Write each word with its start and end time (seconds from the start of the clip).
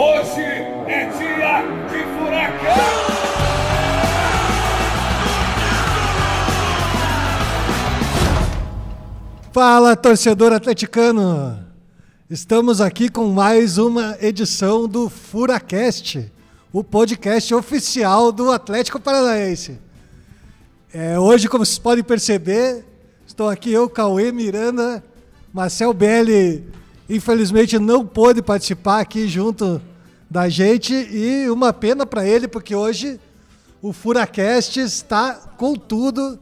Hoje 0.00 0.42
é 0.42 1.10
dia 1.10 1.62
de 1.88 2.04
furacão! 2.16 2.84
Fala, 9.50 9.96
torcedor 9.96 10.52
atleticano! 10.52 11.58
Estamos 12.30 12.80
aqui 12.80 13.08
com 13.08 13.26
mais 13.26 13.76
uma 13.76 14.16
edição 14.20 14.86
do 14.86 15.08
Furacast, 15.08 16.30
o 16.72 16.84
podcast 16.84 17.52
oficial 17.52 18.30
do 18.30 18.52
Atlético 18.52 19.00
Paranaense. 19.00 19.80
É, 20.94 21.18
hoje, 21.18 21.48
como 21.48 21.66
vocês 21.66 21.80
podem 21.80 22.04
perceber, 22.04 22.84
estou 23.26 23.48
aqui 23.48 23.72
eu, 23.72 23.90
Cauê 23.90 24.30
Miranda, 24.30 25.02
Marcel 25.52 25.92
Belli, 25.92 26.64
infelizmente 27.10 27.80
não 27.80 28.06
pôde 28.06 28.40
participar 28.40 29.00
aqui 29.00 29.26
junto 29.26 29.82
da 30.30 30.48
gente 30.48 30.92
e 30.94 31.48
uma 31.50 31.72
pena 31.72 32.04
para 32.04 32.26
ele, 32.26 32.46
porque 32.46 32.74
hoje 32.74 33.18
o 33.80 33.92
Furacast 33.92 34.78
está 34.78 35.34
com 35.56 35.74
tudo, 35.74 36.38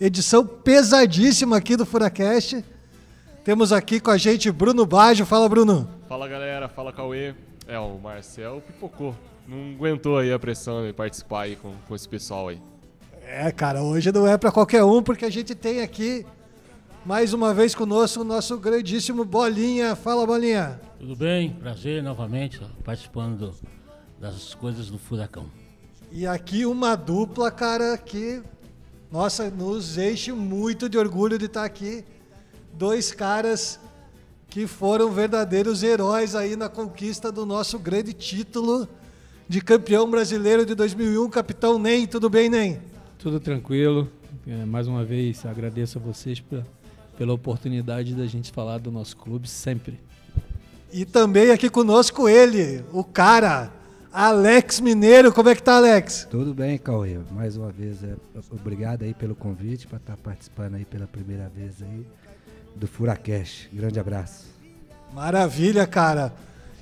edição 0.00 0.46
pesadíssima 0.46 1.56
aqui 1.56 1.76
do 1.76 1.84
Furacast. 1.84 2.64
Temos 3.44 3.72
aqui 3.72 4.00
com 4.00 4.10
a 4.10 4.16
gente 4.16 4.50
Bruno 4.50 4.84
Baggio. 4.84 5.26
Fala, 5.26 5.48
Bruno. 5.48 5.88
Fala 6.08 6.26
galera, 6.26 6.68
fala 6.68 6.92
Cauê. 6.92 7.34
É, 7.68 7.78
o 7.78 7.98
Marcel 7.98 8.62
pipocou. 8.66 9.14
Não 9.46 9.74
aguentou 9.74 10.18
aí 10.18 10.32
a 10.32 10.38
pressão 10.38 10.84
de 10.84 10.92
participar 10.92 11.42
aí 11.42 11.56
com, 11.56 11.72
com 11.86 11.94
esse 11.94 12.08
pessoal 12.08 12.48
aí. 12.48 12.60
É, 13.24 13.50
cara, 13.52 13.82
hoje 13.82 14.10
não 14.10 14.26
é 14.26 14.36
para 14.36 14.50
qualquer 14.50 14.82
um, 14.84 15.02
porque 15.02 15.24
a 15.24 15.30
gente 15.30 15.54
tem 15.54 15.80
aqui 15.80 16.24
mais 17.06 17.32
uma 17.32 17.54
vez 17.54 17.74
conosco 17.74 18.20
o 18.22 18.24
nosso 18.24 18.58
grandíssimo 18.58 19.24
Bolinha. 19.24 19.94
Fala, 19.94 20.26
Bolinha. 20.26 20.80
Tudo 20.98 21.14
bem? 21.14 21.50
Prazer 21.50 22.02
novamente 22.02 22.60
participando 22.84 23.38
do- 23.38 23.54
das 24.20 24.54
coisas 24.54 24.88
do 24.90 24.98
Furacão. 24.98 25.46
E 26.10 26.26
aqui 26.26 26.66
uma 26.66 26.96
dupla, 26.96 27.50
cara, 27.50 27.96
que, 27.96 28.42
nossa, 29.10 29.50
nos 29.50 29.96
enche 29.98 30.32
muito 30.32 30.88
de 30.88 30.98
orgulho 30.98 31.38
de 31.38 31.44
estar 31.46 31.64
aqui. 31.64 32.04
Dois 32.72 33.12
caras 33.12 33.78
que 34.48 34.66
foram 34.66 35.10
verdadeiros 35.12 35.82
heróis 35.82 36.34
aí 36.34 36.56
na 36.56 36.68
conquista 36.68 37.30
do 37.30 37.44
nosso 37.46 37.78
grande 37.78 38.12
título 38.12 38.88
de 39.48 39.60
campeão 39.60 40.10
brasileiro 40.10 40.66
de 40.66 40.74
2001. 40.74 41.28
Capitão 41.30 41.78
Nem, 41.78 42.06
tudo 42.06 42.28
bem, 42.28 42.48
Nem? 42.48 42.80
Tudo 43.18 43.38
tranquilo. 43.38 44.10
É, 44.46 44.64
mais 44.64 44.86
uma 44.86 45.04
vez 45.04 45.44
agradeço 45.44 45.98
a 45.98 46.00
vocês 46.00 46.40
pela 47.16 47.32
oportunidade 47.32 48.14
da 48.14 48.26
gente 48.26 48.52
falar 48.52 48.78
do 48.78 48.90
nosso 48.90 49.16
clube 49.16 49.48
sempre. 49.48 49.98
E 50.92 51.04
também 51.04 51.50
aqui 51.50 51.68
conosco 51.68 52.28
ele, 52.28 52.84
o 52.92 53.02
cara, 53.02 53.70
Alex 54.12 54.80
Mineiro. 54.80 55.32
Como 55.32 55.48
é 55.48 55.54
que 55.54 55.62
tá, 55.62 55.76
Alex? 55.76 56.26
Tudo 56.30 56.54
bem, 56.54 56.78
Cauê. 56.78 57.18
Mais 57.32 57.56
uma 57.56 57.70
vez, 57.70 58.02
é, 58.02 58.14
obrigado 58.50 59.02
aí 59.02 59.12
pelo 59.12 59.34
convite 59.34 59.86
para 59.86 59.98
estar 59.98 60.16
participando 60.16 60.76
aí 60.76 60.84
pela 60.84 61.06
primeira 61.06 61.50
vez 61.54 61.82
aí 61.82 62.06
do 62.74 62.86
Furacast. 62.86 63.68
Grande 63.72 64.00
abraço. 64.00 64.46
Maravilha, 65.12 65.86
cara. 65.86 66.32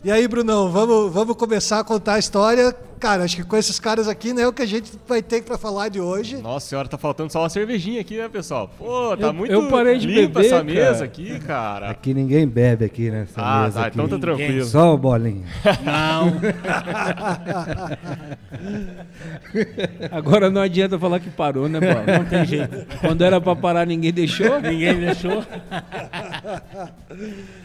E 0.05 0.13
aí, 0.13 0.29
Brunão, 0.29 0.71
vamos, 0.71 1.13
vamos 1.13 1.37
começar 1.37 1.81
a 1.81 1.85
contar 1.85 2.15
a 2.15 2.19
história. 2.19 2.77
Cara, 3.05 3.25
acho 3.25 3.37
que 3.37 3.45
com 3.45 3.55
esses 3.59 3.79
caras 3.79 4.09
aqui, 4.09 4.33
né, 4.33 4.41
é 4.41 4.49
o 4.49 4.53
que 4.53 4.63
a 4.63 4.67
gente 4.67 4.91
vai 5.07 5.21
ter 5.21 5.43
para 5.43 5.59
falar 5.59 5.91
de 5.91 6.01
hoje. 6.01 6.39
Nossa 6.39 6.67
senhora, 6.67 6.89
tá 6.89 6.97
faltando 6.97 7.31
só 7.31 7.43
uma 7.43 7.51
cervejinha 7.51 8.01
aqui, 8.01 8.17
né, 8.17 8.31
pessoal? 8.31 8.71
Pô, 8.79 9.15
tá 9.15 9.27
Eu- 9.27 9.35
muito 9.35 9.53
eu 9.53 9.69
parei 9.69 9.99
de 9.99 10.07
limpa 10.07 10.41
beber, 10.41 10.47
essa 10.47 10.55
cara. 10.55 10.65
mesa 10.65 11.05
aqui, 11.05 11.39
cara. 11.41 11.91
Aqui 11.91 12.15
ninguém 12.15 12.49
bebe 12.49 12.87
aqui 12.87 13.11
nessa 13.11 13.43
ah, 13.43 13.65
mesa 13.65 13.81
tá, 13.81 13.87
aqui. 13.89 13.97
então 14.01 14.09
tá 14.09 14.19
tranquilo. 14.19 14.65
Só 14.65 14.95
o 14.95 14.97
bolinho. 14.97 15.45
Não, 15.85 16.33
Agora 20.11 20.49
não 20.51 20.63
adianta 20.63 20.99
falar 20.99 21.21
que 21.21 21.29
parou, 21.29 21.69
né, 21.69 21.81
Bola? 21.81 22.19
não 22.21 22.25
tem 22.25 22.47
jeito. 22.47 22.87
Quando 23.03 23.23
era 23.23 23.39
pra 23.39 23.55
parar, 23.55 23.87
ninguém 23.87 24.15
deixou. 24.15 24.59
Ninguém 24.63 24.99
deixou. 24.99 25.45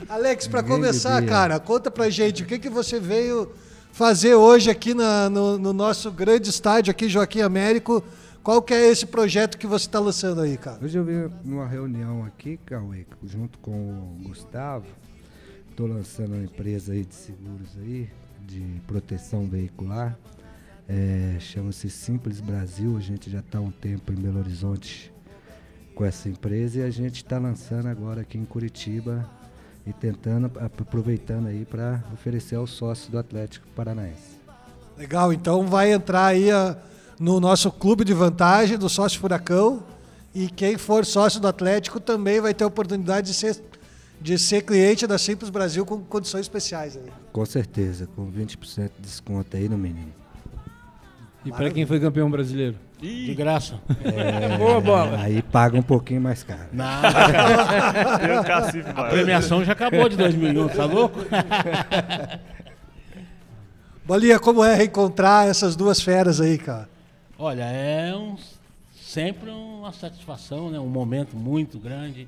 Alex, 0.09 0.49
para 0.49 0.61
começar, 0.63 1.15
bebia. 1.21 1.29
cara, 1.29 1.59
conta 1.61 1.89
pra 1.89 2.09
gente 2.09 2.43
o 2.43 2.45
que, 2.45 2.59
que 2.59 2.69
você 2.69 2.99
veio 2.99 3.49
fazer 3.91 4.35
hoje 4.35 4.69
aqui 4.69 4.93
na- 4.93 5.29
no, 5.29 5.57
no 5.57 5.73
nosso 5.73 6.11
grande 6.11 6.49
estádio 6.49 6.91
aqui, 6.91 7.09
Joaquim 7.09 7.41
Américo. 7.41 8.03
Qual 8.41 8.61
que 8.61 8.73
é 8.73 8.89
esse 8.89 9.05
projeto 9.05 9.57
que 9.57 9.67
você 9.67 9.85
está 9.85 9.99
lançando 9.99 10.41
aí, 10.41 10.57
cara? 10.57 10.79
Hoje 10.83 10.97
eu 10.97 11.03
vim 11.03 11.29
numa 11.43 11.67
reunião 11.67 12.23
aqui, 12.23 12.57
Cauê, 12.65 13.05
junto 13.23 13.59
com 13.59 13.71
o 13.71 14.17
Gustavo. 14.23 14.85
Estou 15.69 15.87
lançando 15.87 16.33
uma 16.33 16.43
empresa 16.43 16.93
aí 16.93 17.03
de 17.05 17.13
seguros 17.15 17.69
aí, 17.81 18.09
de 18.47 18.61
proteção 18.87 19.45
veicular. 19.45 20.17
É, 20.87 21.37
Chama-se 21.39 21.89
Simples 21.89 22.39
Brasil. 22.39 22.95
A 22.97 23.01
gente 23.01 23.29
já 23.29 23.39
está 23.39 23.59
há 23.59 23.61
um 23.61 23.71
tempo 23.71 24.11
em 24.11 24.15
Belo 24.15 24.39
Horizonte 24.39 25.11
com 25.93 26.03
essa 26.05 26.29
empresa 26.29 26.79
e 26.79 26.83
a 26.83 26.89
gente 26.89 27.17
está 27.17 27.37
lançando 27.37 27.87
agora 27.87 28.21
aqui 28.21 28.37
em 28.37 28.45
Curitiba 28.45 29.29
e 29.89 29.93
tentando, 29.93 30.45
ap- 30.45 30.81
aproveitando 30.81 31.47
aí 31.47 31.65
para 31.65 32.03
oferecer 32.13 32.55
aos 32.55 32.69
sócios 32.71 33.07
do 33.09 33.17
Atlético 33.17 33.67
Paranaense. 33.75 34.37
Legal, 34.97 35.33
então 35.33 35.65
vai 35.65 35.91
entrar 35.91 36.27
aí 36.27 36.51
a- 36.51 36.77
no 37.19 37.39
nosso 37.39 37.71
clube 37.71 38.05
de 38.05 38.13
vantagem 38.13 38.77
do 38.77 38.87
sócio 38.87 39.19
Furacão. 39.19 39.83
E 40.35 40.47
quem 40.47 40.77
for 40.77 41.05
sócio 41.05 41.39
do 41.39 41.47
Atlético 41.47 41.99
também 41.99 42.39
vai 42.39 42.53
ter 42.53 42.63
a 42.63 42.67
oportunidade 42.67 43.27
de 43.27 43.33
ser, 43.33 43.61
de 44.21 44.37
ser 44.37 44.61
cliente 44.61 45.07
da 45.07 45.17
Simples 45.17 45.49
Brasil 45.49 45.83
com 45.85 45.99
condições 46.01 46.41
especiais. 46.41 46.95
Aí. 46.95 47.03
Com 47.33 47.45
certeza, 47.45 48.07
com 48.15 48.29
20% 48.31 48.91
de 48.97 49.01
desconto 49.01 49.57
aí 49.57 49.67
no 49.67 49.77
mínimo. 49.77 50.13
E 51.43 51.51
pra 51.51 51.71
quem 51.71 51.85
foi 51.85 51.99
campeão 51.99 52.29
brasileiro? 52.29 52.75
De 53.01 53.33
graça. 53.33 53.79
Boa 54.57 54.81
bola. 54.81 55.21
Aí 55.21 55.41
paga 55.41 55.77
um 55.77 55.81
pouquinho 55.81 56.19
mais 56.21 56.43
caro. 56.43 56.69
A 58.95 59.03
premiação 59.05 59.63
já 59.63 59.71
acabou 59.73 60.09
de 60.09 60.17
2001, 60.17 60.67
tá 60.69 60.85
louco? 60.85 61.19
Bolinha, 64.05 64.39
como 64.39 64.63
é 64.63 64.75
reencontrar 64.75 65.47
essas 65.47 65.75
duas 65.75 66.01
feras 66.01 66.41
aí, 66.41 66.57
cara? 66.57 66.89
Olha, 67.37 67.63
é 67.63 68.15
um- 68.15 68.35
sempre 69.01 69.49
uma 69.49 69.93
satisfação, 69.93 70.69
né? 70.69 70.79
um 70.79 70.87
momento 70.87 71.35
muito 71.37 71.77
grande. 71.79 72.27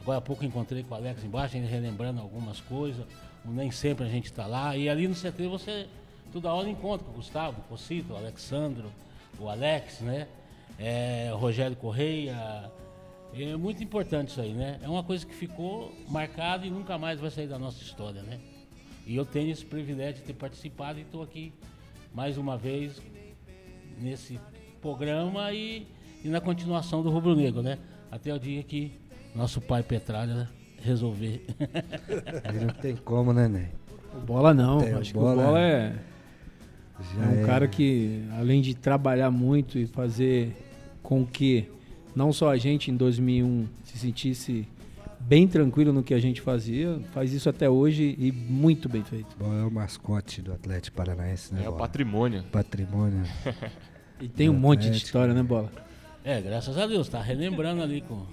Agora 0.00 0.18
há 0.18 0.20
pouco 0.22 0.44
encontrei 0.44 0.82
com 0.82 0.94
o 0.94 0.96
Alex 0.96 1.22
embaixo, 1.24 1.56
ainda 1.56 1.68
relembrando 1.68 2.20
algumas 2.20 2.60
coisas. 2.60 3.04
Nem 3.44 3.70
sempre 3.70 4.06
a 4.06 4.08
gente 4.08 4.26
está 4.26 4.46
lá. 4.46 4.76
E 4.76 4.88
ali 4.88 5.06
no 5.08 5.14
CT 5.14 5.46
você 5.48 5.86
toda 6.32 6.52
hora 6.52 6.68
encontra 6.68 7.04
com 7.04 7.12
o 7.12 7.16
Gustavo, 7.16 7.56
o 7.58 7.62
Cocito, 7.68 8.12
o 8.12 8.16
Alexandro, 8.16 8.86
o 9.38 9.48
Alex, 9.48 10.00
né? 10.00 10.26
É, 10.78 11.30
o 11.32 11.36
Rogério 11.36 11.76
Correia. 11.76 12.70
É 13.34 13.56
muito 13.56 13.82
importante 13.82 14.28
isso 14.28 14.40
aí, 14.40 14.52
né? 14.52 14.78
É 14.82 14.88
uma 14.88 15.02
coisa 15.02 15.24
que 15.26 15.34
ficou 15.34 15.92
marcada 16.08 16.66
e 16.66 16.70
nunca 16.70 16.96
mais 16.96 17.20
vai 17.20 17.30
sair 17.30 17.46
da 17.46 17.58
nossa 17.58 17.82
história, 17.82 18.22
né? 18.22 18.40
E 19.06 19.14
eu 19.16 19.24
tenho 19.24 19.50
esse 19.50 19.64
privilégio 19.64 20.16
de 20.16 20.22
ter 20.22 20.34
participado 20.34 20.98
e 20.98 21.02
estou 21.02 21.22
aqui 21.22 21.52
mais 22.14 22.38
uma 22.38 22.56
vez 22.56 23.00
nesse 23.98 24.40
programa 24.80 25.52
e, 25.52 25.86
e 26.24 26.28
na 26.28 26.40
continuação 26.40 27.02
do 27.02 27.10
Rubro 27.10 27.34
Negro, 27.34 27.62
né? 27.62 27.78
Até 28.10 28.32
o 28.32 28.38
dia 28.38 28.62
que 28.62 28.98
nosso 29.34 29.60
pai 29.60 29.82
Petralha 29.82 30.48
resolver. 30.80 31.44
Não 32.60 32.74
tem 32.80 32.96
como, 32.96 33.32
né, 33.32 33.48
Ney? 33.48 33.68
O 34.14 34.20
Bola 34.20 34.54
não. 34.54 34.78
Tem, 34.78 34.94
Acho 34.94 35.12
Bola 35.12 35.34
que 35.34 35.40
o 35.40 35.44
Bola 35.44 35.60
é, 35.60 35.94
Já 37.14 37.24
é 37.24 37.28
um 37.28 37.46
cara 37.46 37.68
que, 37.68 38.24
além 38.36 38.60
de 38.60 38.74
trabalhar 38.74 39.30
muito 39.30 39.78
e 39.78 39.86
fazer 39.86 40.56
com 41.02 41.24
que 41.24 41.68
não 42.14 42.32
só 42.32 42.50
a 42.50 42.56
gente 42.56 42.90
em 42.90 42.96
2001 42.96 43.66
se 43.84 43.98
sentisse 43.98 44.68
bem 45.20 45.46
tranquilo 45.46 45.92
no 45.92 46.02
que 46.02 46.14
a 46.14 46.18
gente 46.18 46.40
fazia, 46.40 47.00
faz 47.12 47.32
isso 47.32 47.48
até 47.48 47.68
hoje 47.68 48.16
e 48.18 48.32
muito 48.32 48.88
bem 48.88 49.04
feito. 49.04 49.36
Bom, 49.38 49.52
é 49.54 49.64
o 49.64 49.70
mascote 49.70 50.42
do 50.42 50.52
Atlético 50.52 50.96
Paranaense, 50.96 51.54
né? 51.54 51.60
É 51.60 51.68
o 51.68 51.72
Bola? 51.72 51.78
patrimônio. 51.78 52.42
patrimônio. 52.44 53.22
E 54.20 54.28
tem 54.28 54.48
um 54.48 54.54
monte 54.54 54.90
de 54.90 54.96
história, 54.96 55.32
né, 55.32 55.42
Bola? 55.42 55.70
É, 56.24 56.40
graças 56.40 56.76
a 56.76 56.86
Deus, 56.86 57.08
tá 57.08 57.22
relembrando 57.22 57.82
ali 57.82 58.00
com. 58.00 58.26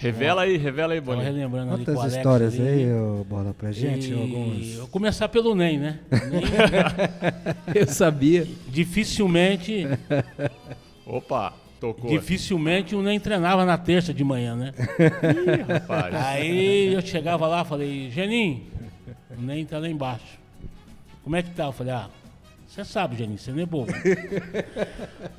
Revela 0.00 0.42
aí, 0.42 0.56
revela 0.56 0.94
aí, 0.94 1.00
Tava 1.00 1.12
Bolinha. 1.14 1.32
relembrando 1.32 1.74
ali 1.74 1.84
com 1.84 1.90
o 1.90 1.94
Quantas 1.94 2.02
Alex. 2.14 2.16
histórias 2.16 2.54
ali. 2.58 2.68
aí, 2.68 2.92
ô, 2.92 3.24
Bola, 3.28 3.52
pra 3.54 3.70
gente? 3.70 4.10
E 4.10 4.14
Alguns. 4.14 4.76
Eu 4.78 4.88
começar 4.88 5.28
pelo 5.28 5.54
NEM, 5.54 5.78
né? 5.78 5.98
NEM, 6.10 6.42
Eu 7.74 7.86
sabia. 7.86 8.46
dificilmente, 8.68 9.86
Opa, 11.06 11.52
tocou. 11.78 12.10
dificilmente 12.10 12.94
o 12.94 13.02
NEM 13.02 13.20
treinava 13.20 13.64
na 13.66 13.76
terça 13.76 14.14
de 14.14 14.24
manhã, 14.24 14.56
né? 14.56 14.72
Ih, 14.98 15.62
rapaz. 15.72 16.14
Aí 16.14 16.94
eu 16.94 17.02
chegava 17.02 17.46
lá 17.46 17.64
falei, 17.64 18.10
Geninho, 18.10 18.62
o 19.38 19.42
NEM 19.42 19.66
tá 19.66 19.78
lá 19.78 19.88
embaixo. 19.88 20.38
Como 21.22 21.36
é 21.36 21.42
que 21.42 21.50
tá? 21.50 21.64
Eu 21.66 21.72
falei, 21.72 21.92
ah, 21.92 22.08
você 22.70 22.84
sabe, 22.84 23.16
Geninho, 23.16 23.36
você 23.36 23.50
não 23.50 23.60
é 23.62 23.66
bobo. 23.66 23.92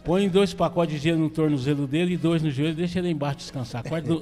Põe 0.04 0.28
dois 0.28 0.54
pacotes 0.54 0.96
de 0.96 1.02
gelo 1.02 1.20
no 1.20 1.30
tornozelo 1.30 1.88
dele 1.88 2.16
e 2.16 2.18
dois 2.18 2.44
no 2.44 2.52
joelho, 2.52 2.76
deixa 2.76 3.00
ele 3.00 3.10
embaixo 3.10 3.38
descansar. 3.38 3.84
Do- 4.02 4.22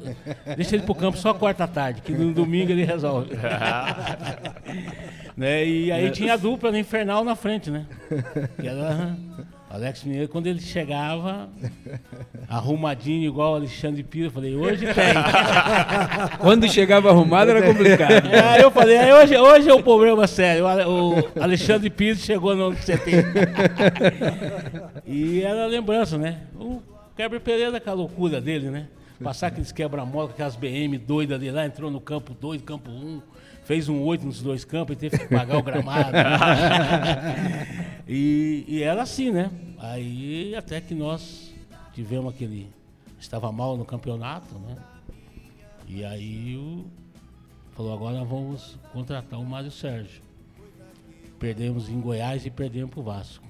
Deixa 0.56 0.76
ele 0.76 0.84
pro 0.84 0.94
campo 0.94 1.18
só 1.18 1.34
quarta 1.34 1.68
tarde, 1.68 2.02
que 2.02 2.12
no 2.12 2.32
domingo 2.34 2.72
ele 2.72 2.86
resolve. 2.86 3.32
né? 5.36 5.66
E 5.66 5.92
aí 5.92 6.12
tinha 6.12 6.34
a 6.34 6.38
dupla 6.38 6.72
no 6.72 6.78
Infernal 6.78 7.24
na 7.24 7.36
frente, 7.36 7.72
né? 7.72 7.88
Que 8.60 8.68
era 8.68 9.16
Alex 9.70 10.04
Mineiro, 10.04 10.28
quando 10.28 10.48
ele 10.48 10.60
chegava, 10.60 11.48
arrumadinho 12.48 13.24
igual 13.28 13.52
o 13.54 13.56
Alexandre 13.58 14.02
Pires, 14.02 14.26
eu 14.26 14.32
falei, 14.32 14.56
hoje 14.56 14.84
tem. 14.86 15.14
Quando 16.42 16.68
chegava 16.68 17.10
arrumado 17.10 17.52
era 17.52 17.62
complicado. 17.62 18.10
É, 18.34 18.64
eu 18.64 18.72
falei, 18.72 18.98
aí 18.98 19.14
hoje, 19.14 19.38
hoje 19.38 19.70
é 19.70 19.74
o 19.74 19.84
problema 19.84 20.26
sério. 20.26 20.64
O 20.64 20.68
Ale- 20.68 20.86
O 20.86 21.14
Alexandre 21.40 21.88
Pires 21.90 22.22
chegou 22.22 22.56
no 22.56 22.70
ano 22.70 22.78
70. 22.78 23.28
E 25.06 25.42
era 25.44 25.68
lembrança, 25.68 26.18
né? 26.18 26.40
O 26.60 26.82
Kleber 27.16 27.40
Pereira 27.40 27.80
com 27.80 27.90
a 27.90 27.94
loucura 27.94 28.42
dele, 28.42 28.72
né? 28.72 28.88
Passar 29.24 29.48
aqueles 29.48 29.72
quebra-mola 29.72 30.30
aquelas 30.30 30.56
BM 30.56 30.98
doidas 30.98 31.40
dele 31.40 31.52
lá, 31.52 31.66
entrou 31.66 31.92
no 31.92 32.00
campo 32.00 32.34
2, 32.34 32.62
campo 32.64 32.90
1, 32.90 32.94
um, 32.94 33.22
fez 33.70 33.88
um 33.88 34.02
8 34.02 34.26
nos 34.26 34.42
dois 34.42 34.66
campos 34.66 34.96
e 34.96 35.00
teve 35.00 35.20
que 35.20 35.28
pagar 35.28 35.60
o 35.60 35.62
gramado. 35.62 36.18
e, 38.10 38.66
e 38.68 38.82
era 38.82 39.04
assim, 39.04 39.30
né? 39.30 39.52
Aí 39.78 40.56
até 40.56 40.82
que 40.82 40.96
nós 40.96 41.54
tivemos 41.94 42.34
aquele. 42.34 42.68
Estava 43.20 43.52
mal 43.52 43.78
no 43.78 43.86
campeonato, 43.86 44.56
né? 44.56 44.76
E 45.88 46.04
aí 46.04 46.58
o, 46.58 46.88
falou, 47.76 47.94
agora 47.94 48.24
vamos 48.24 48.76
contratar 48.92 49.40
o 49.40 49.46
Mário 49.46 49.70
Sérgio. 49.70 50.24
Perdemos 51.38 51.90
em 51.90 52.02
Goiás 52.02 52.48
e 52.48 52.50
perdemos 52.50 52.90
pro 52.90 53.04
Vasco. 53.04 53.46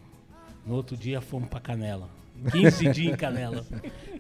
No 0.66 0.76
outro 0.76 0.98
dia 0.98 1.22
fomos 1.22 1.48
pra 1.48 1.62
Canela. 1.62 2.10
15 2.52 2.90
dias 2.92 3.14
em 3.14 3.16
Canela. 3.18 3.66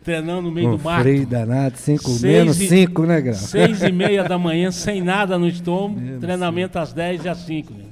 Treinando 0.03 0.43
no 0.43 0.51
meio 0.51 0.69
Um 0.73 0.77
do 0.77 0.83
mato. 0.83 1.01
freio 1.01 1.25
danado, 1.27 1.77
cinco 1.77 2.09
Seis 2.09 2.21
menos 2.21 2.59
e- 2.61 2.67
cinco, 2.69 3.05
né, 3.05 3.19
Grau? 3.21 3.35
Seis 3.35 3.83
e 3.83 3.91
meia 3.91 4.23
da 4.23 4.37
manhã, 4.37 4.71
sem 4.71 5.01
nada 5.01 5.37
no 5.37 5.47
estômago, 5.47 6.19
treinamento 6.19 6.79
às 6.79 6.93
10 6.93 7.25
e 7.25 7.29
às 7.29 7.37
5, 7.39 7.73
né? 7.73 7.83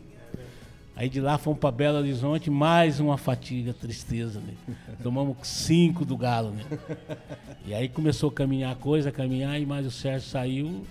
Aí 0.95 1.09
de 1.09 1.21
lá 1.21 1.37
fomos 1.37 1.59
para 1.59 1.69
Belo 1.71 1.99
Horizonte, 1.99 2.49
mais 2.49 2.99
uma 2.99 3.17
fatiga, 3.17 3.71
tristeza, 3.71 4.39
né? 4.39 4.75
Tomamos 5.03 5.37
cinco 5.43 6.03
do 6.03 6.17
Galo, 6.17 6.49
né? 6.51 6.63
E 7.67 7.73
aí 7.73 7.87
começou 7.87 8.29
a 8.29 8.33
caminhar 8.33 8.71
a 8.71 8.75
coisa, 8.75 9.09
a 9.09 9.11
caminhar, 9.11 9.61
e 9.61 9.65
mais 9.65 9.85
o 9.85 9.91
Sérgio 9.91 10.27
saiu. 10.27 10.83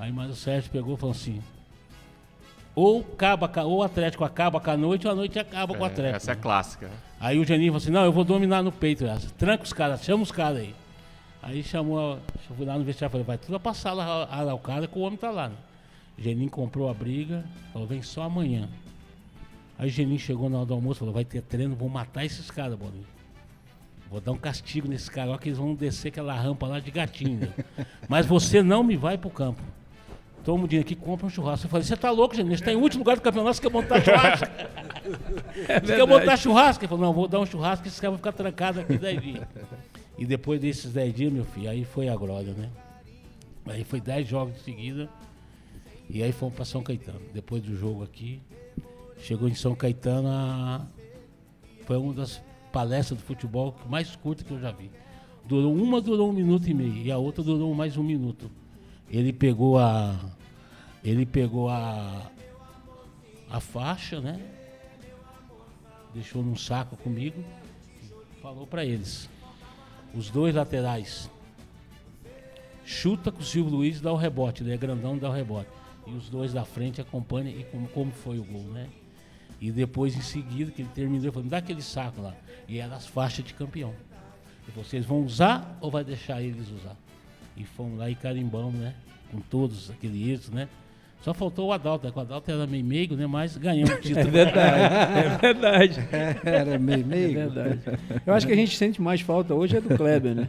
Aí 0.00 0.10
mais 0.10 0.30
o 0.32 0.34
Sérgio 0.34 0.68
pegou 0.72 0.94
e 0.94 0.96
falou 0.98 1.14
assim: 1.14 1.38
ou, 2.80 3.00
acaba, 3.12 3.50
a- 3.54 3.64
ou 3.64 3.78
o 3.78 3.82
Atlético 3.82 4.24
acaba 4.24 4.60
com 4.60 4.70
a 4.70 4.76
noite, 4.76 5.06
ou 5.06 5.12
a 5.12 5.16
noite 5.16 5.38
acaba 5.38 5.74
com 5.74 5.82
o 5.82 5.86
É, 5.86 5.88
Atlético. 5.88 6.16
essa 6.16 6.32
é 6.32 6.34
clássica. 6.36 6.86
né? 6.88 6.92
Aí 7.20 7.38
o 7.38 7.44
Geninho 7.44 7.72
falou 7.72 7.82
assim, 7.82 7.90
não, 7.90 8.04
eu 8.04 8.12
vou 8.12 8.24
dominar 8.24 8.62
no 8.62 8.72
peito. 8.72 9.04
Tranca 9.36 9.64
os 9.64 9.72
caras, 9.72 10.02
chama 10.04 10.22
os 10.22 10.32
caras 10.32 10.58
aí. 10.58 10.74
Aí 11.42 11.62
chamou, 11.62 11.98
a- 12.14 12.18
eu 12.50 12.56
fui 12.56 12.64
lá 12.66 12.76
no 12.78 12.84
vestiário 12.84 13.10
e 13.10 13.12
falei, 13.12 13.26
vai 13.26 13.38
tudo 13.38 13.58
pra 13.60 13.74
sala 13.74 14.26
araucada 14.30 14.86
que 14.86 14.98
o 14.98 15.02
homem 15.02 15.18
tá 15.18 15.30
lá, 15.30 15.48
né? 15.48 15.54
O 16.18 16.22
Geninho 16.22 16.50
comprou 16.50 16.88
a 16.90 16.94
briga, 16.94 17.44
falou, 17.72 17.86
vem 17.88 18.02
só 18.02 18.22
amanhã. 18.22 18.68
Aí 19.78 19.88
o 19.88 19.90
Geninho 19.90 20.18
chegou 20.18 20.50
na 20.50 20.58
hora 20.58 20.66
do 20.66 20.74
almoço, 20.74 20.98
falou, 21.00 21.14
vai 21.14 21.24
ter 21.24 21.40
treino, 21.42 21.74
vou 21.74 21.88
matar 21.88 22.24
esses 22.24 22.50
caras, 22.50 22.74
Bolinho. 22.78 23.06
Vou 24.10 24.20
dar 24.20 24.32
um 24.32 24.36
castigo 24.36 24.88
nesses 24.88 25.08
caras, 25.08 25.32
ó, 25.34 25.38
que 25.38 25.48
eles 25.48 25.58
vão 25.58 25.74
descer 25.74 26.08
aquela 26.08 26.34
rampa 26.34 26.66
lá 26.66 26.80
de 26.80 26.90
gatinho. 26.90 27.40
né? 27.40 27.48
Mas 28.08 28.26
você 28.26 28.62
não 28.62 28.82
me 28.82 28.96
vai 28.96 29.16
pro 29.16 29.30
campo. 29.30 29.62
Toma 30.44 30.64
o 30.64 30.68
dinheiro 30.68 30.86
aqui, 30.86 30.94
compra 30.96 31.26
um 31.26 31.30
churrasco. 31.30 31.66
Eu 31.66 31.70
falei, 31.70 31.84
você 31.84 31.96
tá 31.96 32.10
louco, 32.10 32.34
Geninho? 32.34 32.56
Você 32.56 32.64
tá 32.64 32.72
em 32.72 32.76
último 32.76 33.02
lugar 33.02 33.16
do 33.16 33.22
campeonato, 33.22 33.56
você 33.56 33.62
quer 33.62 33.70
montar 33.70 34.00
churrasco? 34.02 34.46
Você 35.82 35.96
quer 35.96 36.06
montar 36.06 36.36
churrasco? 36.36 36.84
Ele 36.84 36.88
falou, 36.88 37.04
não, 37.06 37.12
vou 37.12 37.26
dar 37.26 37.40
um 37.40 37.46
churrasco, 37.46 37.86
esses 37.86 37.98
caras 37.98 38.12
vão 38.12 38.18
ficar 38.18 38.32
trancados 38.32 38.80
aqui 38.82 38.96
10 38.96 39.22
dias. 39.22 39.46
E 40.18 40.24
depois 40.26 40.60
desses 40.60 40.92
10 40.92 41.14
dias, 41.14 41.32
meu 41.32 41.44
filho, 41.44 41.68
aí 41.70 41.84
foi 41.84 42.08
a 42.08 42.14
glória, 42.16 42.52
né? 42.52 42.68
Aí 43.66 43.82
foi 43.84 44.00
10 44.00 44.28
jogos 44.28 44.54
de 44.54 44.60
seguida. 44.60 45.08
E 46.08 46.22
aí 46.22 46.32
fomos 46.32 46.54
para 46.54 46.64
São 46.64 46.82
Caetano. 46.82 47.20
Depois 47.32 47.62
do 47.62 47.74
jogo 47.76 48.02
aqui, 48.04 48.40
chegou 49.18 49.48
em 49.48 49.54
São 49.54 49.74
Caetano, 49.74 50.28
a- 50.28 50.86
foi 51.86 51.96
uma 51.96 52.12
das 52.14 52.40
palestras 52.72 53.18
do 53.18 53.24
futebol 53.24 53.74
mais 53.88 54.14
curta 54.16 54.44
que 54.44 54.50
eu 54.52 54.60
já 54.60 54.70
vi. 54.70 54.90
Durou 55.44 55.74
uma 55.74 56.00
durou 56.00 56.28
um 56.30 56.32
minuto 56.32 56.68
e 56.68 56.74
meio 56.74 56.96
e 56.96 57.10
a 57.10 57.18
outra 57.18 57.42
durou 57.42 57.74
mais 57.74 57.96
um 57.96 58.02
minuto. 58.02 58.50
Ele 59.10 59.32
pegou 59.32 59.78
a 59.78 60.18
ele 61.02 61.26
pegou 61.26 61.68
a 61.68 62.30
a 63.50 63.60
faixa, 63.60 64.20
né? 64.20 64.40
Deixou 66.14 66.42
num 66.42 66.56
saco 66.56 66.96
comigo, 66.96 67.44
falou 68.40 68.66
para 68.66 68.84
eles: 68.84 69.28
os 70.14 70.30
dois 70.30 70.54
laterais 70.54 71.28
chuta 72.84 73.30
com 73.30 73.40
o 73.40 73.44
Silvio 73.44 73.76
Luiz 73.76 74.00
dá 74.00 74.12
o 74.12 74.16
rebote, 74.16 74.62
ele 74.62 74.72
é 74.72 74.76
grandão 74.76 75.16
dá 75.16 75.28
o 75.28 75.32
rebote. 75.32 75.68
E 76.06 76.10
os 76.12 76.28
dois 76.28 76.52
da 76.52 76.64
frente 76.64 77.00
acompanham 77.00 77.48
e 77.48 77.64
como, 77.64 77.88
como 77.88 78.10
foi 78.10 78.38
o 78.38 78.44
gol, 78.44 78.64
né? 78.64 78.88
E 79.60 79.70
depois, 79.70 80.16
em 80.16 80.22
seguida, 80.22 80.70
que 80.70 80.82
ele 80.82 80.88
terminou, 80.94 81.22
ele 81.22 81.30
falou, 81.30 81.44
me 81.44 81.50
dá 81.50 81.58
aquele 81.58 81.82
saco 81.82 82.22
lá. 82.22 82.34
E 82.66 82.78
era 82.78 82.96
as 82.96 83.06
faixas 83.06 83.44
de 83.44 83.52
campeão. 83.52 83.94
E 84.66 84.70
vocês 84.70 85.04
vão 85.04 85.22
usar 85.22 85.78
ou 85.80 85.90
vai 85.90 86.02
deixar 86.02 86.42
eles 86.42 86.68
usar? 86.70 86.96
E 87.60 87.64
fomos 87.66 87.98
lá 87.98 88.08
e 88.08 88.14
carimbamos, 88.14 88.72
né? 88.72 88.94
Com 89.30 89.38
todos 89.38 89.90
aquele 89.90 90.30
êxito, 90.30 90.54
né? 90.54 90.66
Só 91.20 91.34
faltou 91.34 91.68
o 91.68 91.72
Adalto, 91.72 92.06
né? 92.06 92.12
que 92.12 92.18
o 92.18 92.22
Adalto 92.22 92.50
era 92.50 92.66
meio 92.66 92.82
meigo, 92.84 93.14
né? 93.14 93.26
Mas 93.26 93.54
ganhamos 93.56 93.90
o 93.90 93.94
É 93.98 94.00
título. 94.00 94.30
verdade. 94.30 94.94
É 94.94 95.36
verdade. 95.52 96.00
Era 96.42 96.78
meio 96.78 97.00
É 97.00 97.04
meio. 97.04 97.32
verdade. 97.34 97.78
Eu 98.26 98.32
acho 98.32 98.46
que 98.46 98.52
a 98.54 98.56
gente 98.56 98.74
sente 98.74 99.02
mais 99.02 99.20
falta 99.20 99.54
hoje 99.54 99.76
é 99.76 99.80
do 99.82 99.94
Kleber, 99.96 100.34
né? 100.34 100.48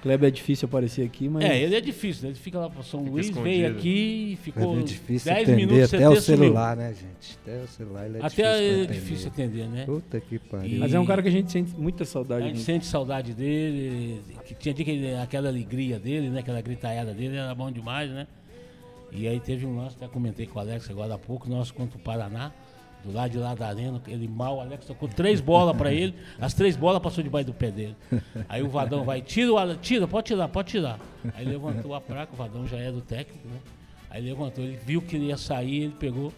Kleber 0.00 0.28
é 0.28 0.30
difícil 0.30 0.66
aparecer 0.66 1.04
aqui, 1.04 1.28
mas. 1.28 1.44
É, 1.44 1.60
ele 1.60 1.74
é 1.74 1.80
difícil, 1.82 2.22
né? 2.24 2.28
Ele 2.30 2.38
fica 2.38 2.58
lá 2.58 2.70
para 2.70 2.82
São 2.82 3.00
Fica 3.00 3.12
Luís, 3.12 3.26
escondido. 3.26 3.44
veio 3.54 3.70
aqui, 3.70 4.38
ficou 4.42 4.78
É 4.78 4.82
difícil 4.82 5.34
10 5.34 5.42
atender 5.48 5.66
minutos, 5.66 5.94
até 5.94 6.08
o 6.08 6.16
sumiu. 6.16 6.20
celular, 6.22 6.76
né, 6.78 6.94
gente? 6.94 7.38
Até 7.42 7.62
o 7.62 7.66
celular 7.68 8.06
ele 8.06 8.16
é 8.16 8.20
Até 8.24 8.28
difícil 8.28 8.52
é 8.82 8.84
pra 8.86 8.94
difícil 8.94 9.28
atender. 9.28 9.66
né? 9.68 9.84
Puta 9.84 10.18
que 10.20 10.38
pariu. 10.38 10.76
E- 10.76 10.78
Mas 10.78 10.94
é 10.94 10.98
um 10.98 11.04
cara 11.04 11.20
que 11.20 11.28
a 11.28 11.32
gente 11.32 11.52
sente 11.52 11.74
muita 11.76 12.04
A 12.04 12.06
saudade. 12.06 12.46
gente 12.46 12.56
né? 12.56 12.64
sente 12.64 12.86
saudade 12.86 13.34
dele, 13.34 14.22
que 14.46 14.72
tinha 14.72 15.22
aquela 15.22 15.48
alegria 15.50 15.98
dele, 15.98 16.30
né? 16.30 16.40
Aquela 16.40 16.62
gritaiada 16.62 17.12
dele, 17.12 17.36
era 17.36 17.54
bom 17.54 17.70
demais, 17.70 18.10
né? 18.10 18.26
E 19.12 19.26
aí 19.26 19.40
teve 19.40 19.66
um 19.66 19.76
lance, 19.76 19.96
até 19.96 20.06
comentei 20.06 20.46
com 20.46 20.58
o 20.58 20.62
Alex 20.62 20.88
agora 20.90 21.14
há 21.14 21.18
pouco, 21.18 21.48
nosso 21.48 21.74
contra 21.74 21.98
o 21.98 22.00
Paraná, 22.00 22.52
do 23.04 23.12
lado 23.12 23.30
de 23.30 23.38
lá 23.38 23.54
da 23.54 23.66
arena, 23.66 24.00
ele 24.06 24.28
mal, 24.28 24.58
o 24.58 24.60
Alex 24.60 24.86
tocou 24.86 25.08
três 25.08 25.40
bolas 25.40 25.76
pra 25.76 25.92
ele, 25.92 26.14
as 26.40 26.54
três 26.54 26.76
bolas 26.76 27.02
passou 27.02 27.24
debaixo 27.24 27.46
do 27.46 27.54
pé 27.54 27.70
dele. 27.70 27.96
Aí 28.48 28.62
o 28.62 28.68
Vadão 28.68 29.04
vai, 29.04 29.20
tira 29.20 29.52
o 29.52 29.58
Alex, 29.58 29.78
tira, 29.82 30.06
pode 30.06 30.26
tirar, 30.26 30.48
pode 30.48 30.68
tirar. 30.68 30.98
Aí 31.34 31.44
levantou 31.44 31.94
a 31.94 32.00
placa, 32.00 32.32
o 32.32 32.36
Vadão 32.36 32.66
já 32.66 32.76
era 32.76 32.92
do 32.92 33.00
técnico, 33.00 33.46
né? 33.48 33.58
Aí 34.10 34.22
levantou, 34.22 34.62
ele 34.64 34.78
viu 34.84 35.00
que 35.00 35.16
ele 35.16 35.26
ia 35.26 35.36
sair, 35.36 35.84
ele 35.84 35.94
pegou, 35.98 36.32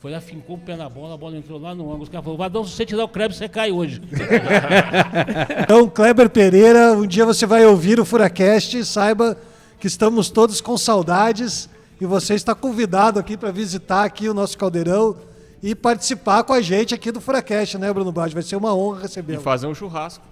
foi 0.00 0.10
lá, 0.10 0.20
fincou 0.20 0.56
o 0.56 0.58
pé 0.58 0.76
na 0.76 0.88
bola, 0.88 1.14
a 1.14 1.16
bola 1.16 1.36
entrou 1.36 1.60
lá 1.60 1.74
no 1.74 1.84
ângulo. 1.84 2.02
Os 2.02 2.08
caras 2.08 2.24
falaram, 2.24 2.38
Vadão, 2.38 2.64
se 2.64 2.72
você 2.72 2.84
tirar 2.84 3.04
o 3.04 3.08
Kleber, 3.08 3.36
você 3.36 3.48
cai 3.48 3.70
hoje. 3.70 4.00
Então, 5.62 5.88
Kleber 5.88 6.28
Pereira, 6.28 6.92
um 6.92 7.06
dia 7.06 7.24
você 7.24 7.46
vai 7.46 7.64
ouvir 7.64 8.00
o 8.00 8.04
Furacast 8.04 8.76
e 8.76 8.84
saiba 8.84 9.38
que 9.78 9.86
estamos 9.86 10.28
todos 10.28 10.60
com 10.60 10.76
saudades 10.76 11.70
e 12.02 12.06
você 12.06 12.34
está 12.34 12.52
convidado 12.52 13.20
aqui 13.20 13.36
para 13.36 13.52
visitar 13.52 14.04
aqui 14.04 14.28
o 14.28 14.34
nosso 14.34 14.58
caldeirão 14.58 15.16
e 15.62 15.72
participar 15.72 16.42
com 16.42 16.52
a 16.52 16.60
gente 16.60 16.92
aqui 16.92 17.12
do 17.12 17.20
Furacast, 17.20 17.78
né, 17.78 17.92
Bruno 17.92 18.10
Bade? 18.10 18.34
Vai 18.34 18.42
ser 18.42 18.56
uma 18.56 18.74
honra 18.74 18.98
E 18.98 19.02
recebê-lo. 19.02 19.40
fazer 19.40 19.68
um 19.68 19.74
churrasco. 19.74 20.24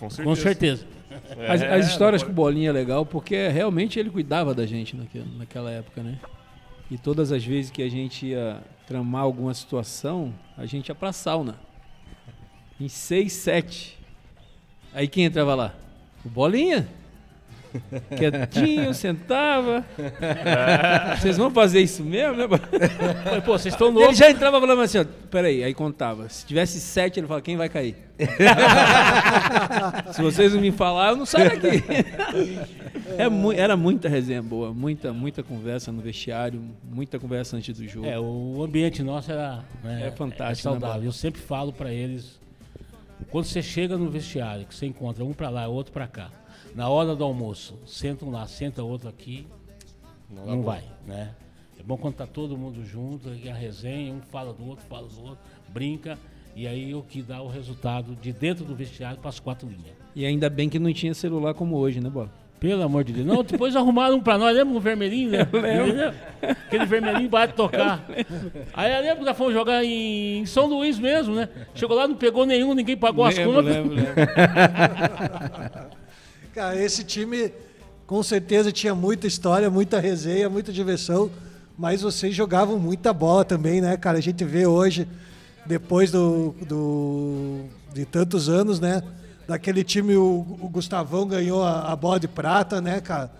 Com 0.00 0.08
certeza. 0.08 0.30
Com 0.30 0.34
certeza. 0.34 0.86
As, 1.46 1.60
É, 1.60 1.74
as 1.74 1.86
histórias 1.88 2.22
com 2.22 2.30
o 2.30 2.32
Bolinha 2.32 2.70
é 2.70 2.72
legal 2.72 3.04
porque 3.04 3.46
realmente 3.48 3.98
ele 3.98 4.08
cuidava 4.08 4.54
da 4.54 4.64
gente 4.64 4.96
naquela, 4.96 5.26
naquela 5.36 5.70
época, 5.70 6.02
né? 6.02 6.18
E 6.90 6.96
todas 6.96 7.30
as 7.30 7.44
vezes 7.44 7.70
que 7.70 7.82
a 7.82 7.90
gente 7.90 8.28
ia 8.28 8.62
tramar 8.86 9.20
alguma 9.22 9.52
situação, 9.52 10.32
a 10.56 10.64
gente 10.64 10.88
ia 10.88 10.94
pra 10.94 11.12
sauna. 11.12 11.56
Em 12.80 12.88
6, 12.88 13.30
7. 13.34 13.98
Aí 14.94 15.06
quem 15.06 15.26
entrava 15.26 15.54
lá? 15.54 15.74
O 16.24 16.30
Bolinha. 16.30 16.88
Quietinho, 18.16 18.92
sentava. 18.94 19.84
Vocês 21.18 21.36
vão 21.36 21.50
fazer 21.50 21.80
isso 21.80 22.02
mesmo, 22.04 22.36
né? 22.36 22.46
Pô, 23.44 23.52
vocês 23.58 23.74
estão 23.74 23.88
Ele 23.88 23.98
loucos. 23.98 24.16
já 24.18 24.30
entrava 24.30 24.60
falando 24.60 24.82
assim, 24.82 24.98
ó, 24.98 25.04
peraí, 25.30 25.62
aí 25.64 25.72
contava. 25.74 26.28
Se 26.28 26.44
tivesse 26.46 26.78
sete, 26.80 27.20
ele 27.20 27.26
falava, 27.26 27.42
quem 27.42 27.56
vai 27.56 27.68
cair? 27.68 27.96
Se 30.12 30.22
vocês 30.22 30.52
não 30.54 30.60
me 30.60 30.70
falar, 30.70 31.10
eu 31.10 31.16
não 31.16 31.26
saio 31.26 31.50
daqui. 31.50 31.82
É 33.18 33.28
mu- 33.28 33.52
era 33.52 33.76
muita 33.76 34.08
resenha 34.08 34.42
boa, 34.42 34.72
muita, 34.72 35.12
muita 35.12 35.42
conversa 35.42 35.90
no 35.92 36.00
vestiário, 36.00 36.62
muita 36.84 37.18
conversa 37.18 37.56
antes 37.56 37.76
do 37.76 37.86
jogo. 37.86 38.06
É, 38.06 38.18
o 38.18 38.62
ambiente 38.62 39.02
nosso 39.02 39.30
era 39.32 39.60
né, 39.82 40.06
É 40.06 40.10
fantástico, 40.10 40.68
é 40.68 40.72
saudável. 40.72 41.00
né? 41.02 41.06
Eu 41.08 41.12
sempre 41.12 41.40
falo 41.40 41.72
pra 41.72 41.92
eles, 41.92 42.38
quando 43.30 43.44
você 43.46 43.62
chega 43.62 43.96
no 43.96 44.08
vestiário, 44.10 44.64
que 44.66 44.74
você 44.74 44.86
encontra 44.86 45.24
um 45.24 45.32
pra 45.32 45.48
lá, 45.50 45.66
outro 45.68 45.92
pra 45.92 46.06
cá, 46.06 46.28
na 46.74 46.88
hora 46.88 47.14
do 47.14 47.24
almoço, 47.24 47.78
senta 47.86 48.24
um 48.24 48.30
lá, 48.30 48.46
senta 48.46 48.82
outro 48.82 49.08
aqui, 49.08 49.46
Não, 50.30 50.46
não, 50.46 50.62
vai, 50.62 50.82
né? 51.06 51.34
É 51.78 51.82
bom 51.82 51.96
quando 51.96 52.14
tá 52.14 52.26
todo 52.26 52.56
mundo 52.56 52.84
junto, 52.84 53.30
e 53.34 53.48
a 53.48 53.54
resenha, 53.54 54.12
um 54.12 54.20
fala 54.20 54.52
do 54.52 54.66
outro, 54.68 54.84
fala 54.88 55.08
do 55.08 55.22
outro, 55.22 55.38
brinca, 55.68 56.18
e 56.54 56.66
aí 56.66 56.94
o 56.94 57.02
que 57.02 57.22
dá 57.22 57.42
o 57.42 57.48
resultado 57.48 58.14
de 58.16 58.32
dentro 58.32 58.64
do 58.64 58.74
vestiário 58.74 59.18
para 59.18 59.28
as 59.30 59.40
quatro 59.40 59.68
linhas. 59.68 59.96
E 60.14 60.24
ainda 60.24 60.48
bem 60.48 60.68
que 60.68 60.78
não 60.78 60.92
tinha 60.92 61.14
celular 61.14 61.54
como 61.54 61.76
hoje, 61.76 62.00
né, 62.00 62.08
Bola? 62.08 62.30
Pelo 62.60 62.82
amor 62.84 63.02
de 63.02 63.12
Deus. 63.12 63.26
Não, 63.26 63.42
depois 63.42 63.74
arrumaram 63.74 64.16
um 64.16 64.20
pra 64.20 64.38
nós, 64.38 64.56
lembra 64.56 64.76
um 64.76 64.78
vermelhinho? 64.78 65.32
Né? 65.32 65.38
Lembra? 65.52 66.14
Aquele 66.42 66.86
vermelhinho 66.86 67.28
bate 67.28 67.54
tocar. 67.54 68.06
Aí 68.72 68.92
eu 68.94 69.02
lembro 69.02 69.18
que 69.18 69.24
nós 69.24 69.36
fomos 69.36 69.52
jogar 69.52 69.84
em 69.84 70.46
São 70.46 70.66
Luís 70.66 70.96
mesmo, 70.96 71.34
né? 71.34 71.48
Chegou 71.74 71.96
lá, 71.96 72.06
não 72.06 72.14
pegou 72.14 72.46
nenhum, 72.46 72.72
ninguém 72.72 72.96
pagou 72.96 73.24
as 73.24 73.36
Lembro, 73.36 73.54
contas. 73.54 73.74
lembro, 73.74 73.94
lembro. 73.96 74.14
Cara, 76.54 76.76
esse 76.80 77.02
time 77.04 77.52
com 78.06 78.22
certeza 78.22 78.70
tinha 78.70 78.94
muita 78.94 79.26
história, 79.26 79.70
muita 79.70 79.98
resenha, 79.98 80.50
muita 80.50 80.72
diversão, 80.72 81.30
mas 81.78 82.02
vocês 82.02 82.34
jogavam 82.34 82.78
muita 82.78 83.12
bola 83.12 83.44
também, 83.44 83.80
né, 83.80 83.96
cara? 83.96 84.18
A 84.18 84.20
gente 84.20 84.44
vê 84.44 84.66
hoje, 84.66 85.08
depois 85.64 86.10
do, 86.10 86.54
do- 86.68 87.64
de 87.94 88.04
tantos 88.04 88.48
anos, 88.48 88.78
né? 88.80 89.02
Daquele 89.48 89.82
time, 89.82 90.14
o, 90.16 90.46
o 90.60 90.68
Gustavão 90.68 91.26
ganhou 91.26 91.62
a, 91.64 91.90
a 91.92 91.96
bola 91.96 92.20
de 92.20 92.28
prata, 92.28 92.80
né, 92.80 93.00
cara? 93.00 93.30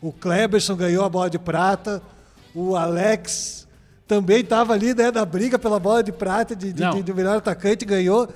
O 0.00 0.10
Kleberson 0.12 0.74
ganhou 0.74 1.04
a 1.04 1.08
bola 1.08 1.28
de 1.28 1.38
prata, 1.38 2.02
o 2.54 2.76
Alex 2.76 3.66
também 4.06 4.40
estava 4.40 4.72
ali, 4.74 4.94
né, 4.94 5.10
na 5.10 5.24
briga 5.24 5.58
pela 5.58 5.78
bola 5.78 6.02
de 6.02 6.12
prata, 6.12 6.54
de, 6.56 6.72
de, 6.72 6.82
de- 6.94 7.02
de 7.02 7.14
melhor 7.14 7.36
atacante, 7.36 7.84
ganhou. 7.84 8.28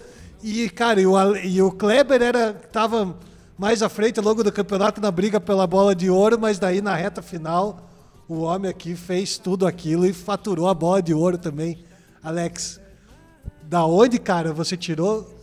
E, 0.42 0.68
cara, 0.70 1.00
e 1.00 1.06
o, 1.06 1.36
e 1.36 1.60
o 1.62 1.70
Kleber 1.72 2.22
era, 2.22 2.52
tava 2.52 3.14
mais 3.58 3.82
à 3.82 3.88
frente 3.88 4.20
ao 4.20 4.24
longo 4.24 4.44
do 4.44 4.52
campeonato 4.52 5.00
na 5.00 5.10
briga 5.10 5.40
pela 5.40 5.66
bola 5.66 5.94
de 5.94 6.08
ouro, 6.08 6.38
mas 6.38 6.60
daí 6.60 6.80
na 6.80 6.94
reta 6.94 7.20
final 7.20 7.90
o 8.28 8.42
homem 8.42 8.70
aqui 8.70 8.94
fez 8.94 9.36
tudo 9.36 9.66
aquilo 9.66 10.06
e 10.06 10.12
faturou 10.12 10.68
a 10.68 10.74
bola 10.74 11.02
de 11.02 11.12
ouro 11.12 11.36
também. 11.36 11.84
Alex, 12.22 12.80
da 13.62 13.84
onde, 13.84 14.18
cara, 14.18 14.52
você 14.52 14.76
tirou 14.76 15.34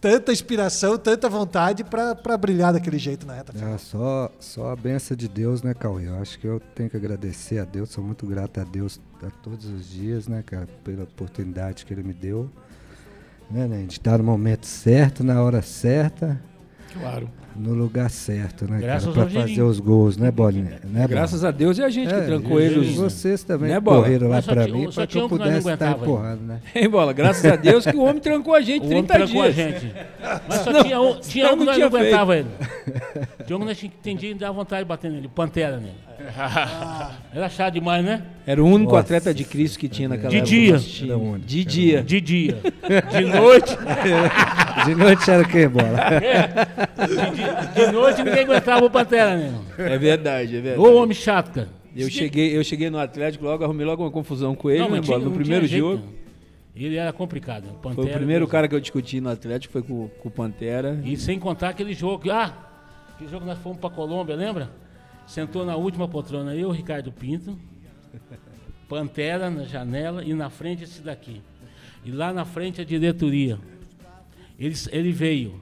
tanta 0.00 0.32
inspiração, 0.32 0.96
tanta 0.96 1.28
vontade 1.28 1.84
pra 1.84 2.14
pra 2.14 2.38
brilhar 2.38 2.72
daquele 2.72 2.98
jeito 2.98 3.26
na 3.26 3.34
reta 3.34 3.52
final? 3.52 3.74
Ah, 3.74 3.78
só, 3.78 4.32
só 4.40 4.70
a 4.70 4.76
benção 4.76 5.14
de 5.14 5.28
Deus, 5.28 5.62
né, 5.62 5.74
Cauê? 5.74 6.08
Eu 6.08 6.16
acho 6.16 6.38
que 6.38 6.46
eu 6.46 6.60
tenho 6.74 6.88
que 6.88 6.96
agradecer 6.96 7.58
a 7.58 7.64
Deus, 7.64 7.90
sou 7.90 8.02
muito 8.02 8.24
grato 8.26 8.60
a 8.60 8.64
Deus 8.64 8.98
a 9.22 9.30
todos 9.42 9.66
os 9.66 9.90
dias, 9.90 10.26
né, 10.26 10.42
cara, 10.46 10.66
pela 10.82 11.02
oportunidade 11.02 11.84
que 11.84 11.92
Ele 11.92 12.02
me 12.02 12.14
deu. 12.14 12.48
Né, 13.50 13.66
né, 13.66 13.82
de 13.82 13.94
estar 13.94 14.16
no 14.16 14.24
momento 14.24 14.64
certo, 14.64 15.24
na 15.24 15.42
hora 15.42 15.60
certa, 15.60 16.40
Claro. 16.92 17.30
No 17.56 17.74
lugar 17.74 18.08
certo, 18.10 18.70
né, 18.70 18.78
Graças 18.80 19.12
cara, 19.14 19.26
pra 19.26 19.40
fazer 19.42 19.62
os 19.62 19.78
gols, 19.80 20.16
né, 20.16 20.30
Bolinha? 20.30 20.78
Né, 20.84 21.06
Graças 21.08 21.44
a 21.44 21.50
Deus 21.50 21.76
e 21.78 21.82
a 21.82 21.88
gente 21.90 22.08
Bola? 22.08 22.20
que 22.20 22.26
trancou 22.26 22.60
e 22.60 22.64
eles. 22.64 22.94
Vocês 22.96 23.42
também 23.44 23.70
Né, 23.70 23.80
correram 23.80 24.28
lá 24.28 24.40
tinha- 24.40 24.54
mim 24.68 24.84
só 24.86 24.92
para 24.92 25.06
que 25.06 25.12
tinha 25.12 25.22
eu 25.22 25.26
um 25.26 25.28
que 25.28 25.34
nós 25.38 25.40
não 25.40 25.46
pudesse 25.58 25.68
estar 25.72 25.86
aguentava, 25.86 26.04
empurrando, 26.04 26.40
né? 26.42 26.60
Hein, 26.74 26.88
bola? 26.88 27.12
Graças 27.12 27.44
a 27.52 27.56
Deus 27.56 27.84
que 27.84 27.96
o 27.96 28.02
homem 28.02 28.20
trancou 28.20 28.54
a 28.54 28.60
gente 28.60 28.82
O 28.82 28.86
homem 28.86 29.04
30 29.04 29.14
trancou 29.14 29.42
a 29.42 29.50
dias. 29.50 29.54
gente. 29.56 29.92
Mas 30.48 30.58
só 30.58 30.64
Senão- 30.70 30.82
tinha 30.84 31.00
um, 31.00 31.20
tinha 31.20 31.46
um 31.46 31.50
que 31.50 31.56
não 31.56 31.64
nós 31.66 31.78
não 31.78 31.86
aguentava 31.86 32.36
ele. 32.36 32.48
Tinha 33.46 33.56
um 33.58 33.66
que 33.66 33.86
entendia 33.86 34.30
e 34.30 34.34
dava 34.34 34.52
vontade 34.52 34.82
de 34.82 34.88
bater 34.88 35.10
nele. 35.10 35.28
Pantera 35.28 35.76
nele. 35.78 35.94
Era 37.34 37.48
chato 37.48 37.72
demais, 37.74 38.04
né? 38.04 38.22
Era 38.46 38.62
o 38.62 38.66
único 38.66 38.90
Nossa. 38.92 39.00
atleta 39.04 39.32
de 39.32 39.42
Cristo 39.44 39.78
que 39.78 39.88
tinha 39.88 40.08
naquela 40.08 40.28
De 40.28 40.36
época. 40.36 40.50
dia. 40.50 40.76
o 40.76 40.78
De 40.78 41.08
era 41.10 41.18
o 41.18 41.38
dia. 41.38 42.02
De 42.02 42.20
dia. 42.20 42.58
De 43.10 43.24
noite. 43.24 43.76
De 44.84 44.94
noite 44.94 45.30
era 45.30 45.44
quem, 45.44 45.68
Bola? 45.68 45.88
De, 47.34 47.39
de 47.74 47.92
noite 47.92 48.22
ninguém 48.22 48.44
aguentava 48.44 48.84
o 48.84 48.90
Pantera, 48.90 49.36
né? 49.36 49.60
É 49.78 49.98
verdade, 49.98 50.56
é 50.56 50.60
verdade. 50.60 50.88
Ô 50.88 51.02
homem 51.02 51.14
chato, 51.14 51.52
cara. 51.52 51.68
Eu 51.96 52.08
cheguei, 52.08 52.56
eu 52.56 52.62
cheguei 52.62 52.88
no 52.88 52.98
Atlético, 52.98 53.44
logo 53.44 53.64
arrumei 53.64 53.84
logo 53.84 54.02
uma 54.04 54.10
confusão 54.10 54.54
com 54.54 54.70
ele, 54.70 54.78
Não, 54.80 54.90
né, 54.90 54.96
mas 54.98 55.06
tinha- 55.06 55.18
bola? 55.18 55.28
No 55.28 55.34
não 55.34 55.40
primeiro 55.42 55.66
jeito, 55.66 55.84
jogo. 55.84 56.02
não. 56.04 56.20
Ele 56.76 56.96
era 56.96 57.12
complicado. 57.12 57.64
O 57.64 57.82
Foi 57.82 57.94
Pantera, 57.94 58.14
o 58.14 58.18
primeiro 58.18 58.46
cara 58.46 58.68
que 58.68 58.74
eu 58.74 58.80
discuti 58.80 59.20
no 59.20 59.28
Atlético, 59.28 59.72
foi 59.72 59.82
com, 59.82 60.08
com 60.08 60.28
o 60.28 60.30
Pantera. 60.30 61.00
E 61.04 61.16
sem 61.16 61.38
contar 61.38 61.70
aquele 61.70 61.92
jogo. 61.92 62.20
que- 62.22 62.30
Ah, 62.30 62.54
aquele 63.14 63.28
jogo 63.28 63.42
que 63.42 63.48
nós 63.50 63.58
fomos 63.58 63.78
pra 63.78 63.90
Colômbia, 63.90 64.36
lembra? 64.36 64.70
Sentou 65.26 65.66
na 65.66 65.74
última 65.76 66.06
poltrona 66.08 66.54
eu, 66.54 66.70
Ricardo 66.70 67.10
Pinto, 67.10 67.58
Pantera 68.88 69.50
na 69.50 69.64
janela 69.64 70.24
e 70.24 70.32
na 70.34 70.50
frente 70.50 70.84
esse 70.84 71.00
daqui. 71.02 71.40
E 72.04 72.10
lá 72.10 72.32
na 72.32 72.44
frente 72.44 72.80
a 72.80 72.84
diretoria. 72.84 73.58
Ele, 74.58 74.74
ele 74.90 75.12
veio, 75.12 75.60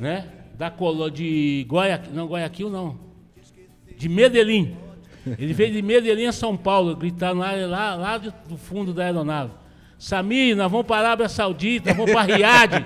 né? 0.00 0.26
Da 0.56 0.70
Colo 0.70 1.10
de 1.10 1.66
Guayaquil, 1.68 2.12
não, 2.14 2.26
Guayaquil 2.26 2.70
não. 2.70 2.98
De 3.96 4.08
Medellín. 4.08 4.76
Ele 5.38 5.52
veio 5.52 5.72
de 5.72 5.82
Medellín 5.82 6.26
a 6.26 6.32
São 6.32 6.56
Paulo, 6.56 6.96
gritando 6.96 7.40
lá, 7.40 7.52
lá, 7.52 7.94
lá 7.94 8.18
do, 8.18 8.32
do 8.48 8.56
fundo 8.56 8.92
da 8.92 9.04
aeronave. 9.04 9.52
Samir, 10.02 10.56
nós 10.56 10.68
vamos 10.68 10.84
para 10.84 10.96
a 10.96 10.98
Arábia 10.98 11.28
Saudita, 11.28 11.94
vamos 11.94 12.10
para 12.10 12.22
Riad. 12.22 12.84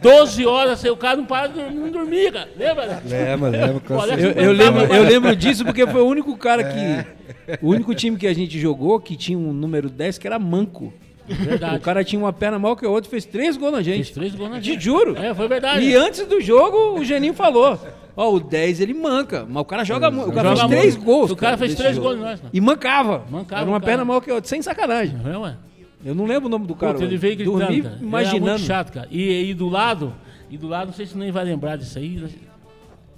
12 0.00 0.46
horas, 0.46 0.84
o 0.84 0.96
cara 0.96 1.16
não 1.16 1.24
para 1.24 1.48
de 1.48 1.58
não 1.58 1.90
dormir, 1.90 2.32
cara. 2.32 2.48
Lembra? 2.56 3.02
Lembra, 3.04 3.48
lembra. 3.48 3.82
Eu, 4.16 4.30
eu 4.30 4.52
lembro, 4.52 4.84
eu 4.84 5.02
lembro 5.02 5.34
disso 5.34 5.64
porque 5.64 5.84
foi 5.84 6.00
o 6.00 6.06
único 6.06 6.36
cara 6.36 6.62
que. 6.62 7.58
O 7.60 7.70
único 7.70 7.92
time 7.92 8.16
que 8.16 8.28
a 8.28 8.32
gente 8.32 8.56
jogou 8.56 9.00
que 9.00 9.16
tinha 9.16 9.36
um 9.36 9.52
número 9.52 9.90
10 9.90 10.16
que 10.16 10.28
era 10.28 10.38
manco. 10.38 10.94
Verdade. 11.26 11.76
O 11.76 11.80
cara 11.80 12.04
tinha 12.04 12.20
uma 12.20 12.32
perna 12.32 12.58
maior 12.58 12.76
que 12.76 12.86
o 12.86 12.90
outro, 12.90 13.08
fez 13.10 13.24
três 13.24 13.56
gols 13.56 13.72
na 13.72 13.82
Fez 13.82 13.96
gente. 13.96 14.12
três 14.12 14.34
gols 14.34 14.50
na 14.50 14.60
Te 14.60 14.72
gente. 14.72 14.84
juro. 14.84 15.16
É, 15.16 15.34
foi 15.34 15.48
verdade. 15.48 15.84
E 15.84 15.94
antes 15.94 16.26
do 16.26 16.40
jogo, 16.40 16.98
o 16.98 17.04
Geninho 17.04 17.32
falou: 17.34 17.78
Ó, 18.16 18.34
o 18.34 18.40
10 18.40 18.80
ele 18.80 18.94
manca, 18.94 19.46
mas 19.48 19.62
o 19.62 19.64
cara 19.64 19.84
joga 19.84 20.10
muito. 20.10 20.30
O 20.30 20.32
cara 20.32 20.50
Joga 20.54 20.68
fez 20.68 20.80
três 20.80 20.96
muito. 20.96 21.06
gols. 21.06 21.30
O 21.30 21.36
cara 21.36 21.56
fez 21.56 21.70
desse 21.70 21.82
três 21.82 21.96
jogo. 21.96 22.08
gols 22.08 22.20
nós. 22.20 22.42
E 22.52 22.60
mancava. 22.60 23.24
Mancava 23.30 23.62
Era 23.62 23.70
uma 23.70 23.78
o 23.78 23.80
cara. 23.80 23.90
perna 23.92 24.04
maior 24.04 24.20
que 24.20 24.30
a 24.30 24.34
outra, 24.34 24.48
sem 24.48 24.60
sacanagem. 24.62 25.16
É, 25.24 25.36
ué. 25.38 25.56
Eu 26.04 26.14
não 26.14 26.26
lembro 26.26 26.46
o 26.46 26.50
nome 26.50 26.66
do 26.66 26.74
cara. 26.74 26.92
Puta, 26.92 27.04
ele 27.04 27.16
veio 27.16 27.34
gritando, 27.36 27.58
Dormi 27.58 27.80
cara. 27.82 27.94
Ele 27.94 27.96
Era 27.96 28.06
imaginando. 28.06 28.46
muito 28.50 28.60
chato, 28.60 28.92
cara. 28.92 29.08
E, 29.10 29.50
e 29.50 29.54
do 29.54 29.68
lado, 29.70 30.14
e 30.50 30.58
do 30.58 30.68
lado, 30.68 30.88
não 30.88 30.94
sei 30.94 31.06
se 31.06 31.16
nem 31.16 31.32
vai 31.32 31.44
lembrar 31.44 31.76
disso 31.76 31.98
aí. 31.98 32.22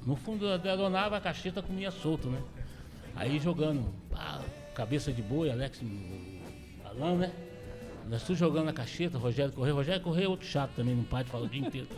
No 0.07 0.15
fundo 0.15 0.57
da 0.59 0.71
aeronave, 0.71 1.17
a 1.17 1.21
cacheta 1.21 1.61
comia 1.61 1.91
solto, 1.91 2.29
né? 2.29 2.39
Aí 3.17 3.41
jogando, 3.41 3.85
pá, 4.09 4.39
cabeça 4.73 5.11
de 5.13 5.21
boi, 5.21 5.51
Alex, 5.51 5.81
Alan, 6.85 7.17
né? 7.17 7.31
Nós 8.09 8.23
tudo 8.23 8.37
jogando 8.37 8.67
na 8.67 8.73
cacheta, 8.73 9.19
Rogério 9.19 9.53
Correia. 9.53 9.75
Rogério 9.75 10.01
Correia 10.01 10.27
é 10.27 10.29
outro 10.29 10.47
chato 10.47 10.71
também, 10.77 10.95
não 10.95 11.03
para 11.05 11.25
de 11.25 11.31
falar 11.31 11.45
o 11.45 11.49
dia 11.49 11.61
inteiro. 11.67 11.89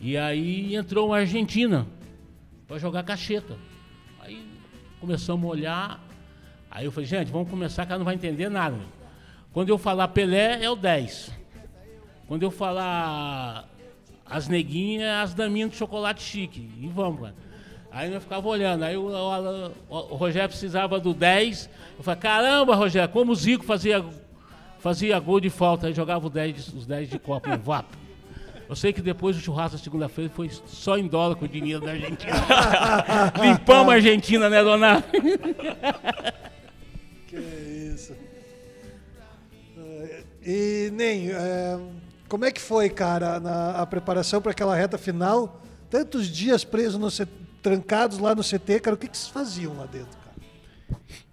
E 0.00 0.16
aí 0.16 0.74
entrou 0.74 1.08
uma 1.08 1.18
Argentina 1.18 1.86
pra 2.66 2.78
jogar 2.78 3.02
cacheta. 3.02 3.56
Aí 4.20 4.44
começamos 5.00 5.44
a 5.44 5.48
olhar. 5.52 6.04
Aí 6.70 6.84
eu 6.86 6.92
falei, 6.92 7.08
gente, 7.08 7.30
vamos 7.30 7.48
começar 7.50 7.84
que 7.84 7.92
ela 7.92 7.98
não 7.98 8.04
vai 8.04 8.14
entender 8.14 8.48
nada. 8.48 8.74
meu. 8.76 8.86
Quando 9.52 9.68
eu 9.68 9.78
falar 9.78 10.08
Pelé, 10.08 10.64
é 10.64 10.70
o 10.70 10.74
10. 10.74 11.30
Quando 12.26 12.42
eu 12.42 12.50
falar 12.50 13.68
as 14.26 14.48
neguinhas, 14.48 15.10
as 15.24 15.34
daminhas 15.34 15.70
de 15.70 15.76
chocolate 15.76 16.22
chique. 16.22 16.68
E 16.80 16.88
vamos, 16.88 17.20
cara. 17.20 17.34
Aí 17.92 18.12
eu 18.12 18.20
ficava 18.20 18.48
olhando. 18.48 18.82
Aí 18.82 18.96
o, 18.96 19.06
o- 19.08 19.72
o 19.90 20.16
Rogério 20.16 20.48
precisava 20.48 20.98
do 20.98 21.12
10. 21.14 21.68
Eu 21.98 22.02
falei, 22.02 22.18
caramba, 22.20 22.74
Rogério, 22.74 23.12
como 23.12 23.30
o 23.30 23.36
Zico 23.36 23.64
fazia, 23.64 24.04
fazia 24.84 25.18
gol 25.18 25.40
de 25.40 25.48
falta. 25.48 25.86
Aí 25.86 25.94
jogava 25.94 26.26
o 26.26 26.30
10 26.30 26.54
de- 26.70 26.76
os 26.78 26.86
10 26.86 27.08
de 27.08 27.18
copo 27.18 27.48
no 27.48 27.58
vapo. 27.58 27.96
Eu 28.68 28.76
sei 28.76 28.92
que 28.92 29.00
depois 29.02 29.34
do 29.36 29.42
churrasco 29.42 29.76
da 29.76 29.82
segunda-feira 29.82 30.30
foi 30.34 30.50
só 30.66 30.96
em 30.98 31.06
dólar 31.06 31.36
com 31.36 31.44
o 31.46 31.48
dinheiro 31.48 31.84
da 31.84 31.92
Argentina. 31.92 32.32
Limpamos 33.42 33.92
a 33.92 33.96
Argentina, 33.96 34.48
né, 34.50 34.62
dona? 34.62 35.02
Que 37.26 37.36
isso. 37.36 38.12
É, 39.76 40.22
E 40.46 40.90
nem, 40.92 41.30
é, 41.30 41.78
como 42.28 42.44
é 42.44 42.52
que 42.52 42.60
foi, 42.60 42.88
cara, 42.90 43.40
na, 43.40 43.80
a 43.80 43.86
preparação 43.86 44.40
para 44.40 44.52
aquela 44.52 44.76
reta 44.76 44.96
final? 44.98 45.60
Tantos 45.90 46.28
dias 46.28 46.62
presos, 46.64 46.98
no 47.00 47.26
trancados 47.62 48.18
lá 48.18 48.34
no 48.34 48.42
CT, 48.42 48.80
cara, 48.80 48.94
o 48.94 48.98
que, 48.98 49.08
que 49.08 49.16
vocês 49.16 49.28
faziam 49.32 49.74
lá 49.76 49.86
dentro, 49.86 50.16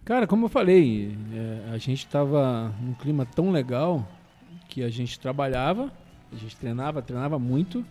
cara? 0.06 0.28
Como 0.28 0.46
eu 0.46 0.50
falei, 0.50 1.16
é, 1.34 1.74
a 1.74 1.78
gente 1.78 2.06
tava 2.08 2.74
num 2.82 2.94
clima 2.94 3.26
tão 3.26 3.52
legal 3.52 4.08
que 4.68 4.84
a 4.84 4.90
gente 4.90 5.20
trabalhava, 5.20 5.92
a 6.32 6.36
gente 6.36 6.56
treinava, 6.56 7.02
treinava 7.02 7.38
muito, 7.38 7.86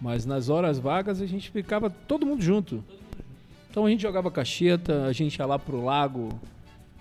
mas 0.00 0.24
nas 0.24 0.48
horas 0.48 0.78
vagas 0.78 1.20
a 1.20 1.26
gente 1.26 1.50
ficava 1.50 1.90
todo 1.90 2.24
mundo 2.24 2.42
junto. 2.42 2.82
Então 3.70 3.84
a 3.84 3.90
gente 3.90 4.02
jogava 4.02 4.30
cacheta, 4.30 5.04
a 5.04 5.12
gente 5.12 5.36
ia 5.36 5.46
lá 5.46 5.58
pro 5.58 5.84
lago 5.84 6.30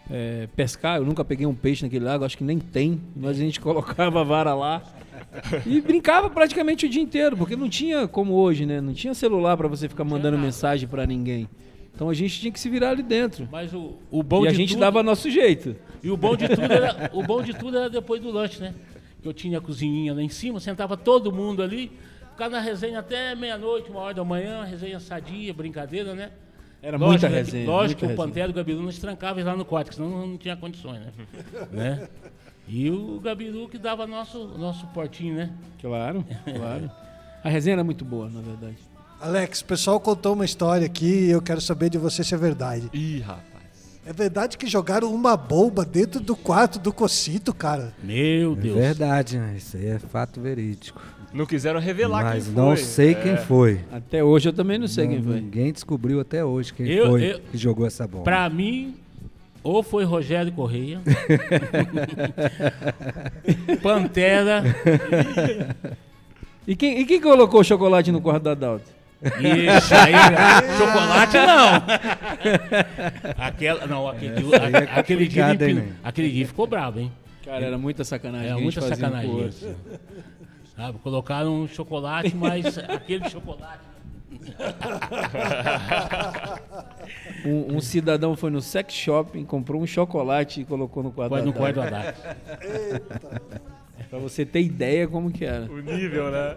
é, 0.10 0.48
pescar. 0.56 0.98
Eu 0.98 1.06
nunca 1.06 1.24
peguei 1.24 1.46
um 1.46 1.56
peixe 1.56 1.84
naquele 1.84 2.06
lago, 2.06 2.26
acho 2.26 2.38
que 2.38 2.44
nem 2.44 2.60
tem, 2.60 3.02
mas 3.16 3.38
a 3.38 3.42
gente 3.42 3.60
colocava 3.62 4.22
a 4.22 4.24
vara 4.24 4.54
lá 4.54 4.84
e 5.66 5.82
brincava 5.82 6.30
praticamente 6.30 6.86
o 6.86 6.90
dia 6.90 7.02
inteiro, 7.02 7.38
porque 7.38 7.56
não 7.56 7.70
tinha 7.70 8.08
como 8.08 8.34
hoje, 8.34 8.66
né? 8.66 8.82
Não 8.82 8.94
tinha 8.94 9.14
celular 9.14 9.58
para 9.58 9.68
você 9.68 9.88
ficar 9.88 10.04
mandando 10.04 10.38
mensagem 10.38 10.88
para 10.88 11.06
ninguém. 11.06 11.48
Então 11.98 12.12
a 12.12 12.14
gente 12.14 12.40
tinha 12.40 12.52
que 12.52 12.60
se 12.60 12.70
virar 12.70 12.92
ali 12.92 13.02
dentro. 13.02 13.50
Mas 13.52 13.74
o, 13.74 13.96
o 14.12 14.22
bom 14.22 14.46
e 14.46 14.48
a 14.48 14.54
gente 14.54 14.74
tudo, 14.74 14.82
dava 14.82 15.02
nosso 15.02 15.32
jeito. 15.32 15.76
E 16.04 16.12
o 16.12 16.16
bom 16.16 16.36
de 16.36 16.48
tudo 16.48 16.62
era, 16.72 17.10
o 17.12 17.24
bom 17.24 17.42
de 17.42 17.56
tudo 17.56 17.76
era 17.76 17.90
depois 17.90 18.22
do 18.22 18.30
lanche, 18.30 18.62
né? 18.62 18.76
Que 19.20 19.28
eu 19.28 19.34
tinha 19.34 19.58
a 19.58 19.62
cozinhinha 19.62 20.14
lá 20.14 20.22
em 20.22 20.30
cima, 20.30 20.60
sentava 20.60 20.96
todo 20.96 21.32
mundo 21.32 21.64
ali, 21.64 21.92
ficava 22.30 22.52
na 22.52 22.60
resenha 22.60 23.00
até 23.00 23.34
meia-noite, 23.34 23.90
uma 23.90 24.02
hora 24.02 24.14
da 24.14 24.24
manhã, 24.24 24.64
resenha 24.64 25.00
sadia, 25.00 25.52
brincadeira, 25.56 26.14
né? 26.14 26.30
Era 26.84 26.98
Lógico, 26.98 27.10
muita 27.10 27.30
né, 27.30 27.38
que- 27.40 27.46
resenha. 27.46 27.66
Lógico 27.68 28.02
muita 28.06 28.16
que 28.16 28.22
o. 28.22 28.26
Pantera 28.28 28.48
e 28.48 28.52
o 28.52 28.54
Gabiru 28.54 28.82
nos 28.84 29.00
trancavam 29.00 29.44
lá 29.44 29.56
no 29.56 29.66
quarto, 29.66 29.96
senão 29.96 30.08
não, 30.08 30.28
não 30.28 30.38
tinha 30.38 30.56
condições, 30.56 31.00
né? 31.00 31.12
né? 31.74 32.08
E 32.68 32.92
o 32.92 33.20
Gabiru 33.20 33.68
que 33.68 33.80
dava 33.80 34.06
nosso, 34.06 34.46
nosso 34.56 34.86
portinho, 34.88 35.34
né? 35.34 35.50
Claro, 35.82 36.24
claro. 36.56 36.92
A 37.44 37.50
resenha 37.50 37.74
era 37.74 37.84
muito 37.84 38.06
boa, 38.06 38.30
na 38.30 38.42
verdade. 38.42 38.78
Alex, 39.20 39.62
o 39.62 39.66
pessoal 39.66 40.00
contou 40.00 40.34
uma 40.34 40.46
história 40.46 40.86
aqui 40.86 41.26
e 41.26 41.32
eu 41.32 41.42
quero 41.42 41.60
saber 41.60 41.90
de 41.90 41.98
você 41.98 42.24
se 42.24 42.34
é 42.36 42.38
verdade. 42.38 42.88
Ih, 42.94 43.20
rapaz. 43.20 43.46
É 44.06 44.14
verdade 44.14 44.58
que 44.58 44.68
jogaram 44.68 45.14
uma 45.14 45.36
bomba 45.36 45.84
dentro 45.84 46.20
do 46.22 46.34
quarto 46.36 46.80
do 46.80 46.94
Cocito, 46.94 47.54
cara? 47.54 47.94
Meu 48.02 48.54
É 48.54 48.56
Deus. 48.56 48.76
verdade, 48.76 49.38
né? 49.38 49.56
Isso 49.58 49.76
aí 49.76 49.88
é 49.88 50.00
fato 50.00 50.40
verídico. 50.40 51.02
Não 51.34 51.46
quiseram 51.46 51.78
revelar 51.80 52.24
Mas 52.24 52.46
quem 52.46 52.54
não 52.54 52.68
foi. 52.68 52.78
sei 52.78 53.12
É. 53.12 53.16
quem 53.16 53.38
foi. 53.38 53.82
Até 53.92 54.24
hoje 54.24 54.48
eu 54.50 54.54
também 54.54 54.78
não 54.78 54.88
sei 54.88 55.06
Não- 55.06 55.14
quem 55.16 55.24
foi. 55.24 55.42
Ninguém 55.42 55.74
descobriu 55.74 56.20
até 56.22 56.46
hoje 56.46 56.74
quem 56.74 56.88
Eu- 56.88 57.08
foi 57.08 57.34
eu- 57.34 57.40
que 57.42 57.58
jogou 57.58 57.86
essa 57.86 58.08
bomba. 58.08 58.24
Pra 58.24 58.50
mim, 58.50 58.96
ou 59.62 59.84
foi 59.84 60.06
Rogério 60.06 60.54
Correia, 60.54 61.02
Pantera, 63.84 64.64
E 66.66 66.76
quem, 66.78 67.02
e 67.02 67.06
quem 67.06 67.20
colocou 67.20 67.60
o 67.60 67.64
chocolate 67.64 68.10
no 68.12 68.22
quarto 68.22 68.44
da 68.44 68.54
Dalton? 68.54 68.97
Isso 69.22 69.96
aí, 69.96 70.14
chocolate 70.78 71.38
não. 71.38 71.84
Aquela, 73.46 73.88
não, 73.88 74.08
aquele, 74.08 74.56
aí 74.56 74.74
é 74.74 74.78
a- 74.78 75.00
aquele, 75.00 75.28
dia, 75.28 75.44
complicado, 75.44 75.62
ele- 75.64 75.80
hein, 75.80 75.86
né? 75.88 75.96
aquele 76.04 76.30
dia 76.32 76.48
ficou 76.48 76.68
bravo, 76.68 77.00
hein? 77.00 77.12
Cara, 77.44 77.66
era 77.66 77.78
muita 77.78 78.04
sacanagem. 78.04 78.48
É 78.48 78.52
a 78.52 78.56
gente 78.56 78.64
muita 78.64 78.80
um 78.82 78.88
sacanagem. 78.90 79.48
isso. 79.48 79.76
Sabe, 80.76 81.00
colocaram 81.00 81.62
um 81.64 81.68
chocolate, 81.68 82.36
mas 82.36 82.78
aquele 82.78 83.28
chocolate. 83.30 83.80
Um, 87.46 87.78
um 87.78 87.82
cidadão 87.82 88.36
foi 88.36 88.50
no 88.52 88.62
sex 88.62 88.94
shopping, 88.94 89.46
comprou 89.46 89.82
um 89.82 89.88
chocolate 89.88 90.62
e 90.62 90.66
colocou 90.66 91.02
no 91.02 91.10
Vai 91.12 91.30
da 91.30 91.42
no 91.46 91.82
Haddad. 91.82 92.14
Pra 94.10 94.20
você 94.20 94.46
ter 94.46 94.62
ideia 94.62 95.08
como 95.08 95.32
que 95.32 95.46
era. 95.46 95.66
O 95.72 95.80
nível, 95.80 96.30
né? 96.32 96.56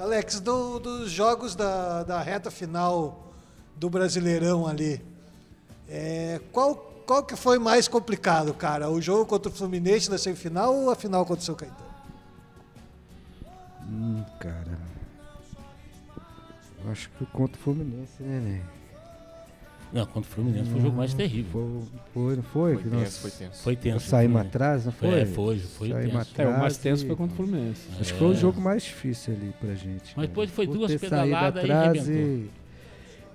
Alex, 0.00 0.40
do- 0.40 0.78
dos 0.78 1.10
jogos 1.10 1.54
da, 1.54 2.02
da 2.02 2.20
reta 2.22 2.50
final 2.50 3.26
do 3.76 3.88
Brasileirão 3.88 4.66
ali, 4.66 5.00
é, 5.88 6.40
qual, 6.52 6.74
qual 7.06 7.22
que 7.22 7.36
foi 7.36 7.58
mais 7.58 7.88
complicado, 7.88 8.52
cara? 8.54 8.90
O 8.90 9.00
jogo 9.00 9.24
contra 9.26 9.50
o 9.50 9.54
Fluminense 9.54 10.10
na 10.10 10.18
semifinal 10.18 10.74
ou 10.74 10.90
a 10.90 10.94
final 10.96 11.24
contra 11.24 11.42
o 11.42 11.44
São 11.46 11.54
Caetano? 11.54 11.88
Hum, 13.88 14.24
cara. 14.38 14.78
Eu 16.84 16.92
acho 16.92 17.08
que 17.10 17.26
contra 17.26 17.56
o 17.56 17.62
Fluminense, 17.62 18.22
né, 18.22 18.40
né? 18.40 18.62
Não, 19.92 20.04
contra 20.04 20.20
o 20.20 20.24
Fluminense 20.34 20.68
foi 20.70 20.80
o 20.80 20.82
jogo 20.82 20.96
mais 20.96 21.14
terrível. 21.14 21.50
Foi, 21.52 21.88
foi, 22.12 22.36
não 22.36 22.42
foi? 22.42 22.74
Foi 22.74 22.82
que 22.82 22.88
tenso, 22.90 23.00
nós 23.02 23.18
foi 23.18 23.30
tenso. 23.30 23.62
Foi 23.62 23.76
tenso. 23.76 24.06
saímos 24.06 24.40
atrás, 24.42 24.84
não 24.84 24.92
foi? 24.92 25.20
É, 25.20 25.26
foi, 25.26 25.58
foi 25.58 25.88
tenso. 25.88 26.30
É, 26.42 26.46
o 26.46 26.58
mais 26.58 26.76
tenso 26.76 27.04
e- 27.04 27.06
foi 27.06 27.16
contra 27.16 27.32
o 27.32 27.36
Fluminense. 27.36 27.82
Acho 27.98 28.12
que 28.12 28.18
foi 28.18 28.28
o 28.28 28.34
jogo 28.34 28.60
mais 28.60 28.82
difícil 28.82 29.34
ali 29.34 29.54
pra 29.60 29.74
gente. 29.74 30.12
Mas 30.14 30.16
né? 30.16 30.26
depois 30.26 30.50
foi 30.50 30.66
duas 30.66 30.94
pedaladas 30.94 31.64
e 31.64 31.70
arrebentou. 31.72 32.12
e, 32.14 32.50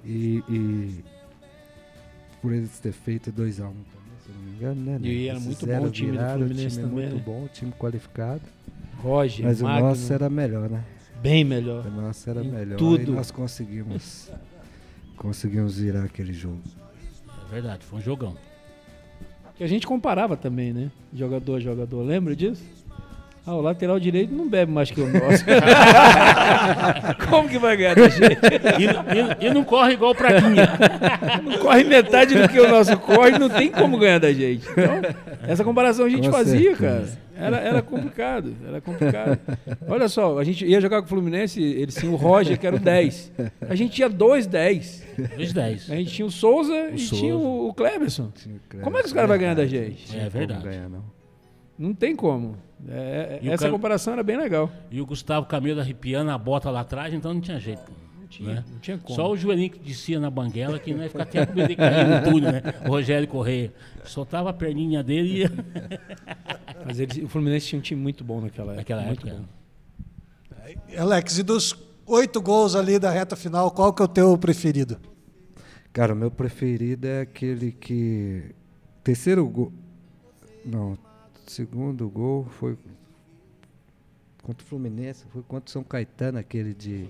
e, 0.05 0.43
e 0.49 1.03
por 2.41 2.53
eles 2.53 2.77
ter 2.79 2.91
feito 2.91 3.31
2x1 3.31 3.57
também, 3.57 3.73
se 4.23 4.29
eu 4.29 4.35
não 4.35 4.41
me 4.43 4.55
engano, 4.55 4.81
né? 4.81 4.99
né? 4.99 5.07
E 5.07 5.27
era 5.27 5.37
Eles 5.37 5.45
muito 5.45 5.65
bom 5.65 5.83
o 5.85 5.89
time 5.91 6.11
do 6.17 6.23
Fluminense 6.25 6.69
time 6.77 6.81
também, 6.89 6.91
muito 7.09 7.15
né? 7.15 7.23
bom, 7.25 7.47
time 7.51 7.71
qualificado. 7.79 8.41
Roger, 9.01 9.45
Mas 9.45 9.61
Magno, 9.61 9.85
o 9.85 9.89
nosso 9.89 10.13
era 10.13 10.29
melhor, 10.29 10.69
né? 10.69 10.83
bem 11.21 11.43
melhor. 11.45 11.85
O 11.87 11.89
nosso 11.91 12.29
era 12.29 12.43
Em 12.43 12.51
melhor. 12.51 12.77
tudo. 12.77 13.01
E 13.01 13.05
nós 13.15 13.31
conseguimos, 13.31 14.29
conseguimos 15.17 15.77
virar 15.77 16.03
aquele 16.03 16.33
jogo. 16.33 16.61
É 17.47 17.51
verdade, 17.51 17.85
foi 17.85 17.99
um 17.99 18.01
jogão. 18.01 18.35
Que 19.55 19.63
a 19.63 19.67
gente 19.67 19.85
comparava 19.85 20.35
também, 20.35 20.73
né? 20.73 20.91
Jogador 21.13 21.55
a 21.55 21.59
jogador. 21.59 22.01
Lembra 22.01 22.35
disso? 22.35 22.63
Ah, 23.45 23.55
o 23.55 23.61
lateral 23.61 23.99
direito 23.99 24.33
não 24.33 24.47
bebe 24.47 24.71
mais 24.71 24.89
que 24.89 25.01
o 25.01 25.07
nosso. 25.07 25.43
Como 27.29 27.49
que 27.49 27.57
vai 27.59 27.75
ganhar 27.75 27.93
da 27.95 28.07
gente? 28.07 28.39
E, 28.79 29.45
e- 29.45 29.47
e 29.47 29.53
não 29.53 29.63
corre 29.65 29.93
igual 29.93 30.11
o 30.11 30.15
Praguinha. 30.15 30.69
Não 31.43 31.57
corre 31.57 31.83
metade 31.83 32.35
do 32.39 32.47
que 32.47 32.59
o 32.59 32.69
nosso 32.69 32.97
corre, 32.99 33.37
não 33.37 33.49
tem 33.49 33.69
como 33.69 33.97
ganhar 33.97 34.19
da 34.19 34.31
gente. 34.31 34.65
Então, 34.71 35.01
essa 35.47 35.63
comparação 35.63 36.05
a 36.05 36.09
gente 36.09 36.27
Com 36.27 36.33
fazia, 36.33 36.75
certeza. 36.75 37.17
cara. 37.35 37.47
Era, 37.47 37.57
era 37.57 37.81
complicado, 37.81 38.55
era 38.67 38.79
complicado. 38.79 39.39
Olha 39.87 40.07
só, 40.07 40.37
a 40.39 40.43
gente 40.43 40.65
ia 40.65 40.79
jogar 40.79 40.99
com 41.01 41.05
o 41.05 41.09
Fluminense, 41.09 41.61
eles 41.61 41.95
tinham 41.95 42.13
o 42.13 42.17
Roger, 42.17 42.57
que 42.57 42.65
era 42.67 42.75
o 42.75 42.79
10. 42.79 43.31
A 43.69 43.75
gente 43.75 43.93
tinha 43.95 44.07
dois 44.07 44.45
10. 44.47 45.03
Os 45.37 45.51
10. 45.53 45.91
A 45.91 45.95
gente 45.95 46.11
tinha 46.13 46.25
o 46.25 46.31
Souza 46.31 46.89
e 46.93 46.99
Souza. 46.99 47.21
tinha 47.21 47.35
o, 47.35 47.69
o 47.69 47.73
Cleberson. 47.73 48.31
Como 48.81 48.97
é 48.97 49.01
que 49.01 49.07
os 49.07 49.13
caras 49.13 49.29
vão 49.29 49.37
ganhar 49.37 49.55
da 49.55 49.65
gente? 49.65 50.15
não 50.15 50.23
É 50.25 50.29
verdade. 50.29 50.63
ganhar, 50.63 50.89
não. 50.89 51.03
Não 51.83 51.93
tem 51.93 52.15
como. 52.15 52.55
É, 52.87 53.39
essa 53.43 53.57
cara- 53.65 53.71
comparação 53.71 54.13
era 54.13 54.23
bem 54.23 54.37
legal. 54.37 54.71
E 54.89 55.01
o 55.01 55.05
Gustavo 55.05 55.45
Camelo 55.47 55.81
arrepiando 55.81 56.31
a 56.31 56.37
bota 56.37 56.69
lá 56.69 56.79
atrás, 56.79 57.13
então 57.13 57.33
não 57.33 57.41
tinha 57.41 57.59
jeito. 57.59 57.91
Não 58.19 58.27
tinha, 58.27 58.53
né? 58.55 58.63
não 58.71 58.79
tinha 58.79 58.97
como. 58.97 59.15
Só 59.15 59.29
o 59.29 59.35
joelhinho 59.35 59.69
que 59.69 59.79
descia 59.79 60.17
na 60.19 60.29
banguela, 60.29 60.79
que 60.79 60.93
não 60.93 61.03
ia 61.03 61.09
ficar 61.09 61.25
tempo 61.25 61.53
dele 61.53 61.75
cair 61.75 62.07
no 62.07 62.31
túnel, 62.31 62.51
né? 62.53 62.61
O 62.85 62.89
Rogério 62.89 63.27
Correia. 63.27 63.73
Soltava 64.05 64.49
a 64.49 64.53
perninha 64.53 65.03
dele 65.03 65.27
e 65.29 65.37
ia. 65.39 65.51
Mas 66.87 66.99
eles- 67.01 67.17
o 67.23 67.27
Fluminense 67.27 67.67
tinha 67.67 67.79
um 67.79 67.81
time 67.81 68.01
muito 68.01 68.23
bom 68.23 68.39
naquela 68.39 68.73
época. 68.73 68.77
Naquela 68.95 69.01
muito 69.03 69.27
época. 69.27 69.41
bom. 69.41 71.01
Alex, 71.01 71.37
e 71.37 71.43
dos 71.43 71.75
oito 72.05 72.41
gols 72.41 72.75
ali 72.75 72.97
da 72.97 73.11
reta 73.11 73.35
final, 73.35 73.69
qual 73.71 73.91
que 73.93 74.01
é 74.01 74.05
o 74.05 74.07
teu 74.07 74.37
preferido? 74.37 74.97
Cara, 75.91 76.13
o 76.13 76.15
meu 76.15 76.31
preferido 76.31 77.05
é 77.07 77.21
aquele 77.21 77.71
que. 77.73 78.43
Terceiro 79.03 79.45
gol. 79.47 79.71
Não, 80.65 80.97
segundo 81.51 82.09
gol 82.09 82.45
foi. 82.59 82.77
Contra 84.41 84.61
o 84.61 84.67
Fluminense, 84.67 85.25
foi 85.31 85.41
contra 85.43 85.69
o 85.69 85.71
São 85.71 85.83
Caetano, 85.83 86.37
aquele 86.37 86.73
de 86.73 87.09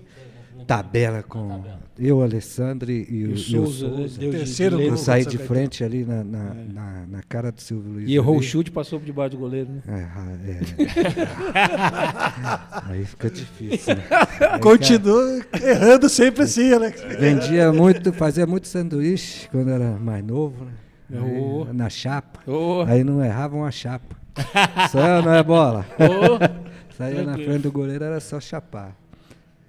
tabela 0.66 1.22
com 1.22 1.64
eu, 1.98 2.22
Alessandro 2.22 2.90
e, 2.90 3.26
o 3.26 3.32
o 3.32 3.36
Souza, 3.36 3.88
né, 3.88 3.96
Souza. 4.08 4.20
Terceiro 4.20 4.76
gol. 4.76 4.86
Eu 4.86 4.96
saí 4.96 5.26
de 5.26 5.36
frente 5.36 5.82
ali 5.82 6.04
na, 6.04 6.22
na, 6.22 6.54
na, 6.54 7.06
na 7.06 7.22
cara 7.28 7.50
do 7.50 7.60
Silvio 7.60 7.94
Luiz. 7.94 8.08
E 8.08 8.14
errou 8.14 8.36
o 8.36 8.38
ali. 8.38 8.46
chute 8.46 8.70
e 8.70 8.72
passou 8.72 9.00
por 9.00 9.06
debaixo 9.06 9.32
do 9.32 9.38
goleiro, 9.38 9.68
né? 9.70 9.82
É, 9.88 10.50
é. 10.52 10.60
Aí 12.92 13.04
fica 13.04 13.30
difícil. 13.30 13.96
Né? 13.96 14.04
Aí, 14.52 14.60
Continua 14.60 15.44
errando 15.62 16.08
sempre 16.08 16.44
assim, 16.44 16.72
Alex. 16.72 17.00
cara, 17.00 17.18
vendia 17.18 17.72
muito, 17.72 18.12
fazia 18.12 18.46
muito 18.46 18.68
sanduíche 18.68 19.48
quando 19.50 19.70
era 19.70 19.98
mais 19.98 20.24
novo, 20.24 20.64
né? 20.64 20.72
Oh. 21.20 21.64
Aí, 21.64 21.72
na 21.74 21.90
chapa. 21.90 22.40
Ô, 22.50 22.82
Aí 22.82 23.04
não 23.04 23.22
errava 23.24 23.56
uma 23.56 23.70
chapa. 23.70 24.23
Só 24.90 25.22
não 25.22 25.34
é 25.34 25.42
bola. 25.42 25.86
Ô, 25.98 26.64
Saía 26.96 27.24
na 27.24 27.34
frente 27.34 27.58
do 27.62 27.72
goleiro, 27.72 28.04
era 28.04 28.20
só 28.20 28.38
chapar. 28.38 28.96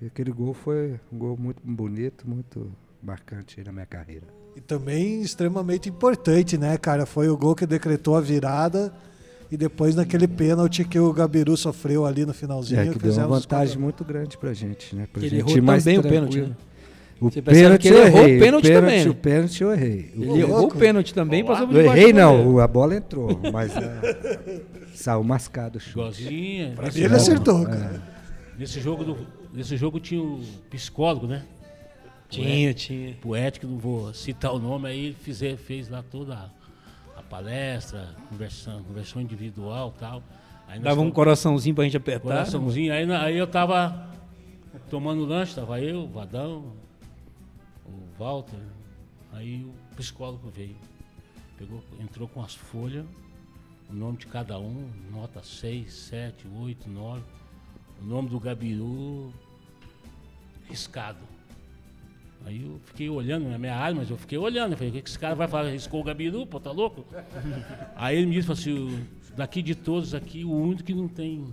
E 0.02 0.06
aquele 0.06 0.32
gol 0.32 0.54
foi 0.54 1.00
um 1.12 1.18
gol 1.18 1.36
muito 1.38 1.60
bonito, 1.64 2.28
muito 2.30 2.72
marcante 3.02 3.60
aí 3.60 3.66
na 3.66 3.72
minha 3.72 3.86
carreira. 3.86 4.28
E 4.56 4.62
também 4.62 5.22
extremamente 5.22 5.90
importante, 5.90 6.58
né, 6.58 6.78
cara? 6.78 7.06
Foi 7.06 7.28
o 7.28 7.36
gol 7.36 7.56
que 7.56 7.66
decretou 7.66 8.16
a 8.16 8.22
virada. 8.22 8.94
E 9.52 9.58
depois 9.58 9.96
naquele 9.96 10.28
pênalti 10.28 10.84
que 10.84 11.00
o 11.00 11.12
Gabiru 11.14 11.56
sofreu 11.56 12.06
ali 12.06 12.26
no 12.26 12.34
finalzinho. 12.34 12.80
É, 12.80 12.88
que 12.88 13.00
deu 13.00 13.14
uma 13.14 13.28
vantagem 13.28 13.78
muito 13.78 14.04
grande 14.04 14.38
pra 14.38 14.54
gente, 14.54 14.96
né? 14.96 15.08
Pra 15.12 15.22
ele 15.22 15.40
gente 15.40 15.52
errou 15.52 15.64
mais 15.64 15.84
também 15.84 16.00
o 16.00 16.04
pênalti, 16.04 16.42
né? 16.42 16.56
O 17.20 17.30
Você 17.30 17.42
percebe 17.42 17.64
pênalti 17.66 17.82
que 17.82 17.88
ele 17.88 17.98
eu 17.98 18.06
errou 18.06 18.20
o 18.22 18.24
errei. 18.26 18.40
pênalti 18.40 18.72
também, 18.72 19.04
né? 19.06 19.10
O 19.10 19.16
pênalti 19.16 19.62
eu 19.64 19.72
errei. 19.74 20.12
O 20.18 20.22
Ele 20.22 20.30
Ô, 20.32 20.36
errou 20.38 20.60
louco. 20.60 20.76
o 20.76 20.80
pênalti 20.80 21.14
também, 21.14 21.46
passou 21.46 21.68
por 21.68 21.76
Eu 21.76 21.82
debaixo 21.82 22.02
errei 22.02 22.14
do 22.14 22.20
goleiro. 22.22 22.44
não, 22.52 22.60
a 22.60 22.68
bola 22.68 22.96
entrou, 22.96 23.40
mas 23.54 23.76
é, 23.78 24.62
saiu 24.94 25.24
mascado 25.24 25.78
o 25.78 25.80
chute. 25.80 25.92
igualzinho. 25.98 26.76
Nesse, 26.82 26.98
Ele 27.00 27.04
jogo, 27.08 27.16
acertou, 27.16 27.62
É. 27.62 27.66
cara. 27.66 28.02
nesse, 28.60 28.82
jogo 28.82 29.04
do, 29.06 29.18
nesse 29.54 29.78
jogo 29.78 30.00
tinha 30.00 30.22
o 30.22 30.42
psicólogo, 30.70 31.26
né? 31.26 31.44
Tinha, 32.28 32.74
tinha. 32.74 33.14
Poético, 33.22 33.66
não 33.68 33.78
vou 33.78 34.14
citar 34.14 34.52
o 34.54 34.60
nome, 34.60 34.90
aí 34.90 35.06
ele 35.06 35.16
fizer, 35.22 35.56
fez 35.56 35.88
lá 35.88 36.04
toda 36.12 36.34
a, 36.34 36.50
a 37.20 37.22
palestra, 37.24 38.10
conversão, 38.30 38.84
conversão 38.84 39.22
individual 39.22 39.94
e 39.96 40.00
tal. 40.00 40.24
Aí 40.68 40.80
Dava 40.80 41.00
um 41.00 41.12
coraçãozinho 41.12 41.76
pra 41.76 41.84
gente 41.86 41.96
apertar. 41.96 42.22
coraçãozinho. 42.24 42.92
Aí, 42.92 43.10
aí 43.10 43.38
eu 43.38 43.48
tava 43.48 44.10
tomando 44.90 45.24
lanche, 45.24 45.56
tava 45.56 45.80
eu, 45.80 46.00
o 46.02 46.08
Vadão, 46.08 46.74
Walter. 48.18 48.60
Aí 49.34 49.64
o 49.64 49.96
psicólogo 49.96 50.50
veio. 50.50 50.76
Pegou, 51.58 51.84
entrou 52.00 52.28
com 52.28 52.42
as 52.44 52.54
folhas, 52.54 53.06
o 53.90 53.94
nome 53.94 54.18
de 54.18 54.28
cada 54.28 54.60
um, 54.60 54.90
nota 55.12 55.42
6, 55.42 55.92
7, 55.94 56.48
8, 56.60 56.90
9. 56.90 57.22
O 58.02 58.06
nome 58.06 58.28
do 58.30 58.40
Gabiru 58.40 59.32
riscado. 60.68 61.20
Aí 62.46 62.62
eu 62.64 62.80
fiquei 62.86 63.10
olhando 63.10 63.50
na 63.50 63.58
minha 63.58 63.76
área, 63.76 63.96
mas 63.96 64.10
eu 64.10 64.18
fiquei 64.18 64.38
olhando. 64.38 64.74
Eu 64.74 64.78
falei, 64.78 64.92
o 64.92 65.02
que 65.02 65.10
esse 65.10 65.18
cara 65.18 65.34
vai 65.34 65.48
fazer? 65.48 65.72
Riscou 65.72 66.02
o 66.02 66.04
Gabiru, 66.04 66.46
pô, 66.46 66.60
tá 66.60 66.72
louco? 66.72 67.06
Aí 67.96 68.18
ele 68.18 68.28
me 68.28 68.34
disse 68.36 68.52
assim, 68.52 68.72
"O- 68.74 69.36
daqui 69.36 69.62
de 69.62 69.74
todos 69.74 70.14
aqui, 70.14 70.44
o 70.44 70.52
único 70.52 70.84
que 70.84 70.94
não 70.94 71.08
tem 71.08 71.46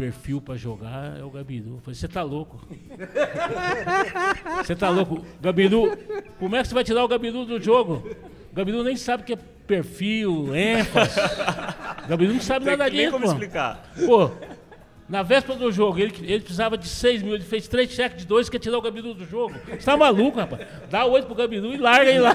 perfil 0.00 0.40
pra 0.40 0.56
jogar 0.56 1.18
é 1.18 1.22
o 1.22 1.30
Gabiru. 1.30 1.74
Eu 1.74 1.80
falei, 1.80 1.94
você 1.94 2.08
tá 2.08 2.22
louco? 2.22 2.58
Você 4.64 4.74
tá 4.74 4.88
louco? 4.88 5.24
Gabiru, 5.42 5.94
como 6.38 6.56
é 6.56 6.62
que 6.62 6.68
você 6.68 6.74
vai 6.74 6.84
tirar 6.84 7.04
o 7.04 7.08
Gabiru 7.08 7.44
do 7.44 7.60
jogo? 7.60 8.02
O 8.50 8.54
Gabiru 8.54 8.82
nem 8.82 8.96
sabe 8.96 9.22
o 9.22 9.26
que 9.26 9.34
é 9.34 9.38
perfil, 9.66 10.54
ênfase. 10.56 11.18
O 12.04 12.08
Gabiru 12.08 12.32
não 12.32 12.40
sabe 12.40 12.64
nada 12.64 12.84
Tem 12.84 12.92
nem 12.94 13.00
disso, 13.06 13.12
como 13.12 13.26
pô. 13.26 13.32
explicar. 13.32 13.90
Pô, 14.06 14.30
Na 15.10 15.24
véspera 15.24 15.58
do 15.58 15.72
jogo, 15.72 15.98
ele, 15.98 16.14
ele 16.22 16.38
precisava 16.38 16.78
de 16.78 16.86
6 16.86 17.22
mil, 17.24 17.34
ele 17.34 17.42
fez 17.42 17.66
três 17.66 17.90
cheques 17.90 18.18
de 18.18 18.26
dois, 18.26 18.48
quer 18.48 18.60
tirar 18.60 18.78
o 18.78 18.80
Gabiru 18.80 19.12
do 19.12 19.26
jogo. 19.26 19.52
Você 19.68 19.78
tá 19.78 19.96
maluco, 19.96 20.38
rapaz? 20.38 20.64
Dá 20.88 21.04
oito 21.04 21.26
pro 21.26 21.34
Gabiru 21.34 21.74
e 21.74 21.76
larga 21.76 22.08
ele 22.08 22.20
lá. 22.20 22.32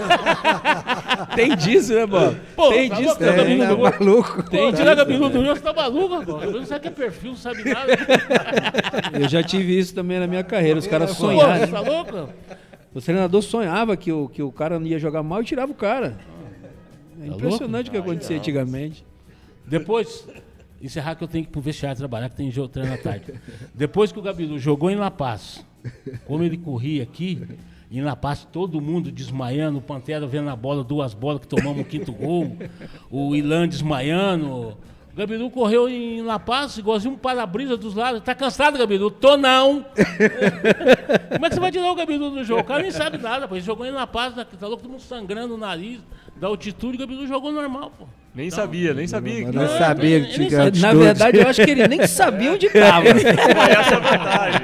Tem 1.36 1.56
disso, 1.56 1.94
né, 1.94 2.06
Bola? 2.06 2.38
Pô, 2.54 2.68
Tem 2.70 2.90
tá 2.90 2.96
disso 2.96 3.08
louco, 3.08 3.24
também. 3.24 3.58
Gabiru 3.60 3.88
É, 3.88 3.92
maluco. 3.92 4.44
Tem, 4.50 4.74
tirar 4.74 4.92
o 4.92 4.96
Gabiru 4.98 5.30
do 5.30 5.42
jogo, 5.42 5.56
você 5.56 5.62
tá 5.62 5.72
maluco, 5.74 6.16
rapaz? 6.20 6.52
Não 6.52 6.66
sabe 6.66 6.82
que 6.82 6.88
é 6.90 6.92
perfil, 6.92 7.30
não 7.32 7.38
sabe 7.38 7.64
nada. 7.64 7.94
Eu 9.22 9.30
já 9.30 9.42
tive 9.42 9.80
isso 9.80 9.96
também 9.96 10.20
na 10.20 10.28
minha 10.28 10.44
carreira. 10.44 10.78
Os 10.78 10.86
caras 10.86 11.12
Pô, 11.16 11.28
sonhavam. 11.28 11.58
você 11.60 11.68
tá 11.68 11.80
louco? 11.80 12.30
O 12.94 13.02
treinador 13.02 13.42
sonhava 13.42 13.96
que 13.96 14.12
o, 14.12 14.28
que 14.28 14.44
o 14.44 14.52
cara 14.52 14.78
não 14.80 14.86
ia 14.88 15.00
jogar 15.00 15.24
mal 15.24 15.42
e 15.42 15.46
tirava 15.46 15.72
o 15.72 15.76
cara. 15.76 16.18
É 17.22 17.30
Tá 17.30 17.36
impressionante 17.36 17.88
o 17.88 17.92
que 17.92 17.98
acontecia 17.98 18.36
antigamente. 18.36 19.06
Depois, 19.66 20.28
encerrar 20.86 21.16
que 21.16 21.24
eu 21.24 21.28
tenho 21.28 21.44
que 21.44 21.50
ir 21.50 21.52
pro 21.52 21.62
vestiário 21.62 21.98
trabalhar, 21.98 22.30
que 22.30 22.36
tem 22.36 22.52
jogo 22.52 22.68
treino 22.68 22.94
à 22.94 22.98
tarde. 22.98 23.34
Depois 23.74 24.12
que 24.12 24.20
o 24.20 24.22
Gabiru 24.22 24.60
jogou 24.60 24.90
em 24.90 24.96
La 24.96 25.12
Paz, 25.12 25.66
como 26.26 26.44
ele 26.44 26.58
corria 26.58 27.04
aqui, 27.04 27.42
em 27.92 28.02
La 28.02 28.16
Paz 28.16 28.48
todo 28.52 28.80
mundo 28.82 29.12
desmaiando, 29.12 29.80
o 29.80 29.82
Pantera 29.82 30.28
vendo 30.28 30.50
a 30.50 30.56
bola, 30.56 30.84
duas 30.84 31.14
bolas 31.14 31.42
que 31.42 31.48
tomamos 31.48 31.82
o 31.82 31.86
quinto 31.86 32.12
gol, 32.12 32.56
o 33.10 33.36
Ilan 33.36 33.68
desmaiando. 33.68 34.78
Gabiru 35.16 35.50
correu 35.50 35.88
em 35.88 36.22
La 36.24 36.38
Paz, 36.38 36.78
igualzinho 36.78 37.14
um 37.14 37.18
para-brisa 37.18 37.78
dos 37.78 37.96
lados. 37.96 38.22
Tá 38.22 38.36
cansado, 38.36 38.78
Gabiru? 38.78 39.10
Tô 39.10 39.38
não! 39.38 39.86
Como 41.32 41.46
é 41.46 41.50
que 41.50 41.56
você 41.56 41.62
vai 41.62 41.72
tirar 41.72 41.90
o 41.90 41.96
Gabiru 41.96 42.30
do 42.32 42.44
jogo? 42.44 42.60
O 42.62 42.64
cara 42.66 42.82
nem 42.82 42.92
sabe 42.92 43.18
nada, 43.18 43.48
pô. 43.48 43.56
Ele 43.56 43.64
jogou 43.64 43.86
em 43.86 43.92
La 43.92 44.06
Paz, 44.06 44.36
né? 44.36 44.46
tá 44.60 44.68
louco, 44.68 44.84
todo 44.84 44.92
mundo 44.92 45.02
sangrando 45.02 45.54
o 45.54 45.58
nariz, 45.58 46.02
da 46.36 46.48
altitude, 46.48 46.98
o 46.98 47.00
Gabiru 47.00 47.26
jogou 47.28 47.52
normal, 47.54 47.94
pô. 47.98 48.06
Nem 48.34 48.52
sabia, 48.52 48.94
nem 48.94 49.08
sabia. 49.08 49.50
Não 49.50 49.62
Não, 49.62 49.78
sabia 49.78 50.20
que 50.20 50.34
tinha 50.34 50.50
sabe. 50.50 50.80
Na 50.80 50.88
altitude. 50.90 51.06
verdade, 51.06 51.38
eu 51.38 51.48
acho 51.48 51.64
que 51.64 51.72
ele 51.72 51.88
nem 51.88 52.06
sabia 52.06 52.52
onde 52.52 52.66
estava. 52.68 53.06
Foi 53.06 53.72
essa 53.72 53.96
a 53.96 54.00
vantagem. 54.00 54.62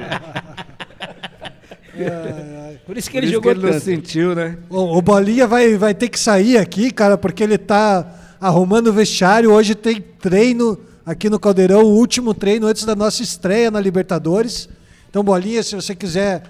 Por 2.84 2.98
isso 2.98 3.10
que 3.10 3.16
Por 3.16 3.18
ele 3.18 3.26
isso 3.26 3.34
jogou 3.36 3.52
que 3.52 3.58
ele 3.58 3.66
não 3.66 3.72
tanto. 3.72 3.84
sentiu, 3.84 4.34
né? 4.34 4.58
O, 4.68 4.98
o 4.98 5.00
Bolinha 5.00 5.46
vai, 5.46 5.76
vai 5.78 5.94
ter 5.94 6.08
que 6.10 6.18
sair 6.20 6.58
aqui, 6.58 6.90
cara, 6.90 7.16
porque 7.16 7.42
ele 7.42 7.56
tá 7.56 8.06
arrumando 8.42 8.88
o 8.88 8.92
vestiário. 8.92 9.52
Hoje 9.52 9.72
tem 9.72 10.00
treino 10.00 10.76
aqui 11.06 11.30
no 11.30 11.38
Caldeirão, 11.38 11.84
o 11.84 11.94
último 11.96 12.34
treino 12.34 12.66
antes 12.66 12.84
da 12.84 12.96
nossa 12.96 13.22
estreia 13.22 13.70
na 13.70 13.78
Libertadores. 13.78 14.68
Então, 15.08 15.22
Bolinha, 15.22 15.62
se 15.62 15.76
você 15.76 15.94
quiser 15.94 16.42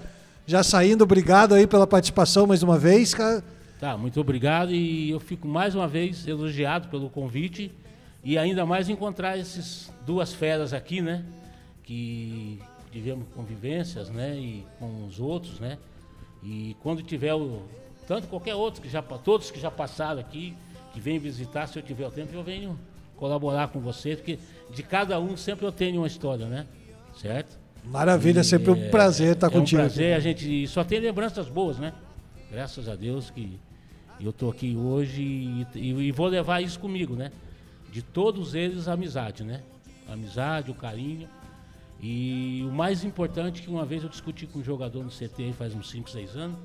já 0.47 0.63
saindo, 0.63 1.03
obrigado 1.03 1.53
aí 1.53 1.67
pela 1.67 1.85
participação 1.85 2.47
mais 2.47 2.63
uma 2.63 2.79
vez, 2.79 3.13
cara. 3.13 3.43
Tá, 3.79 3.95
muito 3.95 4.19
obrigado 4.19 4.71
e 4.71 5.11
eu 5.11 5.19
fico 5.19 5.47
mais 5.47 5.75
uma 5.75 5.87
vez 5.87 6.27
elogiado 6.27 6.87
pelo 6.87 7.11
convite 7.11 7.71
e 8.23 8.39
ainda 8.39 8.65
mais 8.65 8.89
encontrar 8.89 9.37
esses 9.37 9.91
duas 10.03 10.33
feras 10.33 10.73
aqui, 10.73 10.99
né? 10.99 11.23
Que 11.83 12.59
tivemos 12.91 13.27
convivências, 13.35 14.09
né? 14.09 14.35
E 14.35 14.65
com 14.79 15.05
os 15.05 15.19
outros, 15.19 15.59
né? 15.59 15.77
E 16.41 16.75
quando 16.81 17.03
tiver 17.03 17.35
o 17.35 17.61
tanto 18.07 18.27
qualquer 18.27 18.55
outro 18.55 18.81
que 18.81 18.89
já 18.89 19.01
todos 19.01 19.51
que 19.51 19.59
já 19.59 19.69
passaram 19.69 20.19
aqui, 20.19 20.55
que 20.93 20.99
vem 20.99 21.17
visitar, 21.19 21.67
se 21.67 21.77
eu 21.77 21.83
tiver 21.83 22.07
o 22.07 22.11
tempo, 22.11 22.33
eu 22.33 22.43
venho 22.43 22.79
colaborar 23.17 23.67
com 23.69 23.79
vocês, 23.79 24.17
porque 24.17 24.37
de 24.73 24.83
cada 24.83 25.19
um 25.19 25.35
sempre 25.35 25.65
eu 25.65 25.71
tenho 25.71 26.01
uma 26.01 26.07
história, 26.07 26.45
né? 26.45 26.65
Certo? 27.15 27.57
Maravilha, 27.85 28.39
é 28.39 28.43
sempre 28.43 28.71
um 28.71 28.89
prazer 28.89 29.33
estar 29.33 29.47
é 29.47 29.49
contigo. 29.49 29.81
um 29.81 29.85
prazer, 29.85 30.15
a 30.15 30.19
gente 30.19 30.67
só 30.67 30.83
tem 30.83 30.99
lembranças 30.99 31.47
boas, 31.49 31.77
né? 31.77 31.93
Graças 32.51 32.87
a 32.87 32.95
Deus 32.95 33.29
que 33.29 33.59
eu 34.21 34.31
tô 34.31 34.49
aqui 34.49 34.75
hoje 34.75 35.21
e, 35.21 35.67
e- 35.75 35.89
e 36.07 36.11
vou 36.11 36.27
levar 36.27 36.61
isso 36.61 36.79
comigo, 36.79 37.15
né? 37.15 37.31
De 37.91 38.01
todos 38.01 38.53
eles, 38.55 38.87
a 38.87 38.93
amizade, 38.93 39.43
né? 39.43 39.61
A 40.07 40.13
amizade, 40.13 40.71
o 40.71 40.73
carinho. 40.75 41.27
E 42.01 42.63
o 42.67 42.71
mais 42.71 43.03
importante 43.03 43.61
que 43.61 43.69
uma 43.69 43.85
vez 43.85 44.03
eu 44.03 44.09
discuti 44.09 44.45
com 44.45 44.59
um 44.59 44.63
jogador 44.63 45.03
no 45.03 45.09
CT 45.09 45.43
aí 45.43 45.53
faz 45.53 45.73
uns 45.73 45.89
5, 45.89 46.09
6 46.09 46.35
anos, 46.35 46.57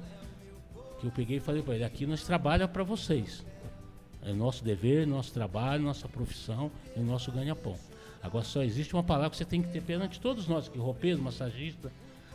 que 1.00 1.06
eu 1.06 1.10
peguei 1.12 1.36
e 1.36 1.40
falei 1.40 1.62
para 1.62 1.74
ele, 1.76 1.84
aqui 1.84 2.06
nós 2.06 2.24
trabalhamos 2.24 2.72
para 2.72 2.82
vocês. 2.82 3.44
É 4.22 4.32
nosso 4.32 4.64
dever, 4.64 5.06
nosso 5.06 5.32
trabalho, 5.32 5.82
nossa 5.82 6.08
profissão 6.08 6.70
e 6.96 7.00
o 7.00 7.04
nosso 7.04 7.30
ganha-pão. 7.30 7.76
Agora 8.22 8.44
só 8.44 8.62
existe 8.62 8.94
uma 8.94 9.02
palavra 9.02 9.30
que 9.30 9.36
você 9.36 9.44
tem 9.44 9.62
que 9.62 9.68
ter 9.68 9.82
perante 9.82 10.20
todos 10.20 10.48
nós, 10.48 10.68
que 10.68 10.78
roupeiro, 10.78 11.22
massagista, 11.22 11.90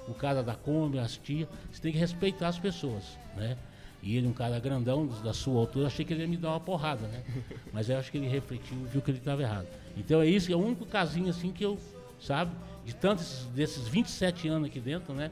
o 0.07 0.13
cara 0.13 0.41
da 0.41 0.55
Kombi, 0.55 0.99
as 0.99 1.17
tias, 1.17 1.47
você 1.71 1.81
tem 1.81 1.91
que 1.91 1.97
respeitar 1.97 2.47
as 2.47 2.59
pessoas, 2.59 3.03
né? 3.35 3.57
E 4.01 4.17
ele, 4.17 4.27
um 4.27 4.33
cara 4.33 4.59
grandão, 4.59 5.07
da 5.23 5.33
sua 5.33 5.61
altura, 5.61 5.87
achei 5.87 6.03
que 6.03 6.13
ele 6.13 6.23
ia 6.23 6.27
me 6.27 6.35
dar 6.35 6.49
uma 6.49 6.59
porrada, 6.59 7.07
né? 7.07 7.23
Mas 7.71 7.89
eu 7.89 7.97
acho 7.97 8.11
que 8.11 8.17
ele 8.17 8.27
refletiu 8.27 8.77
e 8.77 8.85
viu 8.85 9.01
que 9.01 9.11
ele 9.11 9.17
estava 9.17 9.41
errado. 9.41 9.67
Então 9.95 10.21
é 10.21 10.27
isso, 10.27 10.51
é 10.51 10.55
o 10.55 10.59
único 10.59 10.85
casinho 10.85 11.29
assim 11.29 11.51
que 11.51 11.63
eu, 11.63 11.79
sabe, 12.19 12.51
de 12.85 12.93
tantos 12.93 13.47
desses 13.55 13.87
27 13.87 14.49
anos 14.49 14.67
aqui 14.67 14.79
dentro, 14.79 15.13
né? 15.13 15.31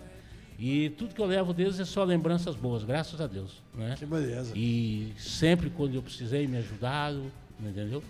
E 0.63 0.91
tudo 0.91 1.15
que 1.15 1.19
eu 1.19 1.25
levo 1.25 1.55
deles 1.55 1.79
é 1.79 1.85
só 1.85 2.03
lembranças 2.03 2.55
boas, 2.55 2.83
graças 2.83 3.19
a 3.19 3.25
Deus, 3.25 3.63
né? 3.73 3.95
Que 3.97 4.05
beleza. 4.05 4.53
E 4.55 5.11
sempre 5.17 5.71
quando 5.71 5.95
eu 5.95 6.03
precisei 6.03 6.45
me 6.45 6.57
ajudaram, 6.57 7.23
entendeu? 7.59 8.03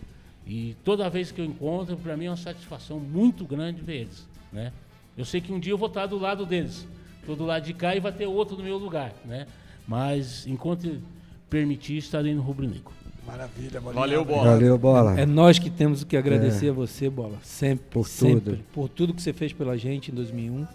E 0.46 0.76
toda 0.84 1.10
vez 1.10 1.32
que 1.32 1.40
eu 1.40 1.46
encontro, 1.46 1.96
para 1.96 2.18
mim 2.18 2.26
é 2.26 2.30
uma 2.30 2.36
satisfação 2.36 3.00
muito 3.00 3.46
grande 3.46 3.82
ver 3.82 4.02
eles, 4.02 4.28
né? 4.52 4.74
Eu 5.18 5.24
sei 5.24 5.40
que 5.40 5.54
um 5.54 5.62
dia 5.62 5.72
eu 5.72 5.78
vou 5.78 5.88
estar 5.88 6.08
do 6.08 6.20
lado 6.20 6.46
deles, 6.46 6.86
estou 7.22 7.38
do 7.38 7.46
lado 7.46 7.64
de 7.64 7.74
cá 7.74 7.96
e 7.96 8.02
vai 8.02 8.12
ter 8.12 8.26
outro 8.26 8.58
no 8.58 8.64
meu 8.64 8.78
lugar, 8.78 9.14
né? 9.24 9.48
Mas 9.88 10.46
enquanto 10.46 11.02
permitir, 11.50 12.00
estarei 12.00 12.36
no 12.36 12.42
rubro 12.42 12.68
negro. 12.68 12.92
Maravilha, 13.26 13.80
Bolinha. 13.80 14.02
Valeu, 14.02 14.26
bola. 14.26 14.52
Valeu, 14.52 14.78
bola. 14.78 15.18
É 15.18 15.26
nós 15.26 15.58
que 15.58 15.70
temos 15.70 16.04
que 16.04 16.18
agradecer 16.18 16.70
a 16.70 16.74
você, 16.74 17.10
Bola. 17.10 17.38
Sempre. 17.44 17.86
Por 17.92 18.08
sempre. 18.08 18.56
tudo. 18.56 18.64
Por 18.74 18.90
tudo 18.90 19.14
que 19.14 19.22
você 19.22 19.32
fez 19.32 19.54
pela 19.54 19.78
gente 19.78 20.12
em 20.12 20.14
2001 20.14 20.66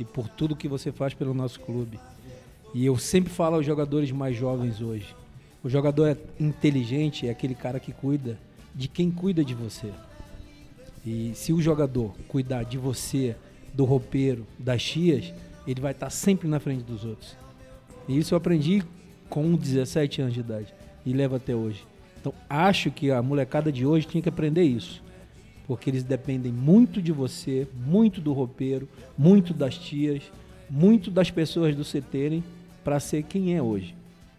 e 0.00 0.04
por 0.04 0.26
tudo 0.28 0.56
que 0.56 0.66
você 0.66 0.90
faz 0.90 1.12
pelo 1.12 1.34
nosso 1.34 1.60
clube. 1.60 2.00
E 2.72 2.86
eu 2.86 2.96
sempre 2.96 3.30
falo 3.30 3.56
aos 3.56 3.66
jogadores 3.66 4.10
mais 4.10 4.34
jovens 4.34 4.80
hoje. 4.80 5.14
O 5.62 5.68
jogador 5.68 6.06
é 6.06 6.16
inteligente, 6.42 7.28
é 7.28 7.30
aquele 7.30 7.54
cara 7.54 7.78
que 7.78 7.92
cuida 7.92 8.38
de 8.74 8.88
quem 8.88 9.10
cuida 9.10 9.44
de 9.44 9.54
você. 9.54 9.92
E 11.04 11.32
se 11.34 11.52
o 11.52 11.60
jogador 11.60 12.14
cuidar 12.28 12.62
de 12.62 12.78
você, 12.78 13.36
do 13.74 13.84
roupeiro, 13.84 14.46
das 14.58 14.80
chias, 14.80 15.34
ele 15.66 15.80
vai 15.80 15.92
estar 15.92 16.08
sempre 16.08 16.48
na 16.48 16.58
frente 16.58 16.82
dos 16.82 17.04
outros. 17.04 17.36
E 18.08 18.16
isso 18.16 18.32
eu 18.32 18.38
aprendi 18.38 18.82
com 19.28 19.54
17 19.54 20.22
anos 20.22 20.34
de 20.34 20.40
idade 20.40 20.74
e 21.04 21.12
levo 21.12 21.36
até 21.36 21.54
hoje. 21.54 21.86
Então 22.18 22.32
acho 22.48 22.90
que 22.90 23.10
a 23.10 23.20
molecada 23.20 23.70
de 23.70 23.84
hoje 23.84 24.06
tinha 24.06 24.22
que 24.22 24.28
aprender 24.30 24.62
isso. 24.62 25.02
Porque 25.70 25.88
eles 25.88 26.02
dependem 26.02 26.50
muito 26.50 27.00
de 27.00 27.12
você, 27.12 27.64
muito 27.86 28.20
do 28.20 28.32
roupeiro, 28.32 28.88
muito 29.16 29.54
das 29.54 29.78
tias, 29.78 30.24
muito 30.68 31.12
das 31.12 31.30
pessoas 31.30 31.76
do 31.76 31.84
CT 31.84 32.42
para 32.82 32.98
ser 32.98 33.22
quem 33.22 33.54
é 33.54 33.62
hoje. 33.62 33.94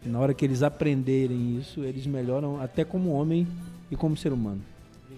E 0.05 0.09
na 0.09 0.19
hora 0.19 0.33
que 0.33 0.43
eles 0.43 0.61
aprenderem 0.61 1.57
isso, 1.57 1.85
eles 1.85 2.05
melhoram 2.05 2.61
até 2.61 2.83
como 2.83 3.11
homem 3.11 3.47
e 3.89 3.95
como 3.95 4.17
ser 4.17 4.33
humano. 4.33 4.61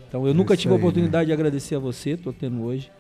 Então 0.08 0.28
eu 0.28 0.36
nunca 0.36 0.54
Isso 0.54 0.62
tive 0.62 0.76
a 0.76 0.78
aí, 0.78 0.84
oportunidade 0.84 1.26
de 1.26 1.34
agradecer 1.34 1.78
a 1.78 1.80
você, 1.80 2.12
estou 2.12 2.32
tendo 2.32 2.62
hoje. 2.62 2.92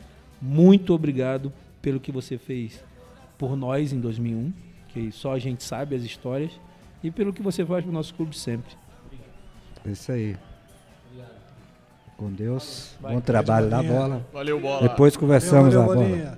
Muito 0.42 0.92
obrigado 0.92 1.54
pelo 1.84 2.00
que 2.00 2.12
você 2.12 2.40
fez 2.40 2.84
por 3.38 3.56
nós 3.56 3.94
em 3.94 4.00
2001, 4.00 4.52
que 4.88 5.12
só 5.12 5.34
a 5.34 5.38
gente 5.38 5.64
sabe 5.64 5.96
as 5.96 6.02
histórias, 6.02 6.52
e 7.04 7.12
pelo 7.12 7.32
que 7.32 7.44
você 7.44 7.64
faz 7.64 7.84
pro 7.84 7.94
nosso 7.94 8.12
clube 8.16 8.36
sempre. 8.36 8.74
É 9.86 9.92
Isso 9.92 10.12
aí. 10.12 10.36
Com 12.24 12.32
Deus. 12.32 12.92
Bom 13.02 13.20
trabalho 13.20 13.70
da 13.70 13.84
bola. 13.84 14.26
Valeu, 14.32 14.58
bola. 14.58 14.88
Depois 14.88 15.18
conversamos 15.18 15.74
Valeu, 15.74 15.90
valeu, 15.90 16.04
bola. 16.04 16.10
Bolinha. 16.10 16.38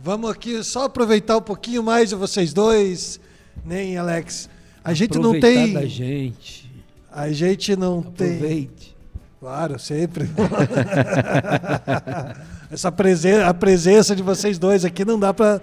Vamos 0.00 0.30
aqui 0.30 0.62
só 0.62 0.84
aproveitar 0.84 1.36
um 1.36 1.42
pouquinho 1.42 1.82
mais 1.82 2.10
de 2.10 2.14
vocês 2.14 2.52
dois, 2.52 3.18
nem 3.64 3.98
Alex. 3.98 4.48
A 4.84 4.94
gente 4.94 5.18
não 5.18 5.30
Aproveitar 5.30 5.48
tem. 5.48 5.72
da 5.72 5.86
gente. 5.86 6.70
A 7.10 7.32
gente 7.32 7.74
não 7.74 8.00
tem. 8.00 8.36
Aproveite. 8.36 8.96
Claro, 9.40 9.76
sempre. 9.76 10.30
Essa 12.70 12.92
presen 12.92 13.42
a 13.42 13.52
presença 13.52 14.14
de 14.14 14.22
vocês 14.22 14.56
dois 14.56 14.84
aqui 14.84 15.04
não 15.04 15.18
dá 15.18 15.34
para 15.34 15.60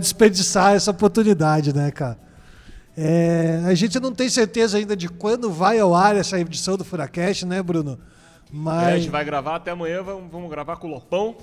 desperdiçar 0.00 0.72
essa 0.72 0.90
oportunidade, 0.90 1.74
né, 1.74 1.90
cara? 1.90 2.16
É, 2.96 3.60
a 3.66 3.74
gente 3.74 4.00
não 4.00 4.14
tem 4.14 4.30
certeza 4.30 4.78
ainda 4.78 4.96
de 4.96 5.10
quando 5.10 5.52
vai 5.52 5.78
ao 5.78 5.94
ar 5.94 6.16
essa 6.16 6.40
edição 6.40 6.78
do 6.78 6.84
Furacast, 6.84 7.44
né, 7.44 7.62
Bruno? 7.62 7.98
É, 8.54 8.56
a 8.56 8.60
Mas 8.60 9.02
gente 9.02 9.10
vai 9.10 9.24
gravar 9.24 9.56
até 9.56 9.72
amanhã, 9.72 10.00
vamos, 10.02 10.30
vamos 10.30 10.48
gravar 10.48 10.76
com 10.76 10.86
o 10.86 10.90
Lopão. 10.90 11.36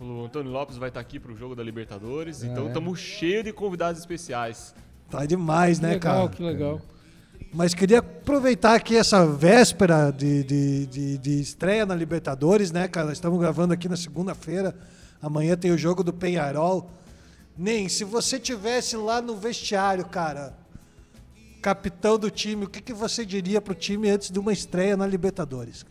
O 0.00 0.24
Antônio 0.24 0.50
Lopes 0.50 0.76
vai 0.78 0.88
estar 0.88 1.00
aqui 1.00 1.20
pro 1.20 1.36
jogo 1.36 1.54
da 1.54 1.62
Libertadores. 1.62 2.42
então 2.42 2.68
estamos 2.68 2.98
cheios 2.98 3.44
de 3.44 3.52
convidados 3.52 4.00
especiais. 4.00 4.74
tá 5.10 5.26
demais, 5.26 5.78
Que 5.78 5.84
né, 5.84 5.92
legal, 5.94 6.14
cara? 6.26 6.28
que 6.36 6.42
legal. 6.42 6.80
Mas 7.52 7.74
queria 7.74 7.98
aproveitar 7.98 8.74
aqui 8.74 8.96
essa 8.96 9.26
véspera 9.26 10.10
de, 10.10 10.44
de, 10.44 10.86
de, 10.86 11.18
de 11.18 11.40
estreia 11.40 11.84
na 11.84 11.94
Libertadores, 11.94 12.70
né, 12.70 12.88
cara? 12.88 13.12
Estamos 13.12 13.38
gravando 13.40 13.74
aqui 13.74 13.88
na 13.88 13.96
segunda-feira. 13.96 14.74
Amanhã 15.20 15.56
tem 15.56 15.70
o 15.70 15.78
jogo 15.78 16.02
do 16.04 16.12
Penharol. 16.12 16.90
Nem, 17.56 17.88
se 17.88 18.04
você 18.04 18.38
tivesse 18.38 18.96
lá 18.96 19.20
no 19.20 19.34
vestiário, 19.36 20.04
cara, 20.06 20.56
capitão 21.60 22.18
do 22.18 22.30
time, 22.30 22.64
o 22.64 22.68
que, 22.68 22.80
que 22.80 22.92
você 22.92 23.24
diria 23.26 23.60
pro 23.60 23.74
time 23.74 24.08
antes 24.10 24.30
de 24.30 24.38
uma 24.38 24.52
estreia 24.52 24.96
na 24.96 25.06
Libertadores? 25.06 25.84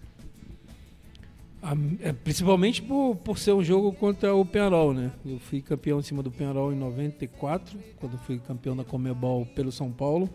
É, 2.02 2.14
principalmente 2.14 2.82
por, 2.82 3.16
por 3.18 3.38
ser 3.38 3.54
um 3.54 3.64
jogo 3.64 3.92
contra 3.92 4.34
o 4.34 4.46
Penarol, 4.46 4.94
né? 4.94 5.12
Eu 5.26 5.40
fui 5.40 5.62
campeão 5.62 6.00
em 6.00 6.04
cima 6.04 6.24
do 6.24 6.32
Penarol 6.32 6.72
em 6.72 6.76
94, 6.76 7.78
quando 7.98 8.18
fui 8.20 8.40
campeão 8.40 8.76
da 8.76 8.84
Comebol 8.84 9.46
pelo 9.48 9.72
São 9.72 9.92
Paulo. 9.92 10.30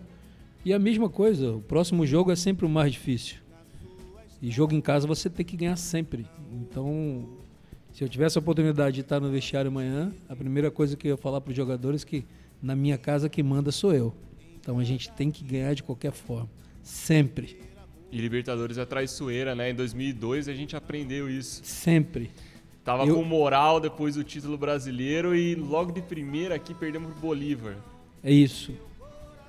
E 0.64 0.72
a 0.72 0.78
mesma 0.78 1.08
coisa, 1.08 1.52
o 1.52 1.60
próximo 1.60 2.06
jogo 2.06 2.30
é 2.30 2.36
sempre 2.36 2.66
o 2.66 2.68
mais 2.68 2.92
difícil. 2.92 3.36
E 4.40 4.50
jogo 4.50 4.74
em 4.74 4.80
casa 4.80 5.06
você 5.06 5.30
tem 5.30 5.44
que 5.44 5.56
ganhar 5.56 5.76
sempre. 5.76 6.26
Então, 6.52 7.28
se 7.92 8.04
eu 8.04 8.08
tivesse 8.08 8.36
a 8.36 8.40
oportunidade 8.40 8.96
de 8.96 9.00
estar 9.00 9.20
no 9.20 9.30
vestiário 9.30 9.70
amanhã, 9.70 10.12
a 10.28 10.36
primeira 10.36 10.70
coisa 10.70 10.96
que 10.96 11.08
eu 11.08 11.12
ia 11.12 11.16
falar 11.16 11.40
para 11.40 11.50
os 11.50 11.56
jogadores 11.56 12.02
é 12.02 12.06
que 12.06 12.24
na 12.60 12.76
minha 12.76 12.98
casa 12.98 13.28
quem 13.28 13.42
manda 13.42 13.72
sou 13.72 13.94
eu. 13.94 14.14
Então 14.60 14.78
a 14.78 14.84
gente 14.84 15.10
tem 15.12 15.30
que 15.30 15.44
ganhar 15.44 15.74
de 15.74 15.82
qualquer 15.82 16.12
forma. 16.12 16.48
Sempre. 16.82 17.58
E 18.12 18.18
Libertadores 18.18 18.76
é 18.76 18.84
traiçoeira, 18.84 19.54
né? 19.54 19.70
Em 19.70 19.74
2002 19.74 20.46
a 20.48 20.54
gente 20.54 20.76
aprendeu 20.76 21.30
isso. 21.30 21.62
Sempre. 21.64 22.30
Tava 22.84 23.04
Eu- 23.06 23.14
com 23.16 23.22
moral 23.24 23.80
depois 23.80 24.16
do 24.16 24.22
título 24.24 24.58
brasileiro 24.58 25.34
e 25.34 25.54
logo 25.54 25.90
de 25.92 26.02
primeira 26.02 26.54
aqui 26.54 26.74
perdemos 26.74 27.10
pro 27.12 27.20
Bolívar. 27.20 27.76
É 28.22 28.30
isso. 28.30 28.72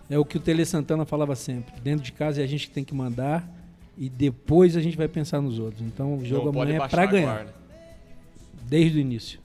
É 0.09 0.17
o 0.17 0.23
que 0.23 0.37
o 0.37 0.39
Tele 0.39 0.65
Santana 0.65 1.05
falava 1.05 1.35
sempre. 1.35 1.73
Dentro 1.81 2.03
de 2.05 2.11
casa 2.13 2.39
é 2.41 2.43
a 2.43 2.47
gente 2.47 2.67
que 2.67 2.73
tem 2.73 2.83
que 2.83 2.93
mandar 2.93 3.47
e 3.97 4.07
depois 4.09 4.77
a 4.77 4.81
gente 4.81 4.95
vai 4.95 5.07
pensar 5.07 5.41
nos 5.41 5.59
outros. 5.59 5.81
Então 5.81 6.17
o 6.17 6.25
jogo 6.25 6.51
Não 6.51 6.61
amanhã 6.61 6.83
é 6.83 6.87
pra 6.87 7.05
ganhar, 7.05 7.33
guarda. 7.35 7.53
desde 8.65 8.97
o 8.97 9.01
início. 9.01 9.39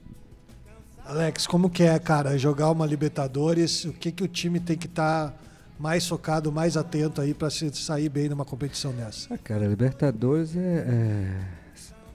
Alex, 1.05 1.47
como 1.47 1.71
que 1.71 1.83
é, 1.83 1.99
cara, 1.99 2.37
jogar 2.39 2.71
uma 2.71 2.85
Libertadores? 2.87 3.85
O 3.85 3.93
que, 3.95 4.13
que 4.13 4.23
o 4.23 4.29
time 4.29 4.61
tem 4.61 4.77
que 4.77 4.87
estar 4.87 5.35
mais 5.79 6.07
focado, 6.07 6.51
mais 6.51 6.77
atento 6.77 7.21
aí 7.21 7.33
para 7.35 7.51
se 7.51 7.71
sair 7.75 8.09
bem 8.09 8.29
numa 8.29 8.45
competição 8.45 8.93
dessa? 8.93 9.33
Ah, 9.35 9.39
cara, 9.39 9.67
Libertadores 9.67 10.57
é, 10.57 10.61
é 10.61 11.41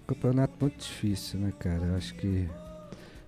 um 0.01 0.05
campeonato 0.07 0.53
muito 0.59 0.77
difícil, 0.79 1.39
né, 1.39 1.53
cara? 1.57 1.81
Eu 1.83 1.95
acho 1.95 2.13
que 2.15 2.49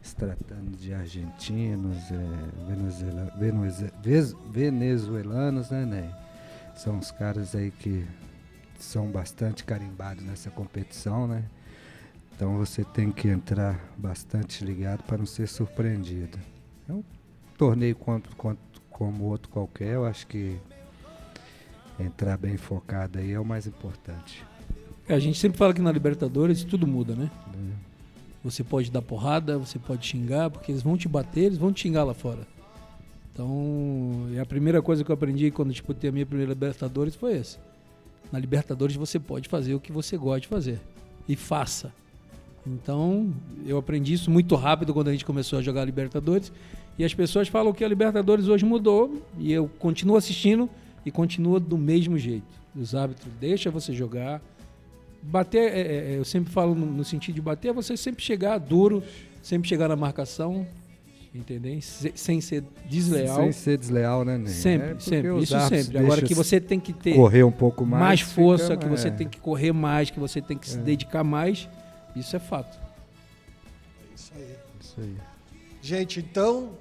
se 0.02 0.16
tratando 0.16 0.76
de 0.78 0.94
argentinos, 0.94 1.98
é, 2.12 2.68
venezuela- 2.68 3.34
venezuela- 3.38 3.94
venezuelanos, 4.52 5.70
né, 5.70 5.86
Ney? 5.86 6.10
São 6.76 7.00
os 7.00 7.10
caras 7.12 7.56
aí 7.56 7.72
que 7.72 8.06
são 8.78 9.08
bastante 9.08 9.64
carimbados 9.64 10.24
nessa 10.24 10.52
competição, 10.52 11.26
né? 11.28 11.46
Então 12.36 12.58
você 12.58 12.84
tem 12.84 13.10
que 13.12 13.30
entrar 13.30 13.80
bastante 13.98 14.64
ligado 14.66 15.02
para 15.04 15.18
não 15.18 15.26
ser 15.26 15.48
surpreendido. 15.48 16.38
É 16.90 16.92
um 16.92 17.02
torneio 17.58 17.96
quanto, 17.96 18.36
quanto, 18.36 18.60
como 18.98 19.26
outro 19.26 19.50
qualquer, 19.50 19.96
eu 19.96 20.06
acho 20.06 20.26
que 20.26 20.56
entrar 22.00 22.38
bem 22.38 22.56
focado 22.56 23.20
aí 23.20 23.34
é 23.34 23.40
o 23.40 23.44
mais 23.44 23.68
importante. 23.68 24.42
É, 25.06 25.14
a 25.14 25.20
gente 25.20 25.38
sempre 25.38 25.58
fala 25.58 25.74
que 25.74 25.82
na 25.82 25.92
Libertadores 25.92 26.64
tudo 26.64 26.88
muda, 26.88 27.14
né? 27.14 27.30
Você 28.42 28.64
pode 28.64 28.90
dar 28.90 29.02
porrada, 29.02 29.58
você 29.58 29.78
pode 29.78 30.06
xingar, 30.06 30.50
porque 30.50 30.72
eles 30.72 30.82
vão 30.82 30.98
te 30.98 31.10
bater, 31.10 31.42
eles 31.42 31.58
vão 31.58 31.74
te 31.74 31.82
xingar 31.82 32.06
lá 32.06 32.14
fora. 32.14 32.48
Então, 33.34 34.30
é 34.34 34.40
a 34.40 34.46
primeira 34.46 34.82
coisa 34.82 35.04
que 35.04 35.12
eu 35.12 35.14
aprendi 35.14 35.52
quando 35.52 35.72
disputei 35.72 36.10
a 36.10 36.14
minha 36.14 36.26
primeira 36.26 36.54
Libertadores 36.54 37.16
foi 37.16 37.36
essa. 37.38 37.60
Na 38.32 38.40
Libertadores 38.40 38.96
você 38.96 39.20
pode 39.20 39.50
fazer 39.50 39.76
o 39.76 39.80
que 39.80 39.92
você 39.92 40.16
gosta 40.16 40.40
de 40.40 40.48
fazer. 40.48 40.80
E 41.28 41.36
faça. 41.36 41.92
Então, 42.68 43.32
eu 43.66 43.78
aprendi 43.78 44.14
isso 44.14 44.32
muito 44.32 44.56
rápido 44.56 44.94
quando 44.94 45.08
a 45.10 45.12
gente 45.12 45.26
começou 45.26 45.60
a 45.60 45.62
jogar 45.62 45.86
Libertadores. 45.86 46.52
E 46.98 47.04
as 47.04 47.14
pessoas 47.14 47.48
falam 47.48 47.72
que 47.74 47.84
a 47.84 47.88
Libertadores 47.88 48.48
hoje 48.48 48.66
mudou. 48.66 49.22
E 49.38 49.52
eu 49.52 49.70
continuo 49.80 50.16
assistindo 50.18 50.70
e 51.06 51.12
continua 51.12 51.60
do 51.60 51.78
mesmo 51.78 52.18
jeito. 52.18 52.46
Os 52.76 52.96
árbitros 52.96 53.32
deixam 53.40 53.72
você 53.72 53.94
jogar. 53.94 54.42
Bater, 55.22 55.72
é, 55.72 55.80
é, 55.80 56.14
é, 56.14 56.18
eu 56.18 56.26
sempre 56.26 56.52
falo 56.52 56.76
no, 56.76 56.86
no 56.86 57.04
sentido 57.04 57.36
de 57.36 57.42
bater, 57.42 57.70
é 57.70 57.74
você 57.74 57.98
sempre 57.98 58.24
chegar 58.24 58.60
duro, 58.60 59.02
sempre 59.42 59.68
chegar 59.68 59.88
na 59.88 59.96
marcação, 59.96 60.68
entendeu? 61.34 61.82
Se- 61.82 62.12
sem 62.16 62.40
ser 62.42 62.64
desleal. 62.88 63.42
Sem 63.44 63.52
ser 63.52 63.78
desleal, 63.78 64.24
né, 64.24 64.38
Ney? 64.38 64.48
Sempre, 64.50 64.88
É 64.92 65.00
sempre. 65.00 65.38
Isso 65.42 65.60
sempre. 65.68 65.98
Agora 65.98 66.22
que 66.22 66.34
você 66.36 66.60
tem 66.60 66.80
que 66.80 66.94
ter 66.94 67.16
correr 67.16 67.44
um 67.44 67.52
pouco 67.52 67.84
mais, 67.84 68.02
mais, 68.02 68.22
força, 68.22 68.78
que 68.78 68.88
você 68.88 69.10
tem 69.10 69.28
que 69.28 69.40
correr 69.40 69.72
mais, 69.72 70.12
que 70.12 70.20
você 70.20 70.40
tem 70.42 70.58
que 70.58 70.70
se 70.70 70.78
dedicar 70.78 71.24
mais, 71.24 71.68
isso 72.16 72.36
é 72.36 72.40
fato. 72.40 72.78
Isso 74.16 74.32
aí. 74.36 74.56
Isso 74.80 74.96
aí. 75.00 75.18
Gente, 75.82 76.20
então, 76.20 76.72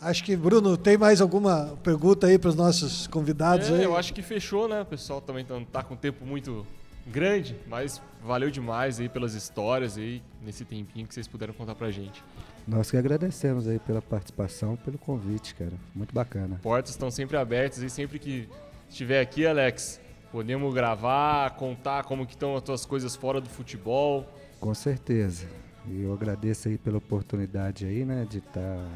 acho 0.00 0.24
que, 0.24 0.36
Bruno, 0.36 0.76
tem 0.76 0.96
mais 0.96 1.20
alguma 1.20 1.78
pergunta 1.82 2.26
aí 2.26 2.38
para 2.38 2.48
os 2.48 2.54
nossos 2.54 3.06
convidados? 3.06 3.68
É, 3.70 3.74
aí? 3.74 3.84
eu 3.84 3.96
acho 3.96 4.14
que 4.14 4.22
fechou, 4.22 4.68
né? 4.68 4.82
O 4.82 4.86
pessoal 4.86 5.20
também 5.20 5.44
tá, 5.44 5.60
tá 5.70 5.82
com 5.82 5.94
um 5.94 5.96
tempo 5.96 6.24
muito 6.24 6.66
grande, 7.06 7.56
mas 7.66 8.00
valeu 8.22 8.50
demais 8.50 9.00
aí 9.00 9.08
pelas 9.08 9.34
histórias 9.34 9.96
aí, 9.96 10.22
nesse 10.42 10.64
tempinho 10.64 11.06
que 11.06 11.14
vocês 11.14 11.26
puderam 11.26 11.52
contar 11.52 11.74
pra 11.74 11.90
gente. 11.90 12.22
Nós 12.66 12.90
que 12.90 12.96
agradecemos 12.96 13.66
aí 13.66 13.78
pela 13.78 14.00
participação, 14.00 14.76
pelo 14.76 14.98
convite, 14.98 15.54
cara. 15.54 15.72
Muito 15.94 16.14
bacana. 16.14 16.60
Portas 16.62 16.90
estão 16.90 17.10
sempre 17.10 17.36
abertas 17.36 17.78
e 17.82 17.90
sempre 17.90 18.18
que 18.18 18.48
estiver 18.88 19.20
aqui, 19.20 19.46
Alex, 19.46 20.00
podemos 20.30 20.72
gravar, 20.72 21.50
contar 21.56 22.04
como 22.04 22.26
que 22.26 22.34
estão 22.34 22.56
as 22.56 22.62
tuas 22.62 22.86
coisas 22.86 23.16
fora 23.16 23.40
do 23.40 23.48
futebol. 23.48 24.26
Com 24.60 24.74
certeza. 24.74 25.48
E 25.86 26.02
eu 26.02 26.12
agradeço 26.12 26.68
aí 26.68 26.76
pela 26.76 26.98
oportunidade 26.98 27.86
aí, 27.86 28.04
né, 28.04 28.26
de 28.28 28.38
estar 28.38 28.86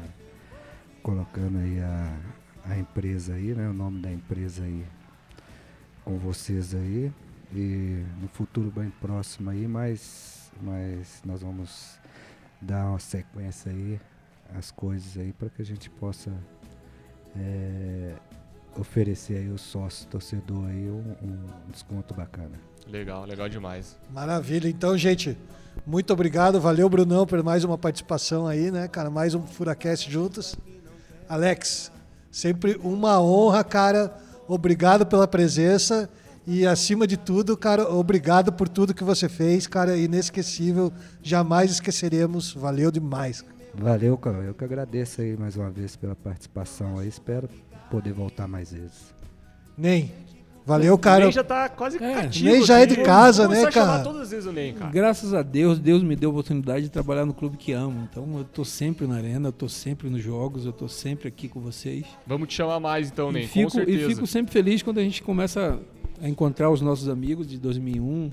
colocando 1.01 1.57
aí 1.57 1.79
a, 1.79 2.19
a 2.65 2.77
empresa 2.77 3.33
aí, 3.33 3.55
né, 3.55 3.67
o 3.67 3.73
nome 3.73 3.99
da 3.99 4.11
empresa 4.11 4.63
aí 4.63 4.85
com 6.03 6.19
vocês 6.19 6.75
aí. 6.75 7.11
E 7.51 8.05
no 8.21 8.27
futuro 8.27 8.69
bem 8.69 8.91
próximo 9.01 9.49
aí, 9.49 9.67
mas, 9.67 10.51
mas 10.61 11.23
nós 11.25 11.41
vamos 11.41 11.99
dar 12.61 12.85
uma 12.85 12.99
sequência 12.99 13.71
aí 13.71 13.99
às 14.55 14.69
coisas 14.69 15.17
aí 15.17 15.33
para 15.33 15.49
que 15.49 15.63
a 15.63 15.65
gente 15.65 15.89
possa 15.89 16.31
é, 17.35 18.13
oferecer 18.77 19.37
aí 19.37 19.49
o 19.49 19.57
sócio 19.57 20.07
torcedor 20.09 20.67
aí 20.67 20.91
um, 20.91 21.15
um 21.23 21.71
desconto 21.71 22.13
bacana. 22.13 22.74
Legal, 22.87 23.25
legal 23.25 23.49
demais. 23.49 23.97
Maravilha. 24.11 24.67
Então, 24.69 24.97
gente, 24.97 25.37
muito 25.85 26.13
obrigado. 26.13 26.59
Valeu, 26.59 26.87
Brunão, 26.87 27.25
por 27.25 27.41
mais 27.43 27.63
uma 27.63 27.77
participação 27.77 28.47
aí, 28.47 28.71
né, 28.71 28.87
cara? 28.87 29.09
Mais 29.09 29.33
um 29.33 29.41
Furacast 29.41 30.09
juntos. 30.09 30.55
Alex, 31.27 31.91
sempre 32.31 32.79
uma 32.83 33.21
honra, 33.21 33.63
cara. 33.63 34.15
Obrigado 34.47 35.05
pela 35.05 35.27
presença. 35.27 36.09
E, 36.47 36.65
acima 36.65 37.07
de 37.07 37.17
tudo, 37.17 37.57
cara, 37.57 37.89
obrigado 37.91 38.53
por 38.53 38.69
tudo 38.69 38.93
que 38.93 39.03
você 39.03 39.27
fez, 39.27 39.65
cara. 39.65 39.97
Inesquecível. 39.97 40.93
Jamais 41.23 41.71
esqueceremos. 41.71 42.53
Valeu 42.53 42.91
demais. 42.91 43.43
Valeu, 43.73 44.15
cara. 44.17 44.37
Eu 44.37 44.53
que 44.53 44.63
agradeço 44.63 45.21
aí 45.21 45.35
mais 45.35 45.57
uma 45.57 45.71
vez 45.71 45.95
pela 45.95 46.15
participação 46.15 46.99
aí. 46.99 47.07
Espero 47.07 47.49
poder 47.89 48.13
voltar 48.13 48.47
mais 48.47 48.71
vezes. 48.71 49.13
Nem. 49.75 50.13
Valeu, 50.65 50.97
cara. 50.97 51.21
O 51.21 51.23
Ney 51.25 51.31
já 51.31 51.43
tá 51.43 51.69
quase 51.69 52.03
É, 52.03 52.13
cativo 52.13 52.45
Ney 52.49 52.63
já 52.63 52.79
é 52.79 52.85
de 52.87 52.97
casa, 52.97 53.47
né, 53.47 53.69
cara? 53.69 54.03
todas 54.03 54.23
as 54.23 54.31
vezes 54.31 54.45
o 54.47 54.51
Ney, 54.51 54.73
cara. 54.73 54.91
Graças 54.91 55.33
a 55.33 55.43
Deus, 55.43 55.77
Deus 55.77 56.01
me 56.01 56.15
deu 56.15 56.29
a 56.29 56.33
oportunidade 56.33 56.85
de 56.85 56.89
trabalhar 56.89 57.23
no 57.25 57.33
clube 57.33 57.55
que 57.55 57.71
amo. 57.71 58.07
Então 58.09 58.27
eu 58.37 58.43
tô 58.43 58.65
sempre 58.65 59.05
na 59.05 59.15
arena, 59.15 59.49
eu 59.49 59.53
tô 59.53 59.69
sempre 59.69 60.09
nos 60.09 60.23
jogos, 60.23 60.65
eu 60.65 60.73
tô 60.73 60.87
sempre 60.87 61.27
aqui 61.27 61.47
com 61.47 61.59
vocês. 61.59 62.05
Vamos 62.25 62.47
te 62.47 62.55
chamar 62.55 62.79
mais 62.79 63.09
então, 63.09 63.31
Ney, 63.31 63.43
e, 63.43 63.47
com 63.47 63.53
fico, 63.53 63.69
certeza. 63.71 63.97
e 63.99 64.15
fico 64.15 64.25
sempre 64.27 64.51
feliz 64.51 64.81
quando 64.81 64.97
a 64.97 65.03
gente 65.03 65.21
começa 65.21 65.79
a 66.19 66.27
encontrar 66.27 66.71
os 66.71 66.81
nossos 66.81 67.09
amigos 67.09 67.47
de 67.47 67.59
2001, 67.59 68.31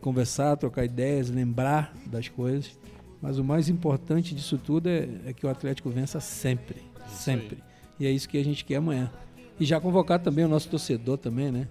conversar, 0.00 0.56
trocar 0.56 0.84
ideias, 0.84 1.30
lembrar 1.30 1.94
das 2.06 2.28
coisas. 2.28 2.76
Mas 3.22 3.38
o 3.38 3.44
mais 3.44 3.68
importante 3.68 4.34
disso 4.34 4.58
tudo 4.58 4.88
é, 4.88 5.08
é 5.26 5.32
que 5.32 5.46
o 5.46 5.48
Atlético 5.48 5.88
vença 5.90 6.18
sempre, 6.18 6.82
sempre. 7.12 7.58
E 7.98 8.06
é 8.06 8.10
isso 8.10 8.28
que 8.28 8.38
a 8.38 8.44
gente 8.44 8.64
quer 8.64 8.76
amanhã. 8.76 9.10
E 9.60 9.64
já 9.66 9.78
convocar 9.78 10.18
também 10.18 10.44
o 10.44 10.48
nosso 10.48 10.68
torcedor 10.68 11.18
também, 11.18 11.52
né? 11.52 11.68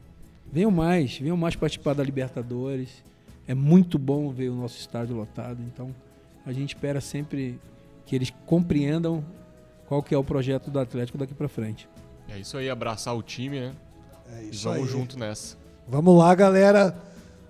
Venham 0.51 0.69
mais, 0.71 1.17
venham 1.17 1.35
mais 1.35 1.55
participar 1.55 1.93
da 1.95 2.03
Libertadores. 2.03 3.03
É 3.47 3.55
muito 3.55 3.97
bom 3.97 4.29
ver 4.29 4.49
o 4.49 4.55
nosso 4.55 4.77
estádio 4.79 5.15
lotado. 5.15 5.57
Então, 5.73 5.93
a 6.45 6.53
gente 6.53 6.75
espera 6.75 7.01
sempre 7.01 7.59
que 8.05 8.15
eles 8.15 8.31
compreendam 8.45 9.23
qual 9.87 10.03
que 10.03 10.13
é 10.13 10.17
o 10.17 10.23
projeto 10.23 10.69
do 10.69 10.79
Atlético 10.79 11.17
daqui 11.17 11.33
para 11.33 11.47
frente. 11.47 11.89
É 12.29 12.37
isso 12.37 12.57
aí, 12.57 12.69
abraçar 12.69 13.15
o 13.15 13.23
time, 13.23 13.59
né? 13.59 13.73
É 14.37 14.43
E 14.43 14.49
isso 14.51 14.69
vamos 14.69 14.87
aí. 14.87 14.91
junto 14.91 15.17
nessa. 15.17 15.57
Vamos 15.87 16.15
lá, 16.15 16.33
galera. 16.35 16.95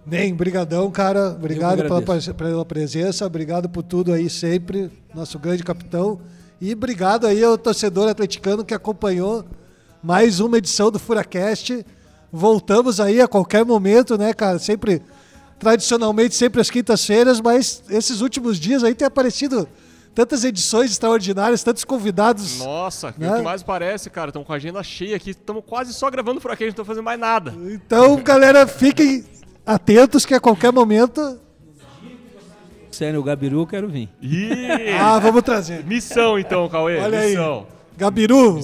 Nem, 0.06 0.34
brigadão, 0.34 0.90
cara. 0.90 1.32
Obrigado 1.32 1.84
pela, 1.84 2.34
pela 2.34 2.66
presença, 2.66 3.26
obrigado 3.26 3.68
por 3.68 3.84
tudo 3.84 4.14
aí 4.14 4.30
sempre, 4.30 4.90
nosso 5.14 5.38
grande 5.38 5.64
capitão. 5.64 6.22
E 6.62 6.72
obrigado 6.74 7.28
aí 7.28 7.44
ao 7.44 7.58
torcedor 7.58 8.08
atleticano 8.10 8.64
que 8.64 8.74
acompanhou 8.74 9.46
mais 10.02 10.40
uma 10.40 10.58
edição 10.58 10.92
do 10.92 11.00
Furacast. 11.00 11.86
Voltamos 12.32 13.00
aí 13.00 13.22
a 13.22 13.28
qualquer 13.28 13.66
momento, 13.66 14.18
né, 14.18 14.34
cara? 14.34 14.60
Sempre, 14.60 15.02
tradicionalmente, 15.58 16.36
sempre 16.36 16.62
às 16.62 16.70
quintas-feiras, 16.70 17.42
mas 17.42 17.84
esses 17.90 18.22
últimos 18.22 18.60
dias 18.60 18.84
aí 18.84 18.94
tem 18.94 19.08
aparecido 19.08 19.68
tantas 20.14 20.44
edições 20.44 20.92
extraordinárias, 20.92 21.64
tantos 21.64 21.84
convidados. 21.84 22.60
Nossa, 22.60 23.14
Né? 23.18 23.32
o 23.32 23.38
que 23.38 23.42
mais 23.42 23.64
parece, 23.64 24.10
cara, 24.10 24.30
estamos 24.30 24.46
com 24.46 24.54
a 24.54 24.58
agenda 24.58 24.84
cheia 24.84 25.16
aqui, 25.16 25.32
estamos 25.32 25.64
quase 25.66 25.94
só 25.94 26.10
gravando 26.10 26.40
gente 26.66 26.78
não 26.78 26.84
tá 26.84 26.86
fazendo 26.86 27.04
mais 27.04 27.20
nada. 27.20 27.54
Então, 27.72 28.18
galera, 28.18 28.68
fiquem 28.68 29.24
atentos 29.66 30.26
que 30.26 30.34
a 30.34 30.40
qualquer 30.40 30.72
momento 30.72 31.40
trouxerem 33.00 33.18
o 33.18 33.24
Gabiru, 33.24 33.62
eu 33.62 33.68
quero 33.68 33.88
vir. 33.88 34.10
Ih! 34.22 34.92
Ah, 35.00 35.20
vamos 35.20 35.42
trazer. 35.42 35.86
Missão 35.86 36.38
então, 36.38 36.68
Cauê. 36.68 36.98
Olha 37.00 37.20
aí. 37.20 37.36
Gabiru, 38.00 38.62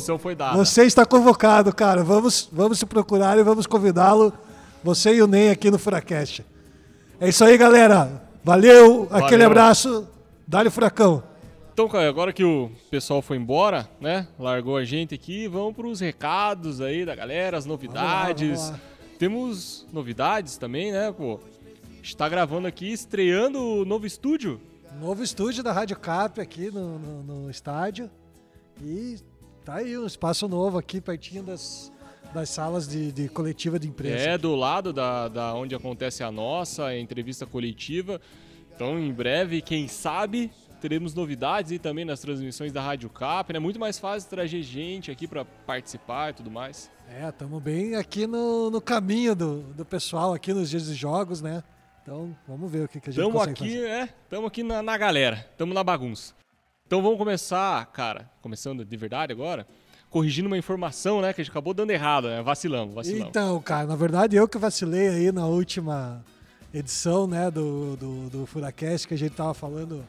você 0.55 0.85
está 0.85 1.05
convocado, 1.05 1.75
cara. 1.75 2.05
Vamos, 2.05 2.47
vamos 2.53 2.79
se 2.79 2.85
procurar 2.85 3.37
e 3.37 3.43
vamos 3.43 3.67
convidá-lo. 3.67 4.31
Você 4.81 5.13
e 5.13 5.21
o 5.21 5.27
Ney 5.27 5.49
aqui 5.49 5.69
no 5.69 5.77
Furacast. 5.77 6.45
É 7.19 7.27
isso 7.27 7.43
aí, 7.43 7.57
galera. 7.57 8.23
Valeu, 8.41 9.09
aquele 9.11 9.43
Valeu. 9.43 9.47
abraço. 9.47 10.07
Dá-lhe 10.47 10.69
furacão. 10.69 11.21
Então, 11.73 11.89
Cauê, 11.89 12.07
agora 12.07 12.31
que 12.31 12.45
o 12.45 12.71
pessoal 12.89 13.21
foi 13.21 13.35
embora, 13.35 13.89
né? 13.99 14.25
Largou 14.39 14.77
a 14.77 14.85
gente 14.85 15.13
aqui, 15.13 15.49
vamos 15.49 15.75
para 15.75 15.87
os 15.87 15.99
recados 15.99 16.79
aí 16.79 17.03
da 17.03 17.13
galera, 17.13 17.57
as 17.57 17.65
novidades. 17.65 18.61
vamos 18.61 18.69
lá. 18.69 18.79
Temos 19.19 19.85
novidades 19.91 20.55
também, 20.55 20.93
né, 20.93 21.11
pô? 21.11 21.41
Está 22.01 22.29
gravando 22.29 22.67
aqui, 22.69 22.89
estreando 22.93 23.59
o 23.61 23.83
novo 23.83 24.05
estúdio. 24.05 24.61
Novo 25.01 25.21
estúdio 25.21 25.61
da 25.61 25.73
Rádio 25.73 25.97
Cap 25.99 26.39
aqui 26.39 26.71
no, 26.71 26.97
no, 26.97 27.23
no 27.23 27.49
estádio. 27.49 28.09
E 28.81 29.17
tá 29.63 29.75
aí 29.75 29.97
um 29.97 30.05
espaço 30.05 30.47
novo 30.47 30.77
aqui, 30.77 31.01
pertinho 31.01 31.43
das, 31.43 31.91
das 32.33 32.49
salas 32.49 32.87
de, 32.87 33.11
de 33.11 33.29
coletiva 33.29 33.79
de 33.79 33.87
imprensa. 33.87 34.29
É, 34.29 34.37
do 34.37 34.55
lado 34.55 34.91
da, 34.93 35.27
da 35.27 35.53
onde 35.53 35.73
acontece 35.75 36.23
a 36.23 36.31
nossa 36.31 36.85
a 36.85 36.99
entrevista 36.99 37.45
coletiva. 37.45 38.19
Então, 38.75 38.99
em 38.99 39.11
breve, 39.13 39.61
quem 39.61 39.87
sabe, 39.87 40.51
teremos 40.81 41.13
novidades 41.13 41.71
e 41.71 41.79
também 41.79 42.03
nas 42.03 42.19
transmissões 42.19 42.73
da 42.73 42.81
Rádio 42.81 43.09
Cap, 43.09 43.53
né? 43.53 43.57
Muito 43.59 43.79
mais 43.79 43.97
fácil 43.97 44.29
trazer 44.29 44.61
gente 44.63 45.09
aqui 45.09 45.27
para 45.27 45.45
participar 45.45 46.31
e 46.31 46.33
tudo 46.33 46.51
mais. 46.51 46.91
É, 47.09 47.29
estamos 47.29 47.61
bem 47.63 47.95
aqui 47.95 48.27
no, 48.27 48.69
no 48.69 48.81
caminho 48.81 49.33
do, 49.33 49.61
do 49.61 49.85
pessoal 49.85 50.33
aqui 50.33 50.53
nos 50.53 50.69
dias 50.69 50.85
de 50.87 50.93
jogos, 50.93 51.41
né? 51.41 51.63
Então, 52.03 52.35
vamos 52.47 52.69
ver 52.69 52.83
o 52.85 52.87
que, 52.87 52.99
que 52.99 53.09
a 53.09 53.13
gente 53.13 53.21
Estamos 53.25 53.39
consegue 53.45 53.63
aqui, 53.63 53.75
fazer. 53.77 53.89
é, 53.89 54.09
estamos 54.23 54.47
aqui 54.47 54.61
na, 54.61 54.83
na 54.83 54.97
galera, 54.97 55.47
estamos 55.51 55.73
na 55.73 55.83
bagunça. 55.83 56.33
Então 56.87 57.01
vamos 57.01 57.17
começar, 57.17 57.83
cara, 57.87 58.29
começando 58.43 58.85
de 58.85 58.97
verdade 58.97 59.33
agora, 59.33 59.65
corrigindo 60.07 60.45
uma 60.45 60.57
informação, 60.57 61.19
né, 61.19 61.33
que 61.33 61.41
a 61.41 61.43
gente 61.43 61.51
acabou 61.51 61.73
dando 61.73 61.89
errado, 61.89 62.27
né? 62.27 62.43
Vacilamos, 62.43 62.93
vacilamos. 62.93 63.29
Então, 63.29 63.59
cara, 63.59 63.87
na 63.87 63.95
verdade 63.95 64.35
eu 64.35 64.47
que 64.47 64.59
vacilei 64.59 65.07
aí 65.07 65.31
na 65.31 65.47
última 65.47 66.23
edição, 66.71 67.25
né, 67.25 67.49
do, 67.49 67.95
do, 67.95 68.29
do 68.29 68.45
Furacast, 68.45 69.07
que 69.07 69.15
a 69.15 69.17
gente 69.17 69.33
tava 69.33 69.55
falando 69.55 70.05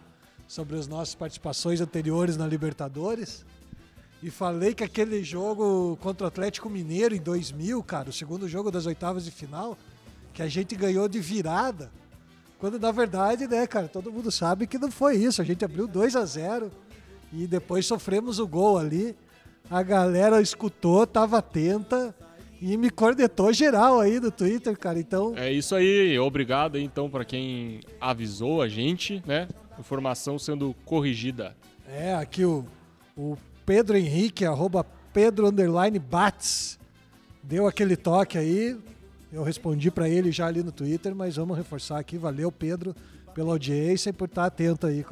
sobre 0.47 0.79
as 0.79 0.87
nossas 0.87 1.15
participações 1.15 1.81
anteriores 1.81 2.37
na 2.37 2.47
Libertadores. 2.47 3.47
E 4.23 4.31
falei 4.31 4.75
que 4.75 4.85
aquele 4.85 5.25
jogo 5.25 5.97
contra 6.03 6.25
o 6.25 6.29
Atlético 6.29 6.69
Mineiro 6.69 7.15
em 7.15 7.21
2000, 7.21 7.83
cara, 7.85 8.11
o 8.11 8.13
segundo 8.13 8.47
jogo 8.47 8.71
das 8.71 8.85
oitavas 8.85 9.25
de 9.25 9.31
final, 9.31 9.79
que 10.35 10.43
a 10.43 10.49
gente 10.49 10.77
ganhou 10.77 11.09
de 11.09 11.21
virada. 11.21 11.91
Quando 12.59 12.79
na 12.79 12.91
verdade, 12.91 13.47
né, 13.47 13.67
cara, 13.67 13.89
todo 13.89 14.11
mundo 14.13 14.31
sabe 14.31 14.67
que 14.67 14.79
não 14.79 14.91
foi 14.91 15.17
isso. 15.17 15.43
A 15.43 15.45
gente 15.45 15.65
abriu 15.65 15.87
2 15.87 16.17
a 16.17 16.25
0 16.25 16.71
e 17.33 17.47
depois 17.47 17.85
sofremos 17.87 18.39
o 18.39 18.47
gol 18.47 18.79
ali. 18.79 19.15
A 19.71 19.83
galera 19.83 20.41
escutou, 20.41 21.07
tava 21.07 21.39
atenta 21.39 22.15
e 22.63 22.77
me 22.77 22.89
cornetou 22.89 23.53
geral 23.53 24.01
aí 24.01 24.19
no 24.19 24.31
Twitter, 24.31 24.79
cara. 24.79 24.99
Então, 24.99 25.35
É 25.37 25.53
isso 25.53 25.75
aí, 25.75 26.19
obrigado 26.19 26.77
aí, 26.77 26.85
então 26.85 27.11
para 27.11 27.25
quem 27.25 27.81
avisou 28.01 28.63
a 28.63 28.69
gente, 28.69 29.23
né? 29.27 29.49
Informação 29.79 30.39
sendo 30.39 30.75
corrigida. 30.87 31.55
é, 31.87 32.15
aqui 32.15 32.45
o, 32.45 32.65
o 33.17 33.37
Pedro 33.67 33.97
Henrique, 33.99 34.47
arroba 34.47 34.87
Pedro 35.13 35.49
underline 35.49 35.99
Bats, 35.99 36.79
deu 37.43 37.67
aquele 37.67 37.97
toque 37.97 38.39
aí. 38.39 38.79
Eu 39.37 39.43
respondi 39.43 39.91
pra 39.91 40.09
ele 40.09 40.33
já 40.33 40.47
ali 40.47 40.63
no 40.63 40.73
Twitter, 40.73 41.15
mas 41.15 41.37
vamos 41.37 41.59
reforçar 41.59 41.99
aqui. 41.99 42.17
Valeu, 42.17 42.51
Pedro, 42.51 42.97
pela 43.35 43.53
audiência 43.53 44.09
e 44.09 44.13
por 44.13 44.25
estar 44.25 44.47
atento 44.47 44.87
aí. 44.87 45.05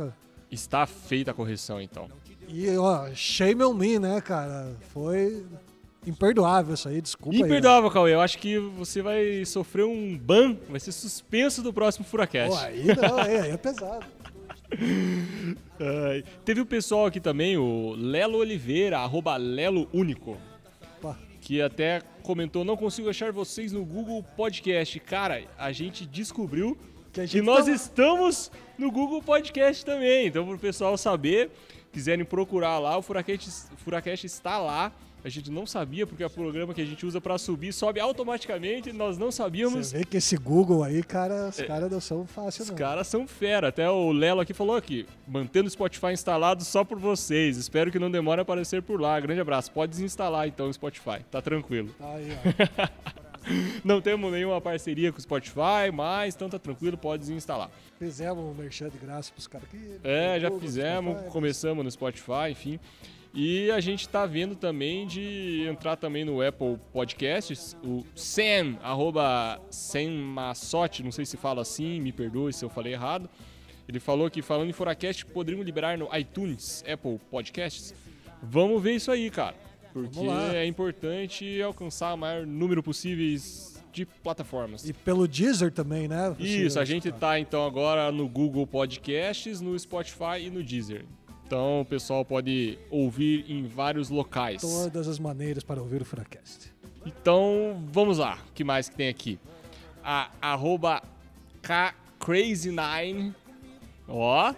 Está 0.50 0.86
feita 0.86 1.30
a 1.32 1.34
correção, 1.34 1.78
então. 1.78 2.08
E, 2.48 2.74
ó, 2.78 3.10
shame 3.12 3.62
on 3.62 3.74
me, 3.74 3.98
né, 3.98 4.22
cara? 4.22 4.74
Foi 4.94 5.44
imperdoável 6.06 6.72
isso 6.72 6.88
aí, 6.88 7.02
desculpa 7.02 7.36
aí. 7.36 7.42
né? 7.42 7.48
Imperdoável, 7.48 7.90
Cauê. 7.90 8.14
Eu 8.14 8.22
acho 8.22 8.38
que 8.38 8.58
você 8.58 9.02
vai 9.02 9.44
sofrer 9.44 9.84
um 9.84 10.16
ban, 10.16 10.56
vai 10.70 10.80
ser 10.80 10.92
suspenso 10.92 11.60
do 11.62 11.70
próximo 11.70 12.06
Pô, 12.06 12.12
Furacast. 12.12 12.64
aí 12.64 12.86
não, 12.96 13.18
aí, 13.18 13.36
aí 13.36 13.50
é 13.50 13.56
pesado. 13.58 14.06
Ai, 15.78 16.24
teve 16.46 16.62
o 16.62 16.66
pessoal 16.66 17.04
aqui 17.04 17.20
também, 17.20 17.58
o 17.58 17.94
Lelo 17.94 18.38
Oliveira, 18.38 19.00
arroba 19.00 19.36
Lelo 19.36 19.86
Único. 19.92 20.38
Que 21.44 21.60
até 21.60 22.00
comentou, 22.22 22.64
não 22.64 22.74
consigo 22.74 23.10
achar 23.10 23.30
vocês 23.30 23.70
no 23.70 23.84
Google 23.84 24.22
Podcast. 24.34 24.98
Cara, 25.00 25.42
a 25.58 25.70
gente 25.72 26.06
descobriu 26.06 26.74
Que 27.12 27.20
a 27.20 27.24
que, 27.24 27.32
gente 27.32 27.42
nós 27.44 27.66
tá- 27.66 27.70
estamos 27.72 28.50
no 28.78 28.90
Google 28.90 29.22
Podcast 29.22 29.84
também. 29.84 30.26
Então, 30.28 30.46
pro 30.46 30.58
pessoal 30.58 30.96
saber, 30.96 31.50
quiserem 31.92 32.24
procurar 32.24 32.78
lá, 32.78 32.96
o 32.96 33.02
Furacast, 33.02 33.68
Furacast 33.76 34.24
está 34.26 34.56
lá. 34.58 34.90
A 35.24 35.28
gente 35.30 35.50
não 35.50 35.66
sabia, 35.66 36.06
porque 36.06 36.22
é 36.22 36.26
o 36.26 36.30
programa 36.30 36.74
que 36.74 36.82
a 36.82 36.84
gente 36.84 37.06
usa 37.06 37.18
para 37.18 37.38
subir 37.38 37.72
sobe 37.72 37.98
automaticamente, 37.98 38.92
nós 38.92 39.16
não 39.16 39.32
sabíamos. 39.32 39.86
Você 39.88 39.98
vê 39.98 40.04
que 40.04 40.18
esse 40.18 40.36
Google 40.36 40.84
aí, 40.84 41.02
cara, 41.02 41.48
os 41.48 41.56
caras 41.62 41.90
não 41.90 41.98
são 41.98 42.26
fáceis, 42.26 42.60
Os 42.60 42.68
não. 42.70 42.76
caras 42.76 43.06
são 43.08 43.26
fera. 43.26 43.68
Até 43.68 43.88
o 43.88 44.12
Lelo 44.12 44.42
aqui 44.42 44.52
falou 44.52 44.76
aqui, 44.76 45.06
mantendo 45.26 45.66
o 45.66 45.70
Spotify 45.70 46.12
instalado 46.12 46.62
só 46.62 46.84
por 46.84 46.98
vocês. 46.98 47.56
Espero 47.56 47.90
que 47.90 47.98
não 47.98 48.10
demore 48.10 48.40
a 48.40 48.42
aparecer 48.42 48.82
por 48.82 49.00
lá. 49.00 49.18
Grande 49.18 49.40
abraço. 49.40 49.72
Pode 49.72 49.92
desinstalar 49.92 50.46
então 50.46 50.68
o 50.68 50.72
Spotify. 50.74 51.24
Tá 51.30 51.40
tranquilo. 51.40 51.88
Tá 51.98 52.12
aí, 52.12 52.28
ó. 52.30 53.14
Não 53.84 54.00
temos 54.00 54.32
nenhuma 54.32 54.58
parceria 54.58 55.12
com 55.12 55.18
o 55.18 55.20
Spotify, 55.20 55.90
mas 55.92 56.34
então 56.34 56.48
tá 56.48 56.58
tranquilo, 56.58 56.96
pode 56.96 57.20
desinstalar. 57.20 57.70
Fizemos 57.98 58.42
um 58.42 58.54
merchan 58.54 58.88
de 58.88 58.96
graça 58.96 59.30
pros 59.32 59.46
caras 59.46 59.68
aqui. 59.68 60.00
É, 60.02 60.40
já 60.40 60.50
fizemos, 60.50 61.20
começamos 61.30 61.84
no 61.84 61.90
Spotify, 61.90 62.50
enfim. 62.52 62.80
E 63.34 63.68
a 63.72 63.80
gente 63.80 64.08
tá 64.08 64.24
vendo 64.26 64.54
também 64.54 65.06
de 65.08 65.66
entrar 65.68 65.96
também 65.96 66.24
no 66.24 66.40
Apple 66.40 66.78
Podcasts, 66.92 67.76
o 67.82 68.04
Sam, 68.14 68.76
arroba 68.80 69.60
Sam 69.70 70.10
Massotti, 70.10 71.02
não 71.02 71.10
sei 71.10 71.26
se 71.26 71.36
fala 71.36 71.62
assim, 71.62 72.00
me 72.00 72.12
perdoe 72.12 72.52
se 72.52 72.64
eu 72.64 72.70
falei 72.70 72.92
errado. 72.92 73.28
Ele 73.88 73.98
falou 73.98 74.30
que 74.30 74.40
falando 74.40 74.68
em 74.70 74.72
Foracast, 74.72 75.26
poderiam 75.26 75.62
liberar 75.62 75.98
no 75.98 76.08
iTunes, 76.16 76.84
Apple 76.90 77.18
Podcasts. 77.30 77.92
Vamos 78.42 78.80
ver 78.82 78.94
isso 78.94 79.10
aí, 79.10 79.28
cara. 79.30 79.56
Porque 79.92 80.20
é 80.54 80.64
importante 80.66 81.60
alcançar 81.60 82.14
o 82.14 82.16
maior 82.16 82.46
número 82.46 82.82
possíveis 82.82 83.82
de 83.92 84.06
plataformas. 84.06 84.88
E 84.88 84.92
pelo 84.92 85.26
Deezer 85.28 85.70
também, 85.72 86.08
né? 86.08 86.34
Você- 86.38 86.42
Isso, 86.66 86.78
a 86.80 86.84
gente 86.84 87.10
tá 87.12 87.38
então 87.38 87.64
agora 87.66 88.10
no 88.10 88.28
Google 88.28 88.66
Podcasts, 88.66 89.60
no 89.60 89.78
Spotify 89.78 90.40
e 90.46 90.50
no 90.50 90.62
Deezer. 90.62 91.04
Então 91.46 91.82
o 91.82 91.84
pessoal 91.84 92.24
pode 92.24 92.78
ouvir 92.90 93.44
em 93.48 93.66
vários 93.66 94.08
locais. 94.08 94.62
Todas 94.62 95.06
as 95.06 95.18
maneiras 95.18 95.62
para 95.62 95.80
ouvir 95.80 96.00
o 96.02 96.04
Furacast. 96.04 96.72
Então 97.04 97.84
vamos 97.92 98.18
lá, 98.18 98.38
o 98.48 98.52
que 98.52 98.64
mais 98.64 98.88
que 98.88 98.96
tem 98.96 99.08
aqui? 99.08 99.38
A 100.02 100.30
arroba 100.40 101.02
KCrazy9, 101.62 103.34
ó, 104.08 104.54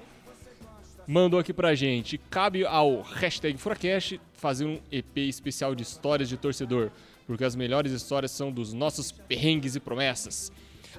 mandou 1.06 1.40
aqui 1.40 1.52
pra 1.52 1.74
gente. 1.74 2.18
Cabe 2.18 2.64
ao 2.64 3.02
hashtag 3.02 3.58
Furacast 3.58 4.20
fazer 4.34 4.64
um 4.64 4.78
EP 4.90 5.18
especial 5.18 5.74
de 5.74 5.82
histórias 5.82 6.28
de 6.28 6.36
torcedor, 6.36 6.90
porque 7.26 7.44
as 7.44 7.56
melhores 7.56 7.90
histórias 7.90 8.30
são 8.30 8.52
dos 8.52 8.72
nossos 8.72 9.10
perrengues 9.10 9.74
e 9.74 9.80
promessas. 9.80 10.52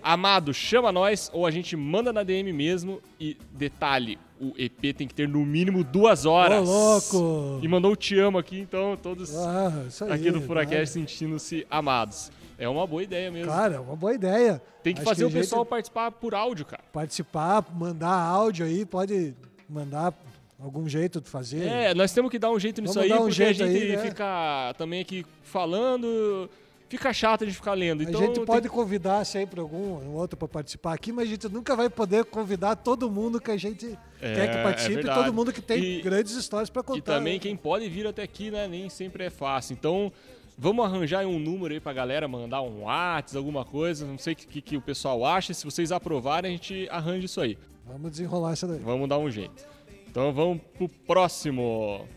Amado, 0.03 0.53
chama 0.53 0.91
nós 0.91 1.29
ou 1.33 1.45
a 1.45 1.51
gente 1.51 1.75
manda 1.75 2.11
na 2.11 2.23
DM 2.23 2.51
mesmo 2.53 3.01
e 3.19 3.37
detalhe, 3.51 4.19
o 4.39 4.53
EP 4.57 4.95
tem 4.95 5.07
que 5.07 5.13
ter 5.13 5.27
no 5.27 5.45
mínimo 5.45 5.83
duas 5.83 6.25
horas. 6.25 6.67
Ô, 6.67 6.71
louco! 6.71 7.59
E 7.63 7.67
mandou 7.67 7.91
o 7.91 7.95
te 7.95 8.17
amo 8.19 8.37
aqui, 8.37 8.59
então 8.59 8.97
todos 9.01 9.35
Ah, 9.35 9.71
aí. 10.01 10.11
aqui 10.11 10.31
do 10.31 10.41
Furacast 10.41 10.75
vai. 10.75 10.85
sentindo-se 10.85 11.65
amados. 11.69 12.31
É 12.59 12.67
uma 12.67 12.87
boa 12.87 13.03
ideia 13.03 13.29
mesmo. 13.29 13.51
Cara, 13.51 13.75
é 13.75 13.79
uma 13.79 13.95
boa 13.95 14.13
ideia. 14.13 14.61
Tem 14.81 14.93
que 14.93 15.01
Acho 15.01 15.09
fazer 15.09 15.23
a 15.25 15.27
o 15.27 15.31
pessoal 15.31 15.65
participar 15.65 16.11
por 16.11 16.33
áudio, 16.33 16.65
cara. 16.65 16.83
participar, 16.91 17.63
mandar 17.73 18.09
áudio 18.09 18.65
aí, 18.65 18.83
pode 18.85 19.35
mandar 19.69 20.13
algum 20.59 20.87
jeito 20.89 21.21
de 21.21 21.29
fazer. 21.29 21.67
É, 21.67 21.93
nós 21.93 22.11
temos 22.11 22.31
que 22.31 22.39
dar 22.39 22.49
um 22.49 22.59
jeito 22.59 22.81
nisso 22.81 22.95
Vamos 22.95 23.11
aí, 23.11 23.17
um 23.17 23.25
porque 23.27 23.43
a 23.43 23.53
gente 23.53 23.63
aí, 23.63 23.95
né? 23.95 23.97
fica 24.01 24.73
também 24.77 25.01
aqui 25.01 25.23
falando, 25.43 26.49
fica 26.89 27.11
chato 27.13 27.43
a 27.43 27.45
gente 27.47 27.55
ficar 27.55 27.73
lendo. 27.73 28.01
Então 28.03 28.21
a 28.21 28.25
gente 28.25 28.35
tem 28.35 28.45
pode 28.45 28.69
convidar 28.69 29.23
sempre 29.25 29.59
algum 29.59 29.97
um 29.99 30.13
outro 30.15 30.37
para 30.37 30.47
participar 30.47 30.93
aqui, 30.93 31.11
mas 31.11 31.27
a 31.27 31.31
gente 31.31 31.47
nunca 31.49 31.75
vai 31.75 31.89
poder 31.89 32.25
convidar 32.25 32.75
todo 32.75 33.09
mundo 33.11 33.39
que 33.41 33.51
a 33.51 33.57
gente 33.57 33.97
É, 34.21 34.33
quer 34.35 34.51
que 34.51 34.57
é 34.57 34.63
participe, 34.63 34.95
verdade. 34.95 35.19
todo 35.23 35.33
mundo 35.33 35.51
que 35.53 35.61
tem 35.61 35.83
E- 35.83 36.01
grandes 36.01 36.33
histórias 36.33 36.69
para 36.69 36.81
E 36.81 36.85
contar. 36.85 37.15
também 37.15 37.33
né? 37.33 37.39
quem 37.39 37.55
pode 37.55 37.87
vir 37.89 38.07
até 38.07 38.23
aqui, 38.23 38.49
né? 38.51 38.67
Nem 38.67 38.89
sempre 38.89 39.25
é 39.25 39.29
fácil. 39.29 39.73
Então, 39.73 40.11
vamos 40.57 40.85
arranjar 40.85 41.25
um 41.25 41.37
número 41.39 41.73
aí 41.73 41.79
pra 41.79 41.93
galera 41.93 42.27
mandar 42.27 42.61
um 42.61 42.83
WhatsApp, 42.83 43.37
alguma 43.37 43.63
coisa. 43.65 44.05
Não 44.05 44.17
sei 44.17 44.33
o 44.33 44.35
que, 44.35 44.45
que, 44.47 44.61
que 44.61 44.77
o 44.77 44.81
pessoal 44.81 45.23
acha. 45.25 45.53
Se 45.53 45.65
vocês 45.65 45.91
aprovarem, 45.91 46.49
a 46.49 46.55
gente 46.55 46.87
arranja 46.89 47.25
isso 47.25 47.41
aí. 47.41 47.57
Vamos 47.85 48.11
desenrolar 48.11 48.53
essa 48.53 48.67
daí. 48.67 48.79
Vamos 48.79 49.07
dar 49.07 49.17
um 49.17 49.29
jeito. 49.29 49.65
Então 50.09 50.33
vamos 50.33 50.59
pro 50.77 50.89
próximo. 50.89 52.07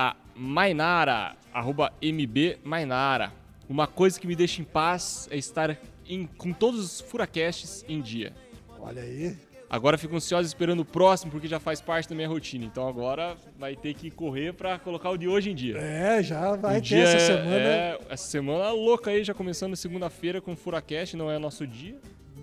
A 0.00 0.14
Mainara, 0.36 1.34
arroba 1.52 1.92
MB 2.00 2.58
Mainara. 2.62 3.32
Uma 3.68 3.88
coisa 3.88 4.18
que 4.20 4.28
me 4.28 4.36
deixa 4.36 4.60
em 4.62 4.64
paz 4.64 5.28
é 5.30 5.36
estar 5.36 5.76
em- 6.08 6.24
com 6.38 6.52
todos 6.52 6.78
os 6.84 7.00
furacasts 7.00 7.84
em 7.88 8.00
dia. 8.00 8.32
Olha 8.78 9.02
aí. 9.02 9.36
Agora 9.68 9.98
fico 9.98 10.14
ansioso 10.16 10.46
esperando 10.46 10.80
o 10.80 10.84
próximo, 10.84 11.30
porque 11.32 11.46
já 11.48 11.58
faz 11.60 11.80
parte 11.80 12.08
da 12.08 12.14
minha 12.14 12.28
rotina. 12.28 12.64
Então 12.64 12.88
agora 12.88 13.36
vai 13.58 13.74
ter 13.76 13.92
que 13.92 14.08
correr 14.10 14.54
pra 14.54 14.78
colocar 14.78 15.10
o 15.10 15.18
de 15.18 15.26
hoje 15.28 15.50
em 15.50 15.54
dia. 15.54 15.76
É, 15.76 16.22
já 16.22 16.54
vai 16.56 16.78
O 16.78 16.82
ter 16.82 16.94
essa 17.00 17.16
é- 17.16 17.20
semana. 17.20 17.56
é- 17.56 17.98
essa 18.08 18.26
semana 18.28 18.70
louca 18.70 19.10
aí, 19.10 19.22
já 19.24 19.34
começando 19.34 19.76
segunda-feira 19.76 20.40
com 20.40 20.56
Furacast, 20.56 21.16
não 21.16 21.30
é 21.30 21.38
nosso 21.38 21.66
dia. 21.66 21.96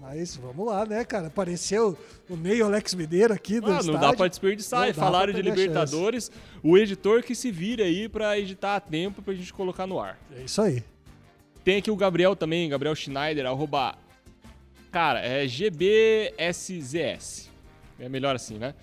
Mas 0.07 0.35
vamos 0.35 0.67
lá, 0.67 0.85
né, 0.85 1.03
cara? 1.03 1.25
Apareceu 1.27 1.97
o 2.29 2.35
Ney 2.35 2.61
Alex 2.61 2.93
Mineiro 2.93 3.33
aqui 3.33 3.59
do 3.59 3.65
Ah, 3.65 3.69
não 3.71 3.79
estádio. 3.79 4.01
dá 4.01 4.13
pra 4.13 4.27
desperdiçar. 4.27 4.85
Não 4.87 4.93
falaram 4.93 5.33
de 5.33 5.39
a 5.39 5.43
Libertadores, 5.43 6.31
o 6.61 6.77
editor 6.77 7.23
que 7.23 7.33
se 7.33 7.49
vire 7.49 7.81
aí 7.81 8.07
pra 8.07 8.37
editar 8.37 8.75
a 8.75 8.79
tempo 8.79 9.23
pra 9.23 9.33
gente 9.33 9.51
colocar 9.51 9.87
no 9.87 9.99
ar. 9.99 10.19
É 10.37 10.43
isso 10.43 10.61
aí. 10.61 10.83
Tem 11.63 11.77
aqui 11.77 11.89
o 11.89 11.95
Gabriel 11.95 12.35
também, 12.35 12.69
Gabriel 12.69 12.93
Schneider, 12.95 13.47
arroba. 13.47 13.95
Cara, 14.91 15.21
é 15.21 15.47
GBSZS. 15.47 17.49
É 17.99 18.07
melhor 18.07 18.35
assim, 18.35 18.59
né? 18.59 18.75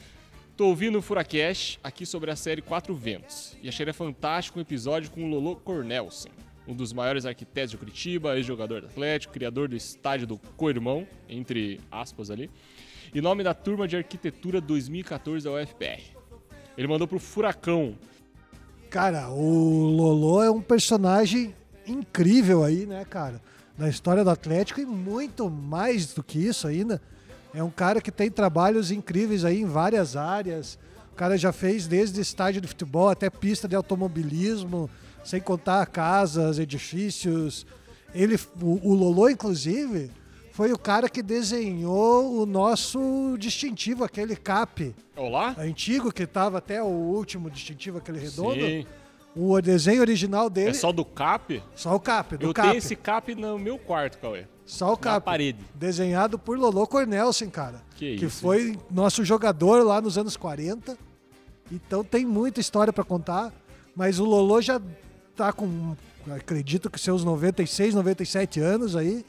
Tô 0.57 0.66
ouvindo 0.66 0.99
o 0.99 1.03
Furacast 1.03 1.79
aqui 1.85 2.05
sobre 2.05 2.33
a 2.33 2.37
série 2.37 2.61
Quatro 2.61 2.97
Ventos. 2.97 3.57
E 3.62 3.68
achei 3.68 3.91
fantástico 3.93 4.59
um 4.59 4.62
episódio 4.62 5.09
com 5.12 5.23
o 5.25 5.29
Lolo 5.29 5.55
Cornelsen, 5.57 6.33
um 6.67 6.75
dos 6.75 6.93
maiores 6.93 7.27
arquitetos 7.27 7.73
de 7.73 7.77
Curitiba, 7.77 8.37
ex-jogador 8.37 8.81
do 8.81 8.87
Atlético, 8.87 9.35
criador 9.35 9.69
do 9.69 9.77
estádio 9.77 10.27
do 10.27 10.39
Coirmão, 10.57 11.07
entre 11.29 11.81
aspas 11.91 12.31
ali, 12.31 12.51
e 13.15 13.21
nome 13.21 13.43
da 13.43 13.53
turma 13.53 13.87
de 13.87 13.97
arquitetura 13.97 14.61
2014 14.61 15.45
da 15.45 15.53
UFPR. 15.53 16.03
Ele 16.77 16.87
mandou 16.87 17.07
pro 17.07 17.19
Furacão. 17.19 17.97
Cara, 18.89 19.31
o 19.31 19.87
Lolo 19.87 20.43
é 20.43 20.51
um 20.51 20.61
personagem 20.61 21.55
incrível 21.87 22.65
aí, 22.65 22.87
né, 22.87 23.05
cara? 23.05 23.41
Na 23.77 23.89
história 23.89 24.23
do 24.23 24.31
Atlético 24.31 24.81
e 24.81 24.87
muito 24.87 25.51
mais 25.51 26.15
do 26.15 26.23
que 26.23 26.39
isso 26.39 26.67
ainda. 26.67 27.01
É 27.55 27.63
um 27.63 27.71
cara 27.71 28.01
que 28.01 28.11
tem 28.11 28.31
trabalhos 28.31 28.91
incríveis 28.91 29.45
aí 29.45 29.61
em 29.61 29.67
várias 29.67 30.17
áreas. 30.17 30.79
O 31.13 31.15
cara 31.15 31.37
já 31.37 31.53
fez 31.53 31.87
desde 31.87 32.21
estádio 32.21 32.61
de 32.61 32.69
futebol 32.69 33.09
até 33.09 33.29
pista 33.29 33.69
de 33.69 33.77
automobilismo, 33.77 34.89
sem 35.23 35.41
contar 35.41 35.87
casas, 35.87 36.59
edifícios. 36.59 37.67
Ele, 38.15 38.39
o, 38.61 38.91
o 38.91 38.95
Lolo, 38.95 39.29
inclusive, 39.29 40.11
foi 40.53 40.73
o 40.73 40.79
cara 40.79 41.09
que 41.09 41.23
desenhou 41.23 42.41
o 42.41 42.47
nosso 42.47 43.37
distintivo, 43.39 44.05
aquele 44.05 44.35
cap 44.37 44.95
Olá? 45.17 45.55
antigo 45.59 46.11
que 46.13 46.23
estava 46.25 46.59
até 46.59 46.83
o 46.83 46.87
último 46.87 47.51
distintivo, 47.51 47.99
aquele 47.99 48.19
redondo. 48.19 48.61
Sim. 48.61 48.87
O 49.35 49.59
desenho 49.63 50.01
original 50.03 50.51
dele. 50.51 50.71
É 50.71 50.75
só 50.75 50.93
do 50.93 51.05
cap? 51.07 51.63
só 51.75 51.95
o 51.95 52.01
cap, 52.01 52.37
do 52.37 52.47
Eu 52.49 52.53
cap. 52.55 52.69
tenho 52.69 52.79
esse 52.79 52.95
cap 52.97 53.35
no 53.35 53.59
meu 53.59 53.79
quarto, 53.79 54.19
Cauê. 54.19 54.45
Só 54.65 54.93
o 54.93 54.97
cap. 54.97 55.25
parede. 55.25 55.59
Desenhado 55.75 56.39
por 56.39 56.59
Lolo 56.59 56.87
Cornelsen, 56.87 57.51
cara. 57.51 57.83
Que 57.97 58.17
que 58.17 58.25
isso, 58.27 58.41
foi 58.41 58.79
nosso 58.91 59.25
jogador 59.25 59.85
lá 59.85 60.01
nos 60.01 60.17
anos 60.17 60.37
40. 60.37 60.97
Então 61.71 62.05
tem 62.05 62.25
muita 62.25 62.61
história 62.61 62.93
para 62.93 63.05
contar. 63.05 63.53
Mas 63.95 64.19
o 64.19 64.25
Lolo 64.25 64.61
já 64.63 64.81
tá 65.37 65.53
com, 65.53 65.95
acredito 66.31 66.89
que 66.91 66.99
seus 66.99 67.25
96, 67.25 67.95
97 67.95 68.61
anos 68.61 68.97
aí. 68.97 69.25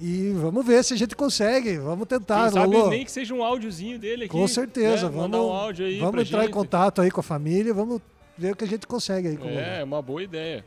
E 0.00 0.32
vamos 0.32 0.64
ver 0.66 0.82
se 0.84 0.94
a 0.94 0.96
gente 0.96 1.14
consegue. 1.14 1.78
Vamos 1.78 2.08
tentar, 2.08 2.44
Quem 2.44 2.60
sabe 2.60 2.76
Lolo. 2.76 2.90
nem 2.90 3.04
que 3.04 3.10
seja 3.12 3.34
um 3.34 3.42
áudiozinho 3.42 3.98
dele 3.98 4.24
aqui. 4.24 4.32
Com 4.32 4.46
certeza. 4.48 5.08
né? 5.08 5.16
Vamos, 5.16 5.38
um 5.38 5.52
áudio 5.52 5.86
aí 5.86 5.98
vamos 5.98 6.22
entrar 6.22 6.40
em 6.40 6.42
gente. 6.46 6.52
contato 6.54 7.00
aí 7.00 7.10
com 7.10 7.20
a 7.20 7.22
família. 7.22 7.72
Vamos 7.72 8.00
ver 8.36 8.52
o 8.52 8.56
que 8.56 8.64
a 8.64 8.66
gente 8.66 8.86
consegue 8.86 9.28
aí 9.28 9.36
com 9.36 9.44
o 9.46 9.48
Lolo. 9.48 9.60
É, 9.60 9.84
uma 9.84 10.02
boa 10.02 10.22
ideia. 10.22 10.64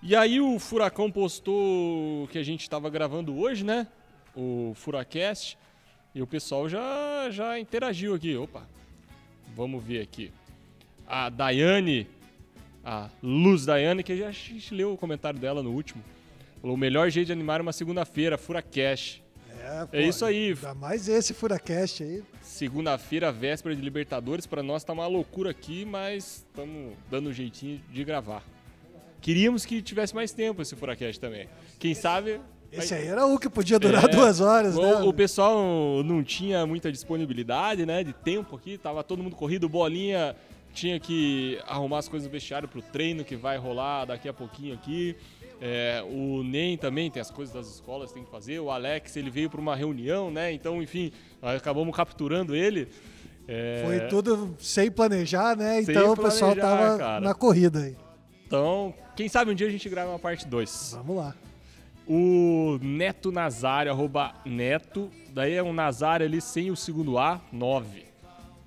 E 0.00 0.14
aí 0.14 0.40
o 0.40 0.58
Furacão 0.60 1.10
postou 1.10 2.28
que 2.28 2.38
a 2.38 2.42
gente 2.42 2.62
estava 2.62 2.88
gravando 2.88 3.36
hoje, 3.36 3.64
né? 3.64 3.86
O 4.34 4.72
Furacast. 4.76 5.58
E 6.14 6.22
o 6.22 6.26
pessoal 6.26 6.68
já, 6.68 7.28
já 7.30 7.58
interagiu 7.58 8.14
aqui. 8.14 8.36
Opa, 8.36 8.66
vamos 9.56 9.82
ver 9.82 10.00
aqui. 10.00 10.32
A 11.06 11.28
Daiane, 11.28 12.06
a 12.84 13.08
Luz 13.22 13.66
Daiane, 13.66 14.04
que 14.04 14.12
a 14.12 14.30
gente 14.30 14.72
leu 14.72 14.92
o 14.92 14.96
comentário 14.96 15.38
dela 15.38 15.62
no 15.62 15.72
último. 15.72 16.02
Falou, 16.60 16.76
o 16.76 16.78
melhor 16.78 17.10
jeito 17.10 17.26
de 17.26 17.32
animar 17.32 17.58
é 17.58 17.62
uma 17.62 17.72
segunda-feira, 17.72 18.38
Furacast. 18.38 19.22
É, 19.92 20.06
isso 20.06 20.24
aí. 20.24 20.50
Ainda 20.50 20.74
mais 20.74 21.08
esse 21.08 21.34
Furacast 21.34 22.04
aí. 22.04 22.22
Segunda-feira, 22.40 23.32
véspera 23.32 23.74
de 23.74 23.82
Libertadores, 23.82 24.46
pra 24.46 24.62
nós 24.62 24.84
tá 24.84 24.92
uma 24.92 25.06
loucura 25.06 25.50
aqui, 25.50 25.84
mas 25.84 26.46
estamos 26.48 26.94
dando 27.10 27.30
um 27.30 27.32
jeitinho 27.32 27.80
de 27.90 28.04
gravar. 28.04 28.44
Queríamos 29.20 29.64
que 29.64 29.82
tivesse 29.82 30.14
mais 30.14 30.32
tempo 30.32 30.62
esse 30.62 30.76
Furacast 30.76 31.18
também. 31.20 31.48
Quem 31.78 31.94
sabe. 31.94 32.40
Esse 32.70 32.94
aí 32.94 33.06
era 33.06 33.24
o 33.26 33.38
que 33.38 33.48
podia 33.48 33.78
durar 33.78 34.04
É, 34.04 34.08
duas 34.08 34.40
horas, 34.40 34.76
o, 34.76 34.82
né? 34.82 34.94
o 35.00 35.12
pessoal 35.12 36.02
não 36.04 36.22
tinha 36.22 36.66
muita 36.66 36.92
disponibilidade, 36.92 37.86
né? 37.86 38.04
De 38.04 38.12
tempo 38.12 38.54
aqui, 38.56 38.76
tava 38.76 39.02
todo 39.02 39.22
mundo 39.22 39.34
corrido, 39.34 39.68
bolinha 39.68 40.36
tinha 40.72 41.00
que 41.00 41.58
arrumar 41.66 41.98
as 41.98 42.08
coisas 42.08 42.26
no 42.26 42.32
vestiário 42.32 42.68
pro 42.68 42.80
treino 42.80 43.24
que 43.24 43.36
vai 43.36 43.56
rolar 43.56 44.04
daqui 44.04 44.28
a 44.28 44.32
pouquinho 44.32 44.74
aqui. 44.74 45.16
É, 45.60 46.04
o 46.08 46.42
NEM 46.44 46.76
também 46.76 47.10
tem 47.10 47.20
as 47.20 47.30
coisas 47.30 47.52
das 47.52 47.66
escolas 47.66 48.12
tem 48.12 48.22
que 48.22 48.30
fazer. 48.30 48.60
O 48.60 48.70
Alex 48.70 49.16
ele 49.16 49.28
veio 49.30 49.50
para 49.50 49.60
uma 49.60 49.74
reunião, 49.74 50.30
né? 50.30 50.52
Então, 50.52 50.80
enfim, 50.80 51.10
nós 51.42 51.56
acabamos 51.56 51.94
capturando 51.96 52.54
ele. 52.54 52.88
É, 53.48 53.82
Foi 53.84 54.00
tudo 54.08 54.54
sem 54.58 54.90
planejar, 54.90 55.56
né? 55.56 55.82
Sem 55.82 55.94
Então 55.96 56.12
o 56.12 56.16
pessoal 56.16 56.54
planejar, 56.54 56.76
tava 56.82 56.98
cara. 56.98 57.20
na 57.20 57.34
corrida 57.34 57.80
aí. 57.80 57.96
Então, 58.46 58.94
quem 59.18 59.28
sabe 59.28 59.50
um 59.50 59.54
dia 59.54 59.66
a 59.66 59.70
gente 59.70 59.88
grava 59.88 60.10
uma 60.10 60.18
parte 60.20 60.46
2. 60.46 60.92
Vamos 60.98 61.16
lá. 61.16 61.34
O 62.06 62.78
Neto 62.80 63.32
Nazário, 63.32 63.90
arroba 63.90 64.32
Neto. 64.44 65.10
Daí 65.34 65.54
é 65.54 65.62
um 65.62 65.72
Nazário 65.72 66.24
ali 66.24 66.40
sem 66.40 66.70
o 66.70 66.76
segundo 66.76 67.18
A, 67.18 67.40
9. 67.52 68.04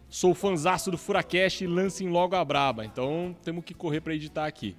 Sou 0.09 0.35
fanzaço 0.35 0.91
do 0.91 0.97
Furacast 0.97 1.63
e 1.63 1.67
lancem 1.67 2.09
logo 2.09 2.35
a 2.35 2.43
braba. 2.43 2.83
Então 2.83 3.33
temos 3.45 3.63
que 3.63 3.73
correr 3.73 4.01
para 4.01 4.13
editar 4.13 4.45
aqui. 4.45 4.75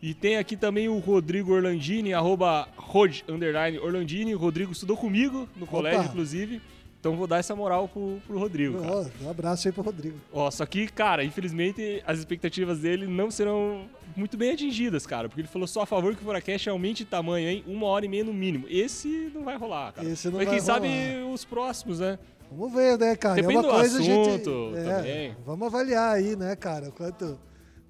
E 0.00 0.14
tem 0.14 0.38
aqui 0.38 0.56
também 0.56 0.88
o 0.88 0.98
Rodrigo 1.00 1.52
Orlandini, 1.52 2.14
arroba 2.14 2.66
Rod, 2.78 3.20
underline 3.28 3.78
Orlandini. 3.78 4.34
O 4.34 4.38
Rodrigo 4.38 4.72
estudou 4.72 4.96
comigo 4.96 5.46
no 5.56 5.66
colégio, 5.66 6.04
inclusive. 6.04 6.62
Então 7.06 7.16
vou 7.16 7.28
dar 7.28 7.38
essa 7.38 7.54
moral 7.54 7.86
pro, 7.86 8.20
pro 8.26 8.36
Rodrigo, 8.36 8.82
cara. 8.82 9.06
Um 9.22 9.30
abraço 9.30 9.68
aí 9.68 9.72
pro 9.72 9.80
Rodrigo. 9.80 10.18
Ó, 10.32 10.50
só 10.50 10.66
que, 10.66 10.88
cara, 10.88 11.22
infelizmente 11.22 12.02
as 12.04 12.18
expectativas 12.18 12.80
dele 12.80 13.06
não 13.06 13.30
serão 13.30 13.86
muito 14.16 14.36
bem 14.36 14.50
atingidas, 14.50 15.06
cara. 15.06 15.28
Porque 15.28 15.42
ele 15.42 15.48
falou 15.48 15.68
só 15.68 15.82
a 15.82 15.86
favor 15.86 16.16
que 16.16 16.22
o 16.22 16.24
Furacast 16.24 16.68
aumente 16.68 17.04
de 17.04 17.10
tamanho, 17.10 17.48
hein? 17.48 17.64
Uma 17.64 17.86
hora 17.86 18.04
e 18.04 18.08
meia 18.08 18.24
no 18.24 18.34
mínimo. 18.34 18.66
Esse 18.68 19.30
não 19.32 19.44
vai 19.44 19.56
rolar, 19.56 19.92
cara. 19.92 20.08
Esse 20.08 20.26
não 20.26 20.38
Mas 20.38 20.46
vai 20.46 20.56
quem 20.56 20.64
sabe 20.64 20.88
rolar. 20.88 21.32
os 21.32 21.44
próximos, 21.44 22.00
né? 22.00 22.18
Vamos 22.50 22.74
ver, 22.74 22.98
né, 22.98 23.14
cara? 23.14 23.36
Depende 23.36 23.54
é 23.54 23.60
uma 23.60 23.70
coisa 23.70 23.98
a 23.98 24.02
gente. 24.02 24.28
assunto 24.28 24.72
é, 24.74 24.84
também. 24.84 25.36
Vamos 25.46 25.66
avaliar 25.68 26.16
aí, 26.16 26.34
né, 26.34 26.56
cara? 26.56 26.90
Quanto 26.90 27.38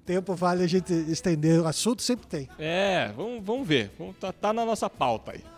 tempo 0.05 0.35
vale 0.35 0.63
a 0.63 0.67
gente 0.67 0.93
estender? 0.93 1.59
O 1.59 1.65
assunto 1.65 2.03
sempre 2.03 2.27
tem. 2.27 2.47
É, 2.59 3.11
vamos, 3.17 3.43
vamos 3.43 3.67
ver. 3.67 3.89
Tá, 4.19 4.31
tá 4.31 4.53
na 4.53 4.63
nossa 4.63 4.87
pauta 4.87 5.31
aí. 5.31 5.56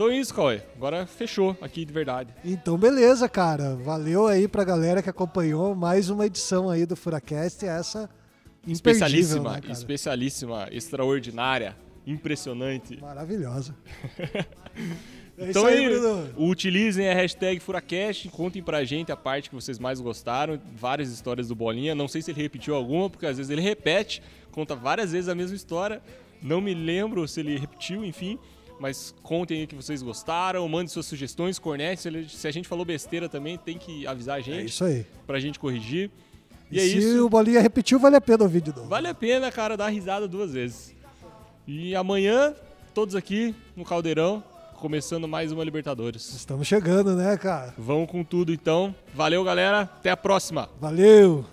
Então 0.00 0.10
é 0.10 0.16
isso, 0.16 0.32
Cauê. 0.32 0.62
Agora 0.74 1.06
fechou 1.06 1.54
aqui 1.60 1.84
de 1.84 1.92
verdade. 1.92 2.32
Então, 2.42 2.78
beleza, 2.78 3.28
cara. 3.28 3.76
Valeu 3.76 4.26
aí 4.26 4.48
pra 4.48 4.64
galera 4.64 5.02
que 5.02 5.10
acompanhou 5.10 5.74
mais 5.74 6.08
uma 6.08 6.24
edição 6.24 6.70
aí 6.70 6.86
do 6.86 6.96
Furacast. 6.96 7.66
Essa 7.66 8.08
Especialíssima, 8.66 9.52
né, 9.52 9.60
especialíssima, 9.68 10.68
extraordinária, 10.72 11.76
impressionante. 12.06 12.98
Maravilhosa. 12.98 13.76
É 15.38 15.48
Então 15.50 15.64
aí, 15.64 15.78
aí, 15.78 15.88
Bruno. 15.88 16.28
utilizem 16.36 17.08
a 17.08 17.14
hashtag 17.14 17.60
Furacast, 17.60 18.28
contem 18.28 18.62
pra 18.62 18.84
gente 18.84 19.10
a 19.10 19.16
parte 19.16 19.48
que 19.48 19.54
vocês 19.54 19.78
mais 19.78 19.98
gostaram, 19.98 20.60
várias 20.76 21.10
histórias 21.10 21.48
do 21.48 21.54
Bolinha. 21.54 21.94
Não 21.94 22.08
sei 22.08 22.20
se 22.20 22.30
ele 22.30 22.42
repetiu 22.42 22.74
alguma, 22.74 23.08
porque 23.08 23.24
às 23.24 23.38
vezes 23.38 23.48
ele 23.48 23.62
repete, 23.62 24.22
conta 24.50 24.74
várias 24.74 25.12
vezes 25.12 25.30
a 25.30 25.34
mesma 25.34 25.56
história. 25.56 26.02
Não 26.42 26.60
me 26.60 26.74
lembro 26.74 27.26
se 27.26 27.40
ele 27.40 27.56
repetiu, 27.58 28.04
enfim. 28.04 28.38
Mas 28.80 29.14
contem 29.22 29.60
aí 29.60 29.66
que 29.66 29.74
vocês 29.74 30.02
gostaram, 30.02 30.66
mandem 30.66 30.88
suas 30.88 31.04
sugestões, 31.04 31.58
cornete. 31.58 32.00
Se, 32.30 32.48
a 32.48 32.50
gente 32.50 32.66
falou 32.66 32.82
besteira 32.84 33.28
também, 33.28 33.58
tem 33.58 33.76
que 33.76 34.06
avisar 34.06 34.36
a 34.36 34.40
É 34.40 34.42
gente 34.42 34.68
isso 34.70 34.82
aí. 34.84 35.04
pra 35.26 35.38
gente 35.38 35.58
corrigir. 35.58 36.10
E, 36.70 36.76
E, 36.76 36.80
é 36.80 36.82
se 36.82 36.96
isso. 36.98 37.26
o 37.26 37.28
Bolinha 37.28 37.60
repetiu, 37.60 37.98
vale 37.98 38.16
a 38.16 38.20
pena 38.22 38.42
o 38.42 38.48
vídeo 38.48 38.72
novo. 38.74 38.88
Vale 38.88 39.06
a 39.08 39.14
pena, 39.14 39.52
cara, 39.52 39.76
dar 39.76 39.88
risada 39.90 40.26
duas 40.26 40.52
vezes. 40.54 40.94
E 41.66 41.94
amanhã, 41.94 42.54
todos 42.94 43.14
aqui 43.14 43.54
no 43.76 43.84
Caldeirão, 43.84 44.42
começando 44.76 45.28
mais 45.28 45.52
uma 45.52 45.62
Libertadores. 45.62 46.34
Estamos 46.34 46.66
chegando, 46.66 47.14
né, 47.14 47.36
cara? 47.36 47.74
Vamos 47.76 48.10
com 48.10 48.24
tudo 48.24 48.50
então. 48.50 48.94
Valeu, 49.14 49.44
galera. 49.44 49.82
Até 49.82 50.10
a 50.10 50.16
próxima. 50.16 50.70
Valeu! 50.80 51.44